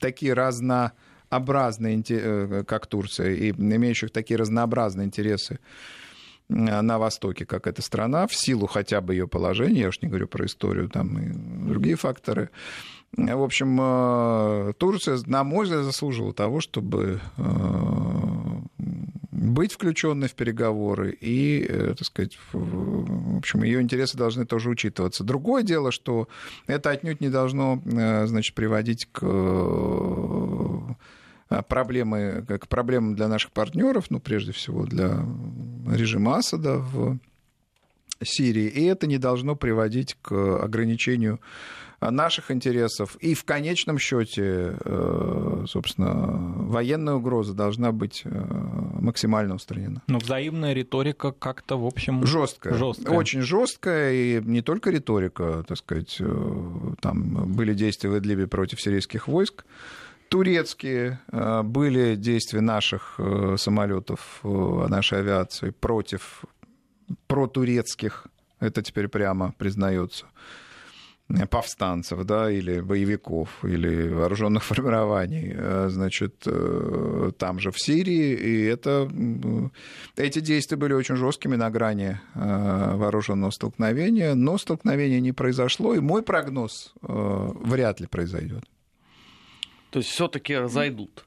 такие 0.00 0.34
разнообразные, 0.34 2.02
э, 2.08 2.64
как 2.66 2.86
Турция, 2.86 3.30
и 3.30 3.50
имеющих 3.50 4.10
такие 4.10 4.38
разнообразные 4.38 5.06
интересы 5.06 5.58
на 6.48 6.98
Востоке, 6.98 7.46
как 7.46 7.66
эта 7.66 7.80
страна, 7.80 8.26
в 8.26 8.34
силу 8.34 8.66
хотя 8.66 9.00
бы 9.00 9.14
ее 9.14 9.26
положения, 9.26 9.80
я 9.82 9.88
уж 9.88 10.02
не 10.02 10.08
говорю 10.08 10.28
про 10.28 10.44
историю, 10.44 10.88
там 10.88 11.18
и 11.18 11.32
другие 11.68 11.96
факторы, 11.96 12.50
в 13.16 13.42
общем, 13.42 13.78
э, 13.80 14.72
Турция, 14.78 15.18
на 15.26 15.44
мой 15.44 15.64
взгляд, 15.64 15.84
заслуживала 15.84 16.32
того, 16.32 16.60
чтобы 16.60 17.20
э, 17.36 17.42
быть 19.30 19.72
включенной 19.72 20.28
в 20.28 20.34
переговоры, 20.34 21.12
и, 21.20 21.66
э, 21.68 21.94
так 21.96 22.06
сказать, 22.06 22.38
в 22.52 23.36
общем, 23.36 23.64
ее 23.64 23.82
интересы 23.82 24.16
должны 24.16 24.46
тоже 24.46 24.70
учитываться. 24.70 25.24
Другое 25.24 25.62
дело, 25.62 25.92
что 25.92 26.28
это 26.66 26.90
отнюдь 26.90 27.20
не 27.20 27.28
должно, 27.28 27.82
значит, 27.84 28.54
приводить 28.54 29.08
к 29.12 29.20
проблемы, 31.68 32.46
к 32.48 32.66
проблемам 32.66 33.14
для 33.14 33.28
наших 33.28 33.50
партнеров, 33.52 34.06
ну, 34.08 34.20
прежде 34.20 34.52
всего, 34.52 34.86
для 34.86 35.22
режима 35.86 36.38
Асада 36.38 36.78
в 36.78 37.18
Сирии, 38.22 38.68
и 38.68 38.84
это 38.84 39.06
не 39.06 39.18
должно 39.18 39.54
приводить 39.54 40.16
к 40.22 40.62
ограничению 40.62 41.40
наших 42.10 42.50
интересов. 42.50 43.16
И 43.20 43.34
в 43.34 43.44
конечном 43.44 43.98
счете, 43.98 44.76
э, 44.84 45.64
собственно, 45.66 46.12
военная 46.68 47.14
угроза 47.14 47.54
должна 47.54 47.92
быть 47.92 48.22
э, 48.24 48.30
максимально 49.00 49.54
устранена. 49.54 50.02
Но 50.08 50.18
взаимная 50.18 50.72
риторика 50.72 51.32
как-то, 51.32 51.76
в 51.76 51.86
общем, 51.86 52.26
жесткая. 52.26 52.74
жесткая. 52.74 53.16
Очень 53.16 53.42
жесткая, 53.42 54.12
и 54.12 54.40
не 54.42 54.62
только 54.62 54.90
риторика, 54.90 55.64
так 55.66 55.78
сказать, 55.78 56.16
э, 56.20 56.94
там 57.00 57.52
были 57.52 57.74
действия 57.74 58.10
в 58.10 58.18
Идлибе 58.18 58.46
против 58.46 58.80
сирийских 58.80 59.28
войск, 59.28 59.64
турецкие 60.28 61.20
были 61.30 62.16
действия 62.16 62.62
наших 62.62 63.20
самолетов, 63.56 64.40
нашей 64.42 65.18
авиации 65.18 65.70
против 65.70 66.44
протурецких, 67.26 68.26
это 68.58 68.80
теперь 68.80 69.08
прямо 69.08 69.52
признается 69.58 70.24
повстанцев, 71.50 72.24
да, 72.24 72.50
или 72.50 72.80
боевиков, 72.80 73.64
или 73.64 74.08
вооруженных 74.08 74.64
формирований, 74.64 75.52
э, 75.54 75.88
значит, 75.88 76.42
э, 76.46 77.32
там 77.38 77.58
же 77.58 77.70
в 77.70 77.78
Сирии, 77.78 78.34
и 78.34 78.64
это, 78.64 79.10
эти 80.16 80.40
действия 80.40 80.76
были 80.76 80.94
очень 80.94 81.16
жесткими 81.16 81.56
на 81.56 81.70
грани 81.70 82.20
э, 82.34 82.96
вооруженного 82.96 83.50
столкновения, 83.50 84.34
но 84.34 84.58
столкновение 84.58 85.20
не 85.20 85.32
произошло, 85.32 85.94
и 85.94 86.00
мой 86.00 86.22
прогноз 86.22 86.94
вряд 87.02 88.00
ли 88.00 88.06
произойдет. 88.06 88.64
То 89.90 89.98
есть 89.98 90.10
все-таки 90.10 90.56
разойдут? 90.56 91.24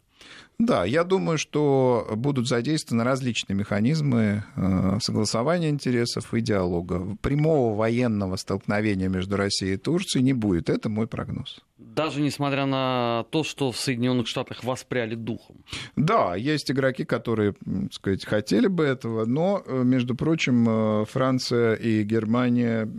Да, 0.57 0.85
я 0.85 1.03
думаю, 1.03 1.37
что 1.37 2.07
будут 2.15 2.47
задействованы 2.47 3.03
различные 3.03 3.57
механизмы 3.57 4.45
э, 4.55 4.97
согласования 5.01 5.69
интересов 5.69 6.33
и 6.33 6.41
диалога. 6.41 7.17
Прямого 7.21 7.75
военного 7.75 8.37
столкновения 8.37 9.09
между 9.09 9.35
Россией 9.35 9.73
и 9.73 9.77
Турцией 9.77 10.23
не 10.23 10.33
будет. 10.33 10.69
Это 10.69 10.87
мой 10.87 11.07
прогноз. 11.07 11.61
Даже 11.77 12.21
несмотря 12.21 12.65
на 12.65 13.25
то, 13.31 13.43
что 13.43 13.71
в 13.71 13.77
Соединенных 13.77 14.27
Штатах 14.27 14.63
воспряли 14.63 15.15
духом. 15.15 15.57
Да, 15.97 16.35
есть 16.35 16.71
игроки, 16.71 17.03
которые, 17.03 17.53
так 17.53 17.93
сказать, 17.93 18.25
хотели 18.25 18.67
бы 18.67 18.85
этого, 18.85 19.25
но, 19.25 19.61
э, 19.65 19.83
между 19.83 20.15
прочим, 20.15 20.67
э, 20.67 21.05
Франция 21.05 21.73
и 21.73 22.03
Германия 22.03 22.89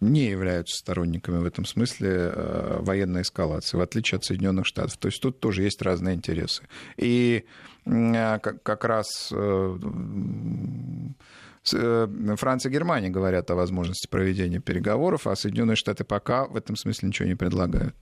не 0.00 0.24
являются 0.28 0.78
сторонниками 0.78 1.38
в 1.38 1.44
этом 1.44 1.66
смысле 1.66 2.32
военной 2.80 3.22
эскалации, 3.22 3.76
в 3.76 3.80
отличие 3.80 4.16
от 4.16 4.24
Соединенных 4.24 4.66
Штатов. 4.66 4.96
То 4.96 5.08
есть 5.08 5.20
тут 5.20 5.40
тоже 5.40 5.62
есть 5.62 5.82
разные 5.82 6.14
интересы 6.14 6.53
интересы. 6.54 6.62
И 6.96 7.44
э, 7.86 8.38
как 8.38 8.84
раз 8.84 9.32
э, 9.32 9.76
э, 11.72 12.36
Франция 12.36 12.70
и 12.70 12.72
Германия 12.72 13.10
говорят 13.10 13.50
о 13.50 13.54
возможности 13.54 14.08
проведения 14.08 14.60
переговоров, 14.60 15.26
а 15.26 15.36
Соединенные 15.36 15.76
Штаты 15.76 16.04
пока 16.04 16.46
в 16.46 16.56
этом 16.56 16.76
смысле 16.76 17.08
ничего 17.08 17.28
не 17.28 17.34
предлагают. 17.34 17.94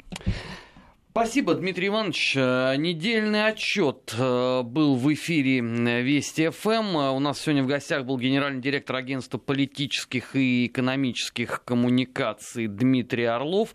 Спасибо, 1.11 1.55
Дмитрий 1.55 1.89
Иванович. 1.89 2.37
Недельный 2.37 3.47
отчет 3.47 4.15
был 4.17 4.97
в 4.97 5.13
эфире 5.13 5.61
Вести 5.61 6.49
ФМ. 6.49 6.97
У 6.97 7.19
нас 7.19 7.39
сегодня 7.39 7.63
в 7.63 7.67
гостях 7.67 8.07
был 8.07 8.17
генеральный 8.17 8.63
директор 8.63 8.97
агентства 8.97 9.37
политических 9.37 10.35
и 10.35 10.69
экономических 10.69 11.65
коммуникаций 11.65 12.67
Дмитрий 12.67 13.27
Орлов. 13.27 13.75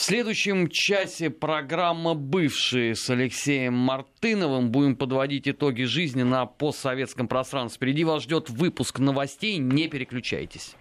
В 0.00 0.02
следующем 0.02 0.70
часе 0.70 1.28
программа 1.28 2.14
«Бывшие» 2.14 2.94
с 2.94 3.10
Алексеем 3.10 3.74
Мартыновым. 3.74 4.70
Будем 4.70 4.96
подводить 4.96 5.46
итоги 5.46 5.82
жизни 5.82 6.22
на 6.22 6.46
постсоветском 6.46 7.28
пространстве. 7.28 7.76
Впереди 7.76 8.04
вас 8.04 8.22
ждет 8.22 8.48
выпуск 8.48 8.98
новостей. 8.98 9.58
Не 9.58 9.88
переключайтесь. 9.88 10.74